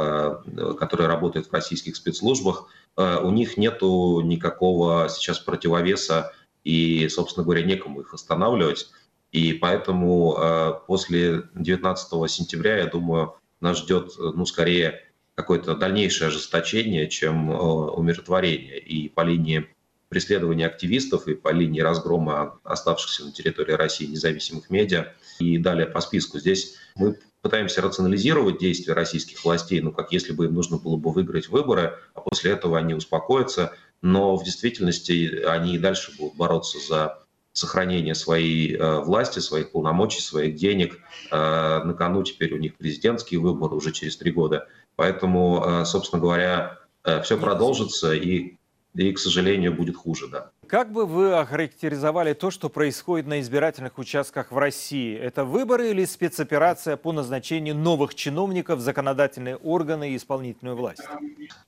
которые 0.79 1.07
работают 1.07 1.47
в 1.47 1.53
российских 1.53 1.95
спецслужбах– 1.95 2.69
у 2.95 3.31
них 3.31 3.57
нету 3.57 4.21
никакого 4.21 5.09
сейчас 5.09 5.39
противовеса, 5.39 6.31
и, 6.63 7.07
собственно 7.09 7.43
говоря, 7.43 7.63
некому 7.63 8.01
их 8.01 8.13
останавливать. 8.13 8.87
И 9.31 9.53
поэтому 9.53 10.37
э, 10.37 10.73
после 10.87 11.43
19 11.55 12.31
сентября, 12.31 12.77
я 12.77 12.85
думаю, 12.85 13.35
нас 13.59 13.79
ждет, 13.79 14.13
ну, 14.17 14.45
скорее, 14.45 15.01
какое-то 15.35 15.75
дальнейшее 15.75 16.27
ожесточение, 16.27 17.09
чем 17.09 17.51
э, 17.51 17.55
умиротворение. 17.55 18.79
И 18.79 19.09
по 19.09 19.21
линии 19.21 19.67
преследования 20.09 20.67
активистов 20.67 21.27
и 21.27 21.33
по 21.33 21.49
линии 21.49 21.81
разгрома 21.81 22.59
оставшихся 22.63 23.25
на 23.25 23.31
территории 23.31 23.73
России 23.73 24.05
независимых 24.05 24.69
медиа 24.69 25.13
и 25.39 25.57
далее 25.57 25.87
по 25.87 26.01
списку. 26.01 26.37
Здесь 26.37 26.75
мы 26.95 27.17
пытаемся 27.43 27.81
рационализировать 27.81 28.57
действия 28.57 28.93
российских 28.93 29.43
властей, 29.43 29.81
ну, 29.81 29.91
как 29.91 30.13
если 30.13 30.31
бы 30.31 30.45
им 30.45 30.53
нужно 30.55 30.77
было 30.77 30.95
бы 30.95 31.11
выиграть 31.11 31.49
выборы, 31.49 31.99
а 32.15 32.21
после 32.21 32.51
этого 32.51 32.79
они 32.79 32.93
успокоятся, 32.93 33.73
но 34.01 34.37
в 34.37 34.45
действительности 34.45 35.43
они 35.43 35.75
и 35.75 35.77
дальше 35.77 36.13
будут 36.17 36.37
бороться 36.37 36.79
за 36.79 37.19
сохранение 37.51 38.15
своей 38.15 38.75
э, 38.75 38.99
власти, 39.01 39.39
своих 39.39 39.71
полномочий, 39.71 40.21
своих 40.21 40.55
денег. 40.55 40.99
Э, 41.31 41.83
на 41.83 41.93
кону 41.93 42.23
теперь 42.23 42.53
у 42.53 42.57
них 42.57 42.75
президентские 42.75 43.41
выборы 43.41 43.75
уже 43.75 43.91
через 43.91 44.15
три 44.15 44.31
года. 44.31 44.67
Поэтому, 44.95 45.63
э, 45.63 45.85
собственно 45.85 46.21
говоря, 46.21 46.79
э, 47.03 47.21
все 47.23 47.37
продолжится 47.37 48.13
и, 48.13 48.55
и, 48.95 49.11
к 49.11 49.19
сожалению, 49.19 49.75
будет 49.75 49.97
хуже, 49.97 50.29
да. 50.29 50.51
Как 50.73 50.91
бы 50.91 51.05
вы 51.05 51.35
охарактеризовали 51.35 52.33
то, 52.33 52.49
что 52.49 52.67
происходит 52.67 53.27
на 53.27 53.41
избирательных 53.41 53.99
участках 53.99 54.51
в 54.51 54.57
России? 54.57 55.15
Это 55.15 55.45
выборы 55.45 55.91
или 55.91 56.03
спецоперация 56.03 56.97
по 56.97 57.11
назначению 57.11 57.75
новых 57.75 58.15
чиновников 58.15 58.79
в 58.79 58.81
законодательные 58.81 59.55
органы 59.55 60.13
и 60.13 60.15
исполнительную 60.17 60.75
власть? 60.75 61.03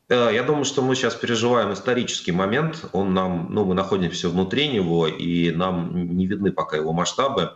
Э, 0.10 0.32
я 0.34 0.42
думаю, 0.42 0.66
что 0.66 0.82
мы 0.82 0.96
сейчас 0.96 1.14
переживаем 1.14 1.72
исторический 1.72 2.32
момент. 2.32 2.84
Он 2.94 3.14
нам, 3.14 3.50
ну, 3.52 3.64
мы 3.64 3.76
находимся 3.76 4.28
внутри 4.28 4.70
него, 4.70 5.06
и 5.06 5.52
нам 5.52 6.18
не 6.18 6.26
видны 6.26 6.52
пока 6.52 6.78
его 6.78 6.92
масштабы. 6.92 7.54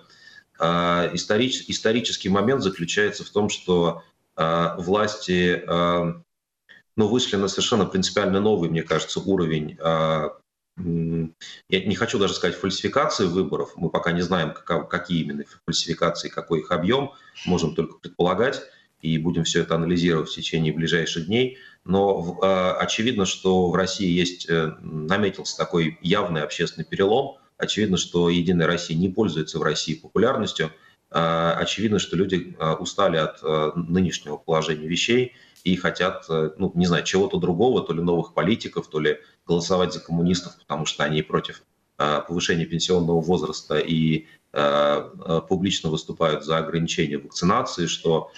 Э, 0.59 1.09
историч, 1.13 1.65
исторический 1.67 2.29
момент 2.29 2.61
заключается 2.61 3.23
в 3.23 3.29
том, 3.31 3.49
что 3.49 4.03
э, 4.37 4.75
власти 4.77 5.63
ну, 6.95 7.07
вышли 7.07 7.37
на 7.37 7.47
совершенно 7.47 7.85
принципиально 7.85 8.39
новый, 8.39 8.69
мне 8.69 8.83
кажется, 8.83 9.19
уровень 9.19 9.79
я 10.79 11.85
не 11.85 11.95
хочу 11.95 12.17
даже 12.19 12.33
сказать 12.33 12.55
фальсификации 12.55 13.25
выборов, 13.25 13.73
мы 13.75 13.89
пока 13.89 14.11
не 14.11 14.21
знаем, 14.21 14.53
какие 14.53 15.21
именно 15.23 15.43
фальсификации, 15.65 16.29
какой 16.29 16.59
их 16.59 16.71
объем, 16.71 17.11
можем 17.45 17.75
только 17.75 17.97
предполагать 17.97 18.61
и 19.01 19.17
будем 19.17 19.43
все 19.43 19.61
это 19.61 19.75
анализировать 19.75 20.29
в 20.29 20.35
течение 20.35 20.73
ближайших 20.73 21.27
дней. 21.27 21.57
Но 21.85 22.37
э, 22.41 22.71
очевидно, 22.81 23.25
что 23.25 23.69
в 23.69 23.75
России 23.75 24.09
есть, 24.09 24.49
э, 24.49 24.75
наметился 24.81 25.57
такой 25.57 25.97
явный 26.01 26.43
общественный 26.43 26.85
перелом. 26.85 27.37
Очевидно, 27.57 27.97
что 27.97 28.29
«Единая 28.29 28.67
Россия» 28.67 28.97
не 28.97 29.09
пользуется 29.09 29.59
в 29.59 29.63
России 29.63 29.95
популярностью. 29.95 30.71
Э, 31.11 31.53
очевидно, 31.57 31.99
что 31.99 32.17
люди 32.17 32.55
э, 32.59 32.73
устали 32.73 33.17
от 33.17 33.39
э, 33.41 33.71
нынешнего 33.75 34.35
положения 34.35 34.87
вещей 34.87 35.33
и 35.63 35.75
хотят, 35.75 36.25
э, 36.29 36.51
ну, 36.57 36.71
не 36.75 36.85
знаю, 36.85 37.03
чего-то 37.03 37.37
другого, 37.37 37.81
то 37.81 37.93
ли 37.93 38.01
новых 38.01 38.33
политиков, 38.33 38.87
то 38.89 38.99
ли 38.99 39.19
голосовать 39.49 39.93
за 39.93 39.99
коммунистов, 39.99 40.57
потому 40.59 40.85
что 40.85 41.03
они 41.03 41.21
против 41.21 41.63
э, 41.97 42.21
повышения 42.27 42.65
пенсионного 42.65 43.19
возраста 43.19 43.79
и 43.79 44.27
э, 44.53 45.41
публично 45.49 45.89
выступают 45.89 46.45
за 46.45 46.57
ограничение 46.57 47.17
вакцинации, 47.17 47.87
что 47.87 48.31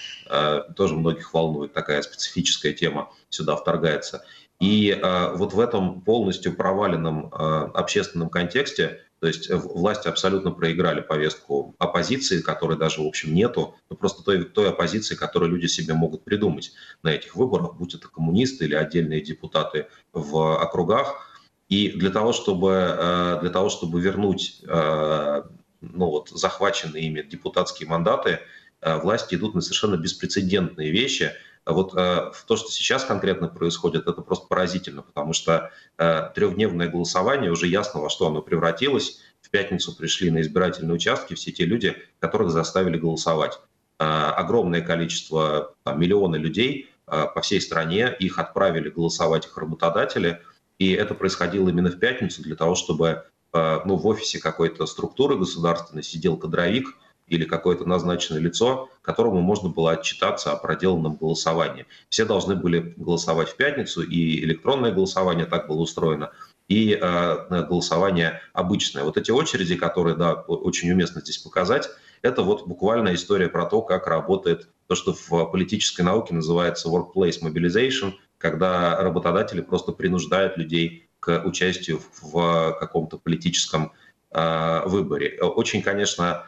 тоже 0.76 0.94
многих 0.94 1.32
волнует, 1.32 1.72
такая 1.72 2.02
специфическая 2.02 2.72
тема 2.72 3.10
сюда 3.30 3.56
вторгается. 3.56 4.24
И 4.60 4.98
вот 5.34 5.54
в 5.54 5.60
этом 5.60 6.02
полностью 6.02 6.54
проваленном 6.54 7.32
общественном 7.32 8.28
контексте 8.28 9.00
то 9.22 9.28
есть 9.28 9.48
э, 9.48 9.56
власти 9.56 10.08
абсолютно 10.08 10.50
проиграли 10.50 11.00
повестку 11.00 11.76
оппозиции, 11.78 12.40
которой 12.40 12.76
даже, 12.76 13.02
в 13.02 13.06
общем, 13.06 13.32
нету, 13.32 13.76
но 13.88 13.94
просто 13.94 14.24
той, 14.24 14.42
той 14.42 14.70
оппозиции, 14.70 15.14
которую 15.14 15.52
люди 15.52 15.66
себе 15.66 15.94
могут 15.94 16.24
придумать. 16.24 16.72
На 17.04 17.10
этих 17.10 17.36
выборах, 17.36 17.76
будь 17.76 17.94
это 17.94 18.08
коммунисты 18.08 18.64
или 18.64 18.74
отдельные 18.74 19.20
депутаты 19.20 19.86
в 20.12 20.60
округах. 20.60 21.38
И 21.68 21.92
для 21.92 22.10
того, 22.10 22.32
чтобы, 22.32 22.96
э, 22.98 23.38
для 23.42 23.50
того, 23.50 23.68
чтобы 23.68 24.00
вернуть 24.00 24.60
э, 24.66 25.42
ну 25.82 26.06
вот, 26.06 26.30
захваченные 26.30 27.04
ими 27.04 27.22
депутатские 27.22 27.88
мандаты, 27.88 28.40
власти 28.80 29.36
идут 29.36 29.54
на 29.54 29.60
совершенно 29.60 29.96
беспрецедентные 29.96 30.90
вещи– 30.90 31.30
вот 31.64 31.94
э, 31.94 32.32
то, 32.46 32.56
что 32.56 32.70
сейчас 32.70 33.04
конкретно 33.04 33.48
происходит, 33.48 34.08
это 34.08 34.20
просто 34.20 34.46
поразительно, 34.48 35.02
потому 35.02 35.32
что 35.32 35.70
э, 35.96 36.30
трехдневное 36.34 36.88
голосование 36.88 37.52
уже 37.52 37.68
ясно, 37.68 38.00
во 38.00 38.10
что 38.10 38.26
оно 38.26 38.42
превратилось. 38.42 39.20
В 39.40 39.50
пятницу 39.50 39.96
пришли 39.96 40.30
на 40.30 40.40
избирательные 40.40 40.94
участки 40.94 41.34
все 41.34 41.52
те 41.52 41.64
люди, 41.64 41.96
которых 42.18 42.50
заставили 42.50 42.98
голосовать. 42.98 43.60
Э, 44.00 44.04
огромное 44.04 44.80
количество, 44.80 45.74
там, 45.84 46.00
миллионы 46.00 46.36
людей 46.36 46.90
э, 47.06 47.26
по 47.32 47.40
всей 47.40 47.60
стране, 47.60 48.14
их 48.18 48.40
отправили 48.40 48.88
голосовать 48.88 49.46
их 49.46 49.56
работодатели, 49.56 50.42
и 50.78 50.90
это 50.92 51.14
происходило 51.14 51.68
именно 51.68 51.90
в 51.90 51.98
пятницу 52.00 52.42
для 52.42 52.56
того, 52.56 52.74
чтобы 52.74 53.24
э, 53.52 53.80
ну, 53.84 53.96
в 53.96 54.06
офисе 54.08 54.40
какой-то 54.40 54.86
структуры 54.86 55.36
государственной 55.36 56.02
сидел 56.02 56.36
кадровик, 56.36 56.88
или 57.32 57.46
какое-то 57.46 57.86
назначенное 57.86 58.40
лицо, 58.40 58.90
которому 59.00 59.40
можно 59.40 59.70
было 59.70 59.92
отчитаться 59.92 60.52
о 60.52 60.56
проделанном 60.56 61.16
голосовании. 61.16 61.86
Все 62.10 62.26
должны 62.26 62.54
были 62.54 62.92
голосовать 62.98 63.48
в 63.48 63.56
пятницу, 63.56 64.02
и 64.02 64.44
электронное 64.44 64.92
голосование 64.92 65.46
так 65.46 65.66
было 65.66 65.80
устроено, 65.80 66.30
и 66.68 66.92
э, 66.92 67.64
голосование 67.68 68.42
обычное. 68.52 69.04
Вот 69.04 69.16
эти 69.16 69.30
очереди, 69.30 69.76
которые, 69.76 70.14
да, 70.14 70.34
очень 70.34 70.92
уместно 70.92 71.22
здесь 71.22 71.38
показать, 71.38 71.88
это 72.20 72.42
вот 72.42 72.66
буквально 72.66 73.14
история 73.14 73.48
про 73.48 73.64
то, 73.64 73.80
как 73.80 74.06
работает 74.06 74.68
то, 74.86 74.94
что 74.94 75.14
в 75.14 75.46
политической 75.46 76.02
науке 76.02 76.34
называется 76.34 76.90
workplace 76.90 77.42
mobilization, 77.42 78.12
когда 78.36 79.02
работодатели 79.02 79.62
просто 79.62 79.92
принуждают 79.92 80.58
людей 80.58 81.08
к 81.18 81.42
участию 81.46 82.02
в 82.20 82.76
каком-то 82.78 83.16
политическом 83.16 83.92
э, 84.32 84.82
выборе. 84.86 85.38
Очень, 85.40 85.80
конечно, 85.80 86.44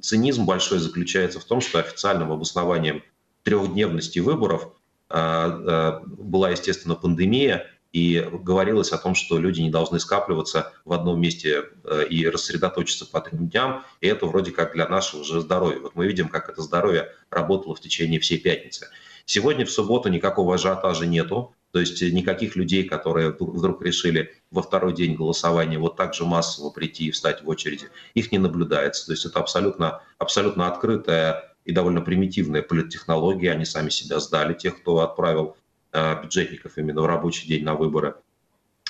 цинизм 0.00 0.46
большой 0.46 0.78
заключается 0.78 1.40
в 1.40 1.44
том, 1.44 1.60
что 1.60 1.78
официальным 1.78 2.30
обоснованием 2.32 3.02
трехдневности 3.42 4.18
выборов 4.18 4.68
э, 5.10 5.16
э, 5.16 6.00
была, 6.06 6.50
естественно, 6.50 6.94
пандемия, 6.94 7.70
и 7.92 8.28
говорилось 8.32 8.90
о 8.90 8.98
том, 8.98 9.14
что 9.14 9.38
люди 9.38 9.60
не 9.60 9.70
должны 9.70 10.00
скапливаться 10.00 10.72
в 10.84 10.92
одном 10.92 11.20
месте 11.20 11.62
и 12.10 12.26
рассредоточиться 12.26 13.06
по 13.06 13.20
трем 13.20 13.48
дням, 13.48 13.84
и 14.00 14.08
это 14.08 14.26
вроде 14.26 14.50
как 14.50 14.72
для 14.72 14.88
нашего 14.88 15.22
же 15.22 15.40
здоровья. 15.40 15.78
Вот 15.78 15.94
мы 15.94 16.08
видим, 16.08 16.28
как 16.28 16.48
это 16.48 16.60
здоровье 16.60 17.12
работало 17.30 17.76
в 17.76 17.80
течение 17.80 18.18
всей 18.18 18.38
пятницы. 18.38 18.88
Сегодня 19.26 19.64
в 19.64 19.70
субботу 19.70 20.08
никакого 20.08 20.56
ажиотажа 20.56 21.06
нету, 21.06 21.54
то 21.74 21.80
есть 21.80 22.00
никаких 22.02 22.54
людей, 22.54 22.84
которые 22.84 23.30
вдруг 23.30 23.82
решили 23.82 24.32
во 24.52 24.62
второй 24.62 24.94
день 24.94 25.16
голосования 25.16 25.76
вот 25.76 25.96
так 25.96 26.14
же 26.14 26.24
массово 26.24 26.70
прийти 26.70 27.06
и 27.06 27.10
встать 27.10 27.42
в 27.42 27.48
очереди, 27.48 27.88
их 28.14 28.30
не 28.30 28.38
наблюдается. 28.38 29.06
То 29.06 29.10
есть 29.10 29.26
это 29.26 29.40
абсолютно, 29.40 30.00
абсолютно 30.18 30.68
открытая 30.68 31.56
и 31.64 31.72
довольно 31.72 32.00
примитивная 32.00 32.62
политтехнология. 32.62 33.50
Они 33.50 33.64
сами 33.64 33.88
себя 33.88 34.20
сдали, 34.20 34.54
тех, 34.54 34.80
кто 34.82 35.00
отправил 35.00 35.56
э, 35.90 36.22
бюджетников 36.22 36.78
именно 36.78 37.02
в 37.02 37.06
рабочий 37.06 37.48
день 37.48 37.64
на 37.64 37.74
выборы. 37.74 38.14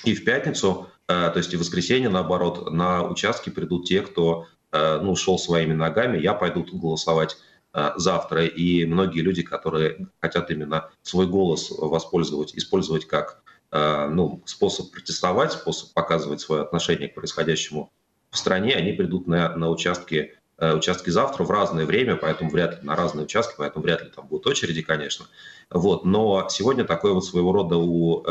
И 0.03 0.13
в 0.13 0.23
пятницу, 0.23 0.87
э, 1.07 1.31
то 1.31 1.37
есть 1.37 1.51
и 1.55 1.57
в 1.57 1.61
воскресенье, 1.61 2.09
наоборот, 2.09 2.71
на 2.71 3.03
участки 3.03 3.49
придут 3.49 3.87
те, 3.87 4.03
кто 4.03 4.45
э, 4.71 4.99
ну, 5.01 5.15
шел 5.15 5.39
своими 5.39 5.73
ногами. 5.73 6.19
Я 6.19 6.35
пойду 6.35 6.63
голосовать 6.71 7.35
Э, 7.35 7.54
завтра. 7.97 8.45
И 8.45 8.85
многие 8.85 9.21
люди, 9.21 9.43
которые 9.43 10.07
хотят 10.21 10.49
именно 10.51 10.89
свой 11.01 11.27
голос 11.27 11.71
воспользовать, 11.71 12.55
использовать 12.55 13.05
как 13.05 13.41
э, 13.71 14.07
ну, 14.09 14.41
способ 14.45 14.91
протестовать, 14.91 15.51
способ 15.53 15.93
показывать 15.93 16.41
свое 16.41 16.61
отношение 16.61 17.09
к 17.09 17.15
происходящему 17.15 17.91
в 18.31 18.37
стране, 18.37 18.73
они 18.73 18.93
придут 18.93 19.27
на, 19.27 19.55
на 19.55 19.69
участки, 19.69 20.33
э, 20.57 20.73
участки 20.73 21.09
завтра 21.09 21.43
в 21.43 21.51
разное 21.51 21.85
время, 21.85 22.15
поэтому 22.15 22.49
вряд 22.49 22.81
ли 22.81 22.87
на 22.87 22.95
разные 22.95 23.25
участки, 23.25 23.55
поэтому 23.57 23.83
вряд 23.83 24.03
ли 24.03 24.09
там 24.09 24.27
будут 24.27 24.47
очереди, 24.47 24.81
конечно. 24.81 25.25
Вот. 25.69 26.05
Но 26.05 26.47
сегодня 26.49 26.85
такой 26.85 27.13
вот 27.13 27.25
своего 27.25 27.51
рода 27.51 27.77
у 27.77 28.23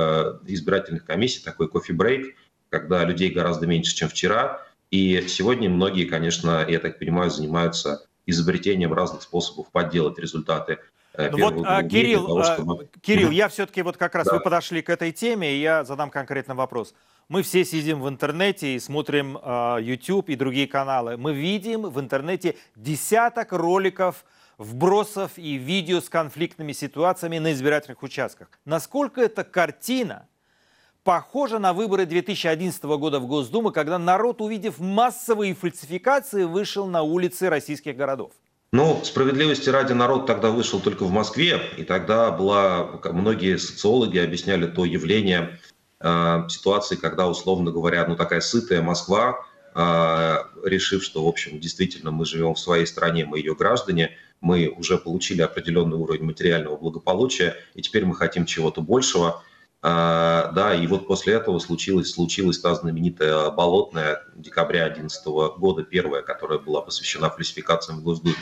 избирательных 0.46 1.04
комиссий 1.04 1.42
такой 1.42 1.68
кофе-брейк, 1.68 2.34
когда 2.70 3.04
людей 3.04 3.30
гораздо 3.30 3.66
меньше, 3.66 3.94
чем 3.94 4.08
вчера. 4.08 4.62
И 4.90 5.24
сегодня 5.28 5.68
многие, 5.68 6.04
конечно, 6.04 6.64
я 6.68 6.78
так 6.78 6.98
понимаю, 6.98 7.30
занимаются 7.30 8.06
изобретением 8.26 8.92
разных 8.92 9.22
способов 9.22 9.70
подделать 9.70 10.18
результаты 10.18 10.78
э, 11.14 11.30
ну 11.30 11.50
вот, 11.50 11.64
а, 11.66 11.82
Кирилл, 11.82 12.26
того, 12.26 12.40
а, 12.40 12.54
чтобы... 12.54 12.88
Кирилл, 13.00 13.30
я 13.30 13.48
все-таки 13.48 13.82
вот 13.82 13.96
как 13.96 14.14
раз 14.14 14.26
да. 14.26 14.34
вы 14.34 14.40
подошли 14.40 14.82
к 14.82 14.90
этой 14.90 15.12
теме, 15.12 15.54
и 15.54 15.60
я 15.60 15.84
задам 15.84 16.10
конкретный 16.10 16.54
вопрос. 16.54 16.94
Мы 17.28 17.42
все 17.42 17.64
сидим 17.64 18.02
в 18.02 18.08
интернете 18.08 18.74
и 18.74 18.78
смотрим 18.78 19.38
uh, 19.38 19.82
YouTube 19.82 20.28
и 20.28 20.36
другие 20.36 20.66
каналы. 20.66 21.16
Мы 21.16 21.32
видим 21.32 21.82
в 21.82 21.98
интернете 21.98 22.56
десяток 22.76 23.52
роликов, 23.52 24.24
вбросов 24.58 25.32
и 25.36 25.54
видео 25.54 26.00
с 26.00 26.08
конфликтными 26.08 26.72
ситуациями 26.72 27.38
на 27.38 27.52
избирательных 27.52 28.02
участках. 28.02 28.48
Насколько 28.64 29.22
эта 29.22 29.42
картина 29.42 30.28
похоже 31.04 31.58
на 31.58 31.72
выборы 31.72 32.06
2011 32.06 32.82
года 32.82 33.20
в 33.20 33.26
Госдуму, 33.26 33.70
когда 33.70 33.98
народ, 33.98 34.40
увидев 34.40 34.80
массовые 34.80 35.54
фальсификации, 35.54 36.44
вышел 36.44 36.86
на 36.86 37.02
улицы 37.02 37.50
российских 37.50 37.96
городов. 37.96 38.32
Ну, 38.72 39.00
справедливости 39.04 39.68
ради 39.68 39.92
народ 39.92 40.26
тогда 40.26 40.50
вышел 40.50 40.80
только 40.80 41.04
в 41.04 41.10
Москве, 41.10 41.60
и 41.76 41.84
тогда 41.84 42.32
была, 42.32 43.00
многие 43.04 43.56
социологи 43.58 44.18
объясняли 44.18 44.66
то 44.66 44.84
явление 44.84 45.60
э, 46.00 46.48
ситуации, 46.48 46.96
когда, 46.96 47.28
условно 47.28 47.70
говоря, 47.70 48.04
ну 48.08 48.16
такая 48.16 48.40
сытая 48.40 48.82
Москва, 48.82 49.46
э, 49.76 50.36
решив, 50.64 51.04
что, 51.04 51.24
в 51.24 51.28
общем, 51.28 51.60
действительно 51.60 52.10
мы 52.10 52.24
живем 52.24 52.54
в 52.54 52.58
своей 52.58 52.86
стране, 52.86 53.26
мы 53.26 53.38
ее 53.38 53.54
граждане, 53.54 54.16
мы 54.40 54.74
уже 54.76 54.98
получили 54.98 55.42
определенный 55.42 55.96
уровень 55.96 56.24
материального 56.24 56.76
благополучия, 56.76 57.54
и 57.74 57.82
теперь 57.82 58.04
мы 58.06 58.16
хотим 58.16 58.46
чего-то 58.46 58.80
большего– 58.80 59.42
да, 59.84 60.74
и 60.74 60.86
вот 60.86 61.06
после 61.06 61.34
этого 61.34 61.58
случилась, 61.58 62.10
случилась 62.10 62.58
та 62.58 62.74
знаменитая 62.74 63.50
болотная 63.50 64.22
декабря 64.34 64.86
2011 64.86 65.26
года, 65.58 65.82
первая, 65.82 66.22
которая 66.22 66.58
была 66.58 66.80
посвящена 66.80 67.28
фальсификациям 67.28 68.00
в 68.00 68.02
Госдуме. 68.02 68.36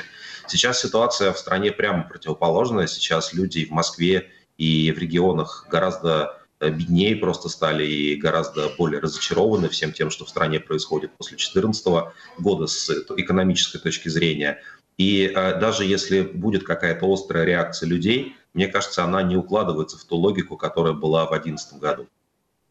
Сейчас 0.46 0.80
ситуация 0.80 1.32
в 1.32 1.38
стране 1.38 1.72
прямо 1.72 2.04
противоположная. 2.04 2.86
Сейчас 2.86 3.32
люди 3.32 3.64
в 3.64 3.70
Москве 3.70 4.30
и 4.56 4.92
в 4.92 4.98
регионах 4.98 5.66
гораздо 5.68 6.38
э, 6.60 6.70
беднее 6.70 7.16
просто 7.16 7.48
стали 7.48 7.84
и 7.84 8.14
гораздо 8.14 8.68
более 8.78 9.00
разочарованы 9.00 9.68
всем 9.68 9.92
тем, 9.92 10.10
что 10.10 10.24
в 10.24 10.28
стране 10.28 10.60
происходит 10.60 11.10
после 11.16 11.36
2014 11.36 11.86
года 12.38 12.68
с 12.68 12.88
экономической 13.16 13.78
точки 13.78 14.08
зрения. 14.08 14.62
И 14.96 15.24
э, 15.24 15.58
даже 15.58 15.84
если 15.84 16.20
будет 16.20 16.62
какая-то 16.62 17.12
острая 17.12 17.44
реакция 17.44 17.88
людей, 17.88 18.36
мне 18.54 18.68
кажется, 18.68 19.04
она 19.04 19.22
не 19.22 19.36
укладывается 19.36 19.98
в 19.98 20.04
ту 20.04 20.16
логику, 20.16 20.56
которая 20.56 20.92
была 20.92 21.24
в 21.26 21.30
2011 21.30 21.80
году. 21.80 22.06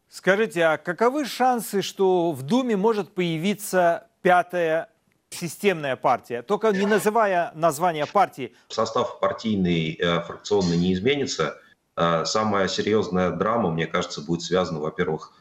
Скажите, 0.08 0.64
а 0.64 0.76
каковы 0.76 1.24
шансы, 1.24 1.82
что 1.82 2.32
в 2.32 2.42
Думе 2.42 2.76
может 2.76 3.14
появиться 3.14 4.08
пятая 4.20 4.88
системная 5.30 5.96
партия, 5.96 6.42
только 6.42 6.70
не 6.70 6.86
называя 6.86 7.50
название 7.54 8.06
партии? 8.06 8.52
Состав 8.68 9.18
партийный, 9.20 9.94
э, 9.94 10.20
фракционный 10.20 10.76
не 10.76 10.92
изменится. 10.92 11.58
Э, 11.96 12.24
самая 12.26 12.68
серьезная 12.68 13.30
драма, 13.30 13.70
мне 13.70 13.86
кажется, 13.86 14.20
будет 14.20 14.42
связана, 14.42 14.80
во-первых, 14.80 15.32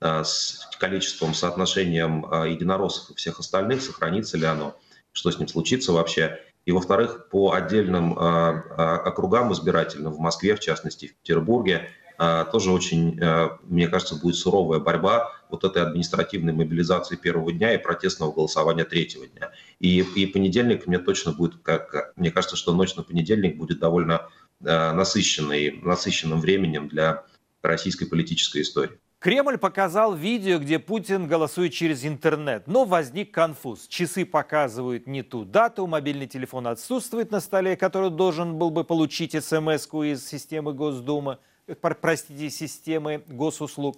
э, 0.00 0.24
с 0.24 0.70
количеством, 0.80 1.34
соотношением 1.34 2.24
единороссов 2.46 3.10
и 3.10 3.14
всех 3.14 3.38
остальных, 3.40 3.82
сохранится 3.82 4.38
ли 4.38 4.46
оно, 4.46 4.74
что 5.12 5.30
с 5.30 5.38
ним 5.38 5.48
случится 5.48 5.92
вообще. 5.92 6.40
И, 6.64 6.72
во-вторых, 6.72 7.28
по 7.30 7.52
отдельным 7.52 8.18
а, 8.18 8.64
а, 8.76 8.96
округам 8.98 9.52
избирательным, 9.52 10.12
в 10.12 10.18
Москве, 10.18 10.56
в 10.56 10.60
частности, 10.60 11.08
в 11.08 11.16
Петербурге, 11.16 11.90
а, 12.16 12.44
тоже 12.44 12.70
очень, 12.70 13.20
мне 13.64 13.88
кажется, 13.88 14.14
будет 14.14 14.36
суровая 14.36 14.78
борьба 14.78 15.32
вот 15.50 15.64
этой 15.64 15.82
административной 15.82 16.52
мобилизации 16.52 17.16
первого 17.16 17.52
дня 17.52 17.74
и 17.74 17.78
протестного 17.78 18.32
голосования 18.32 18.84
третьего 18.84 19.26
дня. 19.26 19.50
И, 19.78 20.00
и 20.00 20.26
понедельник 20.26 20.86
мне 20.86 20.98
точно 20.98 21.32
будет, 21.32 21.56
как, 21.62 22.12
мне 22.16 22.30
кажется, 22.30 22.56
что 22.56 22.72
ночь 22.72 22.94
на 22.94 23.02
понедельник 23.02 23.56
будет 23.56 23.80
довольно 23.80 24.28
насыщенной, 24.60 25.80
насыщенным 25.82 26.40
временем 26.40 26.88
для 26.88 27.24
российской 27.62 28.06
политической 28.06 28.62
истории. 28.62 28.98
Кремль 29.24 29.56
показал 29.56 30.14
видео, 30.14 30.58
где 30.58 30.78
Путин 30.78 31.26
голосует 31.26 31.72
через 31.72 32.04
интернет, 32.04 32.66
но 32.66 32.84
возник 32.84 33.32
конфуз. 33.32 33.86
Часы 33.88 34.26
показывают 34.26 35.06
не 35.06 35.22
ту 35.22 35.46
дату, 35.46 35.86
мобильный 35.86 36.26
телефон 36.26 36.66
отсутствует 36.66 37.30
на 37.30 37.40
столе, 37.40 37.74
который 37.74 38.10
должен 38.10 38.58
был 38.58 38.70
бы 38.70 38.84
получить 38.84 39.32
смс 39.32 39.88
из 39.94 40.28
системы 40.28 40.74
Госдумы, 40.74 41.38
э, 41.66 41.74
простите, 41.74 42.50
системы 42.50 43.24
госуслуг. 43.26 43.96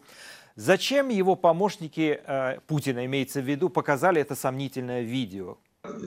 Зачем 0.55 1.09
его 1.09 1.35
помощники 1.35 2.20
э, 2.24 2.61
Путина, 2.68 3.05
имеется 3.05 3.41
в 3.41 3.51
виду, 3.51 3.68
показали 3.68 4.20
это 4.20 4.37
сомнительное 4.37 5.03
видео? 5.03 5.59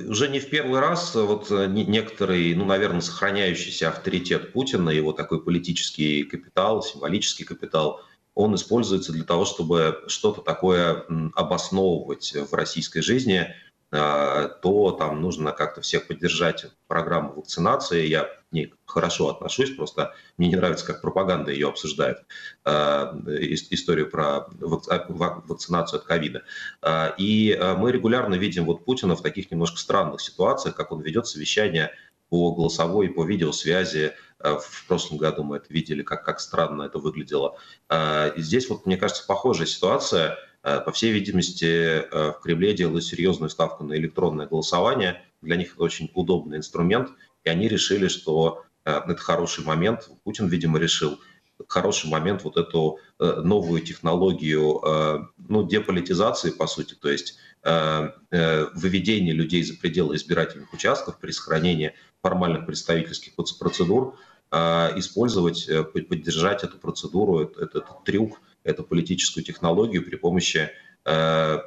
Уже 0.07 0.29
не 0.29 0.39
в 0.39 0.49
первый 0.49 0.79
раз 0.79 1.13
вот 1.13 1.51
э, 1.51 1.67
некоторый, 1.67 2.55
ну, 2.55 2.63
наверное, 2.63 3.01
сохраняющийся 3.01 3.89
авторитет 3.89 4.53
Путина, 4.53 4.91
его 4.91 5.11
такой 5.11 5.43
политический 5.43 6.23
капитал, 6.23 6.81
символический 6.81 7.43
капитал– 7.43 7.99
он 8.35 8.55
используется 8.55 9.11
для 9.11 9.23
того, 9.23 9.45
чтобы 9.45 10.03
что-то 10.07 10.41
такое 10.41 11.05
обосновывать 11.35 12.33
в 12.33 12.53
российской 12.53 13.01
жизни, 13.01 13.53
а, 13.91 14.47
то 14.47 14.91
там 14.91 15.19
нужно 15.21 15.51
как-то 15.51 15.81
всех 15.81 16.07
поддержать 16.07 16.67
программу 16.87 17.33
вакцинации. 17.33 18.05
Я 18.05 18.25
к 18.25 18.43
ней 18.51 18.73
хорошо 18.85 19.29
отношусь, 19.29 19.75
просто 19.75 20.13
мне 20.37 20.49
не 20.49 20.55
нравится, 20.55 20.85
как 20.85 21.01
пропаганда 21.01 21.51
ее 21.51 21.69
обсуждает, 21.69 22.19
а, 22.65 23.19
историю 23.27 24.09
про 24.09 24.47
вакцинацию 24.59 25.99
от 25.99 26.05
ковида. 26.05 26.43
А, 26.81 27.15
и 27.17 27.59
мы 27.77 27.91
регулярно 27.91 28.35
видим 28.35 28.65
вот 28.65 28.85
Путина 28.85 29.15
в 29.15 29.23
таких 29.23 29.49
немножко 29.49 29.77
странных 29.77 30.21
ситуациях, 30.21 30.75
как 30.75 30.91
он 30.91 31.01
ведет 31.01 31.25
совещание 31.25 31.91
по 32.29 32.53
голосовой 32.53 33.07
и 33.07 33.09
по 33.09 33.25
видеосвязи. 33.25 34.13
Э, 34.41 34.57
в 34.57 34.85
прошлом 34.87 35.17
году 35.17 35.43
мы 35.43 35.57
это 35.57 35.71
видели, 35.73 36.03
как, 36.03 36.23
как 36.23 36.39
странно 36.39 36.83
это 36.83 36.99
выглядело. 36.99 37.57
Э, 37.89 38.31
и 38.35 38.41
здесь, 38.41 38.69
вот, 38.69 38.85
мне 38.85 38.97
кажется, 38.97 39.25
похожая 39.27 39.67
ситуация. 39.67 40.37
Э, 40.63 40.79
по 40.79 40.91
всей 40.91 41.11
видимости, 41.11 42.03
в 42.11 42.39
Кремле 42.41 42.73
делают 42.73 43.03
серьезную 43.05 43.49
ставку 43.49 43.83
на 43.83 43.93
электронное 43.93 44.47
голосование. 44.47 45.21
Для 45.41 45.55
них 45.55 45.73
это 45.73 45.83
очень 45.83 46.11
удобный 46.13 46.57
инструмент. 46.57 47.09
И 47.43 47.49
они 47.49 47.67
решили, 47.67 48.07
что 48.07 48.63
это 48.83 49.15
хороший 49.17 49.63
момент. 49.63 50.09
Путин, 50.23 50.47
видимо, 50.47 50.79
решил, 50.79 51.19
хороший 51.67 52.09
момент 52.09 52.43
вот 52.43 52.57
эту 52.57 52.99
новую 53.19 53.81
технологию 53.81 55.29
ну, 55.37 55.67
деполитизации, 55.67 56.51
по 56.51 56.67
сути, 56.67 56.95
то 56.95 57.09
есть 57.09 57.37
выведение 57.61 59.33
людей 59.33 59.63
за 59.63 59.77
пределы 59.77 60.15
избирательных 60.15 60.73
участков 60.73 61.19
при 61.19 61.31
сохранении 61.31 61.93
формальных 62.21 62.65
представительских 62.65 63.33
процедур, 63.35 64.17
использовать, 64.51 65.67
э, 65.67 65.83
поддержать 65.83 66.63
эту 66.63 66.77
процедуру, 66.77 67.41
этот, 67.41 67.75
этот 67.75 68.03
трюк, 68.03 68.41
эту 68.63 68.83
политическую 68.83 69.43
технологию 69.43 70.03
при 70.03 70.15
помощи 70.15 70.71
э, 71.05 71.59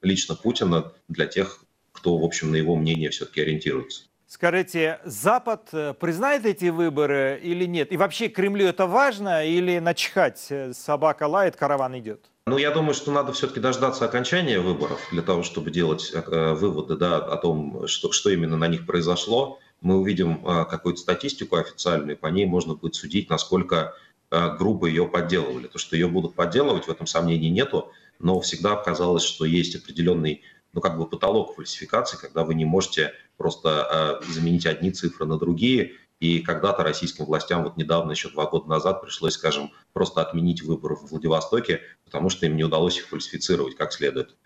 лично 0.00 0.36
Путина 0.36 0.92
для 1.08 1.26
тех, 1.26 1.64
кто, 1.92 2.16
в 2.16 2.24
общем, 2.24 2.52
на 2.52 2.56
его 2.56 2.76
мнение 2.76 3.10
все-таки 3.10 3.40
ориентируется. 3.40 4.04
Скажите, 4.28 5.00
Запад 5.04 5.70
э, 5.72 5.92
признает 5.98 6.46
эти 6.46 6.66
выборы 6.66 7.40
или 7.42 7.64
нет? 7.64 7.90
И 7.90 7.96
вообще 7.96 8.28
Кремлю 8.28 8.66
это 8.66 8.86
важно 8.86 9.44
или 9.44 9.80
начихать? 9.80 10.52
Собака 10.72 11.26
лает, 11.26 11.56
караван 11.56 11.98
идет? 11.98 12.26
Ну, 12.46 12.58
я 12.58 12.70
думаю, 12.70 12.94
что 12.94 13.10
надо 13.10 13.32
все-таки 13.32 13.58
дождаться 13.58 14.04
окончания 14.04 14.60
выборов 14.60 15.00
для 15.10 15.22
того, 15.22 15.42
чтобы 15.42 15.72
делать 15.72 16.12
выводы 16.26 16.96
да, 16.96 17.16
о 17.16 17.36
том, 17.36 17.86
что, 17.88 18.12
что 18.12 18.30
именно 18.30 18.56
на 18.56 18.68
них 18.68 18.86
произошло 18.86 19.58
мы 19.80 19.98
увидим 19.98 20.46
а, 20.46 20.64
какую-то 20.64 21.00
статистику 21.00 21.56
официальную, 21.56 22.16
по 22.16 22.26
ней 22.26 22.46
можно 22.46 22.74
будет 22.74 22.94
судить, 22.94 23.30
насколько 23.30 23.94
а, 24.30 24.56
грубо 24.56 24.86
ее 24.86 25.06
подделывали. 25.06 25.66
То, 25.66 25.78
что 25.78 25.96
ее 25.96 26.08
будут 26.08 26.34
подделывать, 26.34 26.84
в 26.84 26.90
этом 26.90 27.06
сомнений 27.06 27.50
нету, 27.50 27.90
но 28.18 28.40
всегда 28.40 28.76
казалось, 28.76 29.24
что 29.24 29.44
есть 29.44 29.74
определенный 29.74 30.42
ну, 30.72 30.80
как 30.80 30.96
бы 30.96 31.06
потолок 31.06 31.56
фальсификации, 31.56 32.16
когда 32.16 32.44
вы 32.44 32.54
не 32.54 32.64
можете 32.64 33.12
просто 33.36 34.20
э, 34.22 34.32
заменить 34.32 34.66
одни 34.66 34.92
цифры 34.92 35.26
на 35.26 35.38
другие. 35.38 35.94
И 36.20 36.40
когда-то 36.40 36.84
российским 36.84 37.24
властям, 37.24 37.64
вот 37.64 37.78
недавно, 37.78 38.10
еще 38.10 38.28
два 38.28 38.44
года 38.46 38.68
назад, 38.68 39.00
пришлось, 39.00 39.34
скажем, 39.34 39.72
просто 39.94 40.20
отменить 40.20 40.62
выборы 40.62 40.94
в 40.94 41.10
Владивостоке, 41.10 41.80
потому 42.04 42.28
что 42.28 42.44
им 42.44 42.56
не 42.56 42.64
удалось 42.64 42.98
их 42.98 43.06
фальсифицировать 43.06 43.74
как 43.74 43.92
следует. 43.92 44.36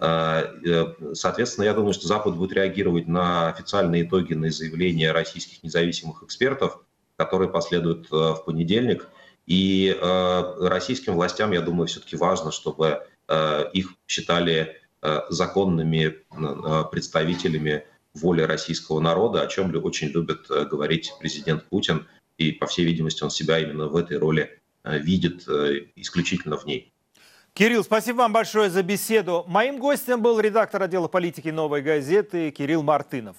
Э, 0.00 0.54
э, 0.64 1.14
соответственно, 1.14 1.66
я 1.66 1.74
думаю, 1.74 1.92
что 1.92 2.08
Запад 2.08 2.34
будет 2.34 2.52
реагировать 2.52 3.06
на 3.06 3.48
официальные 3.48 4.04
итоги, 4.04 4.32
на 4.32 4.50
заявления 4.50 5.12
российских 5.12 5.62
независимых 5.62 6.22
экспертов, 6.22 6.80
которые 7.16 7.50
последуют 7.50 8.06
э, 8.10 8.16
в 8.16 8.44
понедельник. 8.46 9.08
И 9.46 9.96
российским 10.60 11.14
властям, 11.14 11.50
я 11.50 11.60
думаю, 11.60 11.88
все-таки 11.88 12.14
важно, 12.14 12.52
чтобы 12.52 13.04
их 13.72 13.94
считали 14.06 14.80
законными 15.28 16.18
представителями 16.92 17.84
воли 18.14 18.42
российского 18.42 19.00
народа, 19.00 19.42
о 19.42 19.48
чем 19.48 19.74
очень 19.84 20.08
любит 20.08 20.46
говорить 20.46 21.12
президент 21.18 21.64
Путин. 21.64 22.06
И, 22.38 22.52
по 22.52 22.66
всей 22.68 22.84
видимости, 22.84 23.24
он 23.24 23.30
себя 23.30 23.58
именно 23.58 23.88
в 23.88 23.96
этой 23.96 24.18
роли 24.18 24.60
видит, 24.84 25.48
исключительно 25.96 26.56
в 26.56 26.64
ней. 26.64 26.92
Кирилл, 27.52 27.84
спасибо 27.84 28.18
вам 28.18 28.32
большое 28.32 28.70
за 28.70 28.82
беседу. 28.82 29.44
Моим 29.46 29.78
гостем 29.78 30.22
был 30.22 30.40
редактор 30.40 30.82
отдела 30.82 31.08
политики 31.08 31.48
«Новой 31.48 31.82
газеты» 31.82 32.50
Кирилл 32.50 32.82
Мартынов. 32.82 33.36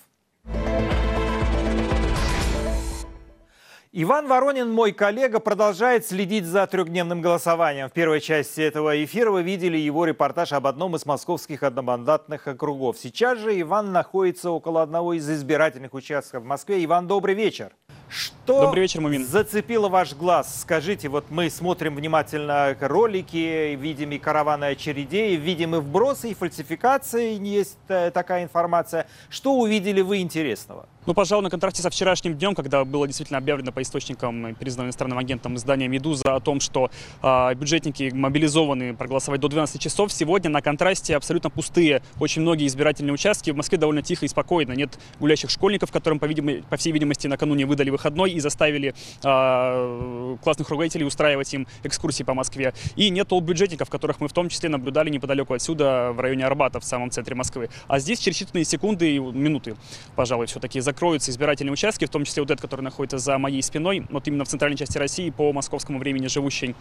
Иван 3.94 4.28
Воронин, 4.28 4.72
мой 4.72 4.94
коллега, 4.94 5.42
продолжает 5.42 6.06
следить 6.06 6.46
за 6.46 6.66
трехдневным 6.66 7.20
голосованием. 7.20 7.90
В 7.90 7.92
первой 7.92 8.22
части 8.22 8.62
этого 8.62 9.04
эфира 9.04 9.32
вы 9.32 9.44
видели 9.44 9.76
его 9.76 10.06
репортаж 10.06 10.54
об 10.54 10.66
одном 10.66 10.96
из 10.96 11.06
московских 11.06 11.62
одномандатных 11.62 12.48
округов. 12.48 12.98
Сейчас 12.98 13.40
же 13.40 13.60
Иван 13.60 13.92
находится 13.92 14.50
около 14.50 14.82
одного 14.82 15.14
из 15.14 15.30
избирательных 15.30 15.94
участков 15.94 16.44
в 16.44 16.46
Москве. 16.46 16.82
Иван, 16.86 17.08
добрый 17.08 17.36
вечер. 17.36 17.74
Что 18.12 18.64
Добрый 18.64 18.82
вечер, 18.82 19.00
Мумин. 19.00 19.26
зацепило 19.26 19.88
ваш 19.88 20.14
глаз? 20.14 20.64
Скажите, 20.64 21.08
вот 21.08 21.28
мы 21.30 21.50
смотрим 21.50 21.96
внимательно 21.96 22.76
ролики, 22.82 23.74
видим 23.76 24.12
и 24.12 24.18
караваны 24.18 24.66
очередей, 24.66 25.38
видим 25.38 25.76
и 25.76 25.80
вбросы, 25.80 26.32
и 26.32 26.34
фальсификации, 26.34 27.42
есть 27.42 27.78
э, 27.88 28.12
такая 28.12 28.44
информация. 28.44 29.08
Что 29.30 29.54
увидели 29.54 30.02
вы 30.02 30.18
интересного? 30.18 30.90
Ну, 31.08 31.16
пожалуй, 31.16 31.44
на 31.44 31.50
контрасте 31.50 31.82
со 31.82 31.90
вчерашним 31.90 32.38
днем, 32.38 32.54
когда 32.54 32.86
было 32.86 33.08
действительно 33.08 33.40
объявлено 33.40 33.72
по 33.72 33.82
источникам, 33.82 34.54
признанным 34.54 34.90
иностранным 34.90 35.18
агентом 35.18 35.56
издания 35.56 35.88
«Медуза» 35.88 36.36
о 36.36 36.40
том, 36.40 36.60
что 36.60 36.92
э, 37.24 37.56
бюджетники 37.56 38.12
мобилизованы 38.14 38.96
проголосовать 38.96 39.42
до 39.42 39.48
12 39.48 39.82
часов, 39.82 40.14
сегодня 40.14 40.52
на 40.52 40.62
контрасте 40.62 41.16
абсолютно 41.16 41.50
пустые 41.50 42.04
очень 42.20 42.44
многие 42.44 42.68
избирательные 42.68 43.14
участки. 43.14 43.50
В 43.50 43.56
Москве 43.56 43.80
довольно 43.80 44.04
тихо 44.04 44.26
и 44.26 44.28
спокойно. 44.28 44.74
Нет 44.74 45.00
гулящих 45.20 45.50
школьников, 45.50 45.92
которым, 45.92 46.20
по, 46.20 46.26
видимо, 46.26 46.62
по 46.70 46.78
всей 46.78 46.92
видимости, 46.92 47.26
накануне 47.26 47.66
выдали 47.66 47.90
выходной 47.90 48.34
и 48.34 48.40
заставили 48.40 48.94
э, 49.24 50.38
классных 50.44 50.70
руководителей 50.70 51.06
устраивать 51.06 51.52
им 51.56 51.66
экскурсии 51.82 52.22
по 52.22 52.36
Москве. 52.36 52.76
И 52.96 53.10
нет 53.10 53.32
бюджетников, 53.32 53.90
которых 53.90 54.20
мы 54.20 54.28
в 54.28 54.34
том 54.34 54.50
числе 54.50 54.70
наблюдали 54.70 55.10
неподалеку 55.10 55.56
отсюда, 55.56 56.12
в 56.12 56.20
районе 56.20 56.46
Арбата, 56.46 56.80
в 56.80 56.84
самом 56.84 57.10
центре 57.10 57.34
Москвы. 57.34 57.72
А 57.88 57.98
здесь 57.98 58.20
через 58.20 58.40
считанные 58.40 58.66
секунды 58.66 59.16
и 59.16 59.18
минуты, 59.18 59.76
пожалуй, 60.16 60.46
все-таки 60.46 60.80
закроются 60.92 61.32
избирательные 61.32 61.72
участки, 61.72 62.06
в 62.06 62.10
том 62.10 62.26
числе 62.26 62.44
вот 62.44 62.52
этот, 62.52 62.62
который 62.62 62.82
находится 62.82 63.18
за 63.18 63.38
моей 63.38 63.64
спиной, 63.64 64.06
вот 64.10 64.28
именно 64.28 64.44
в 64.44 64.50
центральной 64.50 64.78
части 64.78 64.98
России 64.98 65.30
по 65.30 65.54
московскому 65.54 66.00
времени 66.00 66.28
живущий. 66.28 66.76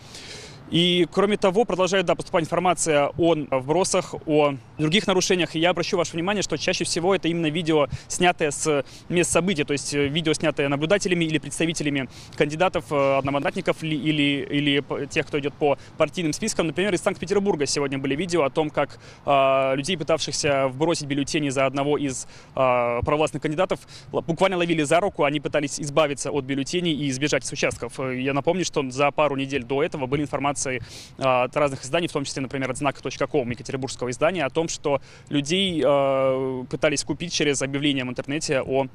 И, 0.70 1.08
кроме 1.10 1.36
того, 1.36 1.64
продолжает 1.64 2.06
да, 2.06 2.14
поступать 2.14 2.44
информация 2.44 3.10
о 3.18 3.34
вбросах, 3.34 4.14
о 4.26 4.54
других 4.78 5.06
нарушениях. 5.06 5.56
И 5.56 5.58
я 5.58 5.70
обращу 5.70 5.96
ваше 5.96 6.12
внимание, 6.12 6.42
что 6.42 6.56
чаще 6.56 6.84
всего 6.84 7.14
это 7.14 7.28
именно 7.28 7.50
видео, 7.50 7.88
снятое 8.06 8.52
с 8.52 8.84
мест 9.08 9.32
событий, 9.32 9.64
то 9.64 9.72
есть 9.72 9.92
видео, 9.92 10.32
снятое 10.32 10.68
наблюдателями 10.68 11.24
или 11.24 11.38
представителями 11.38 12.08
кандидатов, 12.36 12.84
э, 12.90 13.18
одномандатников 13.18 13.82
или, 13.82 14.46
или, 14.48 15.06
тех, 15.06 15.26
кто 15.26 15.40
идет 15.40 15.54
по 15.54 15.76
партийным 15.98 16.32
спискам. 16.32 16.68
Например, 16.68 16.94
из 16.94 17.00
Санкт-Петербурга 17.00 17.66
сегодня 17.66 17.98
были 17.98 18.14
видео 18.14 18.44
о 18.44 18.50
том, 18.50 18.70
как 18.70 19.00
э, 19.26 19.74
людей, 19.74 19.96
пытавшихся 19.96 20.68
вбросить 20.68 21.06
бюллетени 21.06 21.48
за 21.48 21.66
одного 21.66 21.98
из 21.98 22.28
э, 22.54 23.00
провластных 23.04 23.42
кандидатов, 23.42 23.80
буквально 24.12 24.56
ловили 24.56 24.84
за 24.84 25.00
руку, 25.00 25.24
они 25.24 25.40
пытались 25.40 25.80
избавиться 25.80 26.30
от 26.30 26.44
бюллетеней 26.44 26.94
и 26.94 27.08
избежать 27.10 27.44
с 27.44 27.52
участков. 27.52 27.98
Я 27.98 28.34
напомню, 28.34 28.64
что 28.64 28.88
за 28.88 29.10
пару 29.10 29.34
недель 29.34 29.64
до 29.64 29.82
этого 29.82 30.06
были 30.06 30.22
информации 30.22 30.59
э, 30.68 30.78
от 31.18 31.56
разных 31.56 31.84
изданий, 31.84 32.08
в 32.08 32.12
том 32.12 32.24
числе, 32.24 32.42
например, 32.42 32.70
от 32.70 32.76
знака.ком, 32.76 33.50
екатеринбургского 33.50 34.10
издания, 34.10 34.44
о 34.44 34.50
том, 34.50 34.68
что 34.68 35.00
людей 35.28 35.82
э, 35.84 36.64
пытались 36.70 37.04
купить 37.04 37.32
через 37.32 37.62
объявление 37.62 38.04
в 38.04 38.08
интернете 38.08 38.60
о 38.60 38.86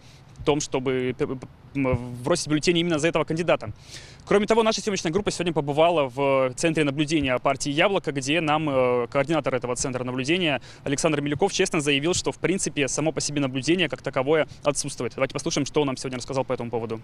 том, 0.45 0.61
чтобы 0.61 1.15
бросить 1.73 2.47
бюллетени 2.47 2.79
именно 2.79 2.99
за 2.99 3.07
этого 3.09 3.25
кандидата. 3.25 3.73
Кроме 4.25 4.47
того, 4.47 4.63
наша 4.63 4.81
съемочная 4.81 5.11
группа 5.11 5.29
сегодня 5.29 5.53
побывала 5.53 6.09
в 6.09 6.53
центре 6.55 6.83
наблюдения 6.83 7.37
партии 7.37 7.69
«Яблоко», 7.69 8.11
где 8.11 8.41
нам 8.41 8.69
э, 8.69 9.07
координатор 9.07 9.53
этого 9.53 9.75
центра 9.75 10.03
наблюдения 10.03 10.61
Александр 10.83 11.21
Милюков 11.21 11.53
честно 11.53 11.79
заявил, 11.79 12.13
что, 12.13 12.31
в 12.31 12.39
принципе, 12.39 12.87
само 12.87 13.11
по 13.11 13.21
себе 13.21 13.39
наблюдение 13.39 13.87
как 13.87 14.01
таковое 14.01 14.47
отсутствует. 14.63 15.13
Давайте 15.15 15.33
послушаем, 15.33 15.65
что 15.65 15.81
он 15.81 15.87
нам 15.87 15.97
сегодня 15.97 16.17
рассказал 16.17 16.43
по 16.43 16.53
этому 16.53 16.71
поводу. 16.71 17.01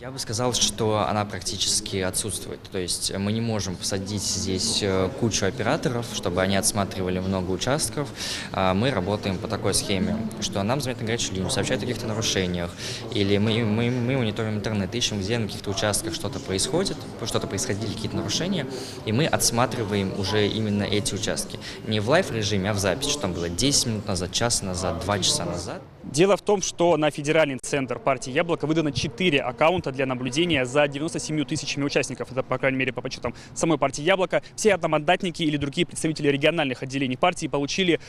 Я 0.00 0.10
бы 0.10 0.18
сказал, 0.18 0.52
что 0.52 1.06
она 1.08 1.24
практически 1.24 1.98
отсутствует. 1.98 2.60
То 2.72 2.78
есть 2.78 3.16
мы 3.16 3.30
не 3.30 3.40
можем 3.40 3.76
посадить 3.76 4.22
здесь 4.22 4.80
э, 4.82 5.08
кучу 5.20 5.46
операторов, 5.46 6.06
чтобы 6.12 6.42
они 6.42 6.56
отсматривали 6.56 7.20
много 7.20 7.52
участков. 7.52 8.08
А 8.52 8.74
мы 8.74 8.90
работаем 8.90 9.38
по 9.38 9.46
такой 9.46 9.72
схеме, 9.74 10.16
что 10.40 10.60
нам 10.64 10.80
звонят 10.80 11.00
на 11.00 11.06
горячую 11.06 11.34
линию, 11.34 11.50
сообщают 11.50 11.84
о 11.84 11.86
каких-то 11.86 12.08
нарушениях, 12.08 12.70
или 13.12 13.38
мы, 13.38 13.64
мы, 13.64 13.90
мы 13.90 14.16
мониторим 14.16 14.54
интернет, 14.54 14.94
ищем, 14.94 15.20
где 15.20 15.38
на 15.38 15.46
каких-то 15.46 15.70
участках 15.70 16.14
что-то 16.14 16.40
происходит, 16.40 16.96
что-то 17.24 17.46
происходили, 17.46 17.92
какие-то 17.92 18.16
нарушения, 18.16 18.66
и 19.06 19.12
мы 19.12 19.26
отсматриваем 19.26 20.12
уже 20.18 20.46
именно 20.46 20.82
эти 20.82 21.14
участки. 21.14 21.58
Не 21.86 22.00
в 22.00 22.08
live 22.08 22.27
-режиме, 22.27 22.70
а 22.70 22.74
в 22.74 22.78
запись, 22.78 23.08
что 23.08 23.22
там 23.22 23.32
было 23.32 23.48
10 23.48 23.86
минут 23.86 24.06
назад, 24.06 24.32
час 24.32 24.62
назад, 24.62 25.00
2 25.04 25.18
часа 25.20 25.44
назад. 25.44 25.82
Дело 26.04 26.36
в 26.36 26.42
том, 26.42 26.60
что 26.60 26.96
на 26.96 27.10
федеральный 27.10 27.58
центр 27.62 27.98
партии 27.98 28.30
«Яблоко» 28.30 28.66
выдано 28.66 28.92
4 28.92 29.40
аккаунта 29.40 29.90
для 29.90 30.04
наблюдения 30.04 30.66
за 30.66 30.86
97 30.86 31.44
тысячами 31.44 31.84
участников. 31.84 32.30
Это, 32.30 32.42
по 32.42 32.58
крайней 32.58 32.76
мере, 32.76 32.92
по 32.92 33.00
подсчетам 33.00 33.34
самой 33.54 33.78
партии 33.78 34.02
«Яблоко». 34.02 34.42
Все 34.54 34.74
одномандатники 34.74 35.42
или 35.42 35.56
другие 35.56 35.86
представители 35.86 36.28
региональных 36.28 36.82
отделений 36.82 37.16
партии 37.16 37.46
получили 37.46 38.00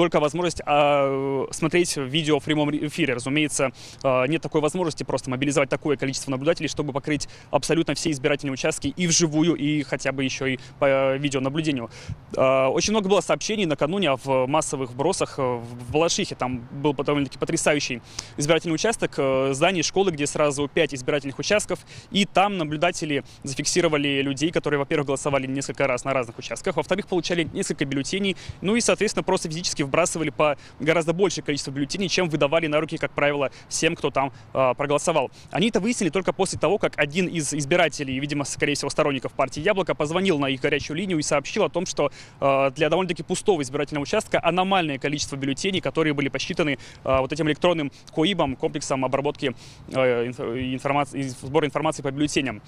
только 0.00 0.18
возможность 0.18 0.62
э, 0.64 1.46
смотреть 1.50 1.94
видео 1.98 2.40
в 2.40 2.44
прямом 2.44 2.70
эфире. 2.70 3.12
Разумеется, 3.12 3.70
э, 4.02 4.26
нет 4.28 4.40
такой 4.40 4.62
возможности 4.62 5.04
просто 5.04 5.28
мобилизовать 5.28 5.68
такое 5.68 5.98
количество 5.98 6.30
наблюдателей, 6.30 6.68
чтобы 6.68 6.94
покрыть 6.94 7.28
абсолютно 7.50 7.92
все 7.92 8.10
избирательные 8.10 8.54
участки 8.54 8.94
и 8.96 9.06
вживую, 9.06 9.56
и 9.56 9.82
хотя 9.82 10.12
бы 10.12 10.24
еще 10.24 10.54
и 10.54 10.58
по 10.78 11.16
видеонаблюдению. 11.16 11.90
Э, 12.34 12.68
очень 12.68 12.92
много 12.94 13.10
было 13.10 13.20
сообщений 13.20 13.66
накануне 13.66 14.12
в 14.24 14.46
массовых 14.46 14.92
вбросах 14.92 15.36
в 15.36 15.92
Балашихе. 15.92 16.34
Там 16.34 16.66
был 16.70 16.94
довольно-таки 16.94 17.38
потрясающий 17.38 18.00
избирательный 18.38 18.76
участок, 18.76 19.12
э, 19.18 19.50
здание 19.52 19.82
школы, 19.82 20.12
где 20.12 20.26
сразу 20.26 20.66
5 20.66 20.94
избирательных 20.94 21.38
участков, 21.38 21.78
и 22.10 22.24
там 22.24 22.56
наблюдатели 22.56 23.22
зафиксировали 23.42 24.22
людей, 24.22 24.50
которые, 24.50 24.78
во-первых, 24.78 25.08
голосовали 25.08 25.46
несколько 25.46 25.86
раз 25.86 26.04
на 26.04 26.14
разных 26.14 26.38
участках, 26.38 26.76
во-вторых, 26.76 27.06
получали 27.06 27.46
несколько 27.52 27.84
бюллетеней, 27.84 28.38
ну 28.62 28.76
и, 28.76 28.80
соответственно, 28.80 29.24
просто 29.24 29.50
физически 29.50 29.89
вбрасывали 29.90 30.30
по 30.30 30.56
гораздо 30.78 31.12
большее 31.12 31.44
количество 31.44 31.70
бюллетеней, 31.72 32.08
чем 32.08 32.28
выдавали 32.28 32.68
на 32.68 32.80
руки, 32.80 32.96
как 32.96 33.12
правило, 33.12 33.50
всем, 33.68 33.96
кто 33.96 34.10
там 34.10 34.32
э, 34.54 34.74
проголосовал. 34.76 35.30
Они 35.50 35.68
это 35.68 35.80
выяснили 35.80 36.10
только 36.10 36.32
после 36.32 36.58
того, 36.58 36.78
как 36.78 36.92
один 36.96 37.26
из 37.26 37.52
избирателей, 37.52 38.18
видимо, 38.20 38.44
скорее 38.44 38.74
всего, 38.74 38.88
сторонников 38.88 39.32
партии 39.32 39.60
«Яблоко», 39.60 39.94
позвонил 39.94 40.38
на 40.38 40.46
их 40.46 40.60
горячую 40.60 40.96
линию 40.96 41.18
и 41.18 41.22
сообщил 41.22 41.64
о 41.64 41.68
том, 41.68 41.86
что 41.86 42.10
э, 42.40 42.70
для 42.74 42.88
довольно-таки 42.88 43.22
пустого 43.22 43.62
избирательного 43.62 44.04
участка 44.04 44.40
аномальное 44.42 44.98
количество 44.98 45.36
бюллетеней, 45.36 45.80
которые 45.80 46.14
были 46.14 46.28
посчитаны 46.28 46.78
э, 47.04 47.18
вот 47.18 47.32
этим 47.32 47.48
электронным 47.48 47.90
КОИБом, 48.14 48.56
комплексом 48.56 49.04
обработки 49.04 49.54
э, 49.88 50.26
информации, 50.26 51.22
сбора 51.22 51.66
информации 51.66 52.02
по 52.02 52.10
бюллетеням. 52.10 52.62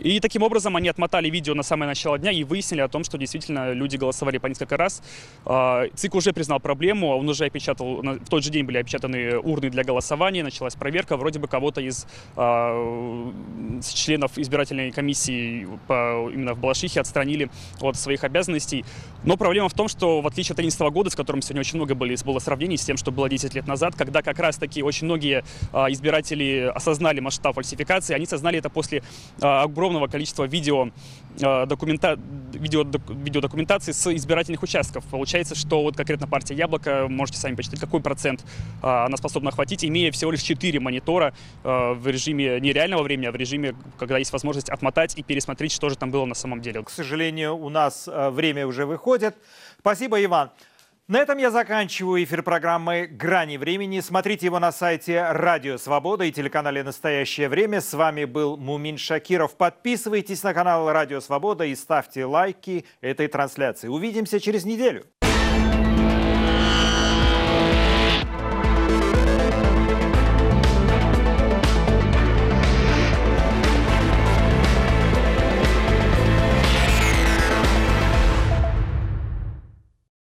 И 0.00 0.20
таким 0.20 0.42
образом 0.42 0.76
они 0.76 0.88
отмотали 0.88 1.28
видео 1.28 1.54
на 1.54 1.62
самое 1.62 1.88
начало 1.88 2.18
дня 2.18 2.30
и 2.30 2.44
выяснили 2.44 2.80
о 2.80 2.88
том, 2.88 3.04
что 3.04 3.18
действительно 3.18 3.72
люди 3.72 3.96
голосовали 3.96 4.38
по 4.38 4.46
несколько 4.46 4.76
раз. 4.76 5.02
А, 5.44 5.86
ЦИК 5.94 6.14
уже 6.14 6.32
признал 6.32 6.60
проблему, 6.60 7.08
он 7.08 7.28
уже 7.28 7.44
опечатал, 7.44 8.02
в 8.02 8.28
тот 8.28 8.42
же 8.42 8.50
день 8.50 8.64
были 8.64 8.78
опечатаны 8.78 9.38
урны 9.38 9.70
для 9.70 9.84
голосования, 9.84 10.42
началась 10.42 10.74
проверка, 10.74 11.16
вроде 11.16 11.38
бы 11.38 11.46
кого-то 11.46 11.80
из 11.80 12.06
а, 12.36 13.32
членов 13.94 14.38
избирательной 14.38 14.90
комиссии 14.92 15.68
по, 15.86 16.28
именно 16.32 16.54
в 16.54 16.58
Балашихе 16.58 17.00
отстранили 17.00 17.50
от 17.80 17.96
своих 17.96 18.24
обязанностей. 18.24 18.84
Но 19.24 19.36
проблема 19.36 19.68
в 19.68 19.74
том, 19.74 19.88
что 19.88 20.20
в 20.20 20.26
отличие 20.26 20.52
от 20.52 20.56
2011 20.56 20.80
года, 20.92 21.10
с 21.10 21.14
которым 21.14 21.42
сегодня 21.42 21.60
очень 21.60 21.76
много 21.76 21.94
было, 21.94 22.12
было 22.24 22.38
сравнений 22.38 22.76
с 22.76 22.84
тем, 22.84 22.96
что 22.96 23.12
было 23.12 23.28
10 23.28 23.54
лет 23.54 23.66
назад, 23.66 23.94
когда 23.94 24.22
как 24.22 24.38
раз-таки 24.38 24.82
очень 24.82 25.04
многие 25.04 25.44
а, 25.72 25.90
избиратели 25.90 26.70
осознали 26.74 27.20
масштаб 27.20 27.54
фальсификации, 27.54 28.14
они 28.14 28.24
осознали 28.24 28.58
это 28.58 28.70
после 28.70 29.02
огромного 29.82 30.06
количества 30.06 30.44
видео, 30.44 30.90
документа... 31.38 32.16
видео, 32.52 32.84
видеодокументации 33.08 33.90
с 33.90 34.14
избирательных 34.14 34.62
участков. 34.62 35.04
Получается, 35.06 35.56
что 35.56 35.82
вот 35.82 35.96
конкретно 35.96 36.28
партия 36.28 36.54
«Яблоко», 36.54 37.06
можете 37.08 37.38
сами 37.38 37.56
посчитать, 37.56 37.80
какой 37.80 38.00
процент 38.00 38.44
она 38.80 39.16
способна 39.16 39.50
охватить, 39.50 39.84
имея 39.84 40.12
всего 40.12 40.30
лишь 40.30 40.42
4 40.42 40.78
монитора 40.78 41.34
в 41.64 42.06
режиме 42.06 42.60
не 42.60 42.72
реального 42.72 43.02
времени, 43.02 43.26
а 43.26 43.32
в 43.32 43.36
режиме, 43.36 43.74
когда 43.98 44.18
есть 44.18 44.32
возможность 44.32 44.70
отмотать 44.70 45.18
и 45.18 45.24
пересмотреть, 45.24 45.72
что 45.72 45.88
же 45.88 45.96
там 45.96 46.12
было 46.12 46.26
на 46.26 46.36
самом 46.36 46.60
деле. 46.60 46.82
К 46.84 46.90
сожалению, 46.90 47.56
у 47.56 47.68
нас 47.68 48.08
время 48.08 48.66
уже 48.66 48.86
выходит. 48.86 49.34
Спасибо, 49.80 50.22
Иван. 50.22 50.50
На 51.08 51.18
этом 51.18 51.38
я 51.38 51.50
заканчиваю 51.50 52.22
эфир 52.22 52.44
программы 52.44 53.08
«Грани 53.08 53.56
времени». 53.56 53.98
Смотрите 53.98 54.46
его 54.46 54.60
на 54.60 54.70
сайте 54.70 55.20
«Радио 55.32 55.76
Свобода» 55.76 56.24
и 56.24 56.30
телеканале 56.30 56.84
«Настоящее 56.84 57.48
время». 57.48 57.80
С 57.80 57.92
вами 57.92 58.24
был 58.24 58.56
Мумин 58.56 58.98
Шакиров. 58.98 59.56
Подписывайтесь 59.56 60.44
на 60.44 60.54
канал 60.54 60.92
«Радио 60.92 61.20
Свобода» 61.20 61.64
и 61.64 61.74
ставьте 61.74 62.24
лайки 62.24 62.86
этой 63.00 63.26
трансляции. 63.26 63.88
Увидимся 63.88 64.38
через 64.38 64.64
неделю. 64.64 65.04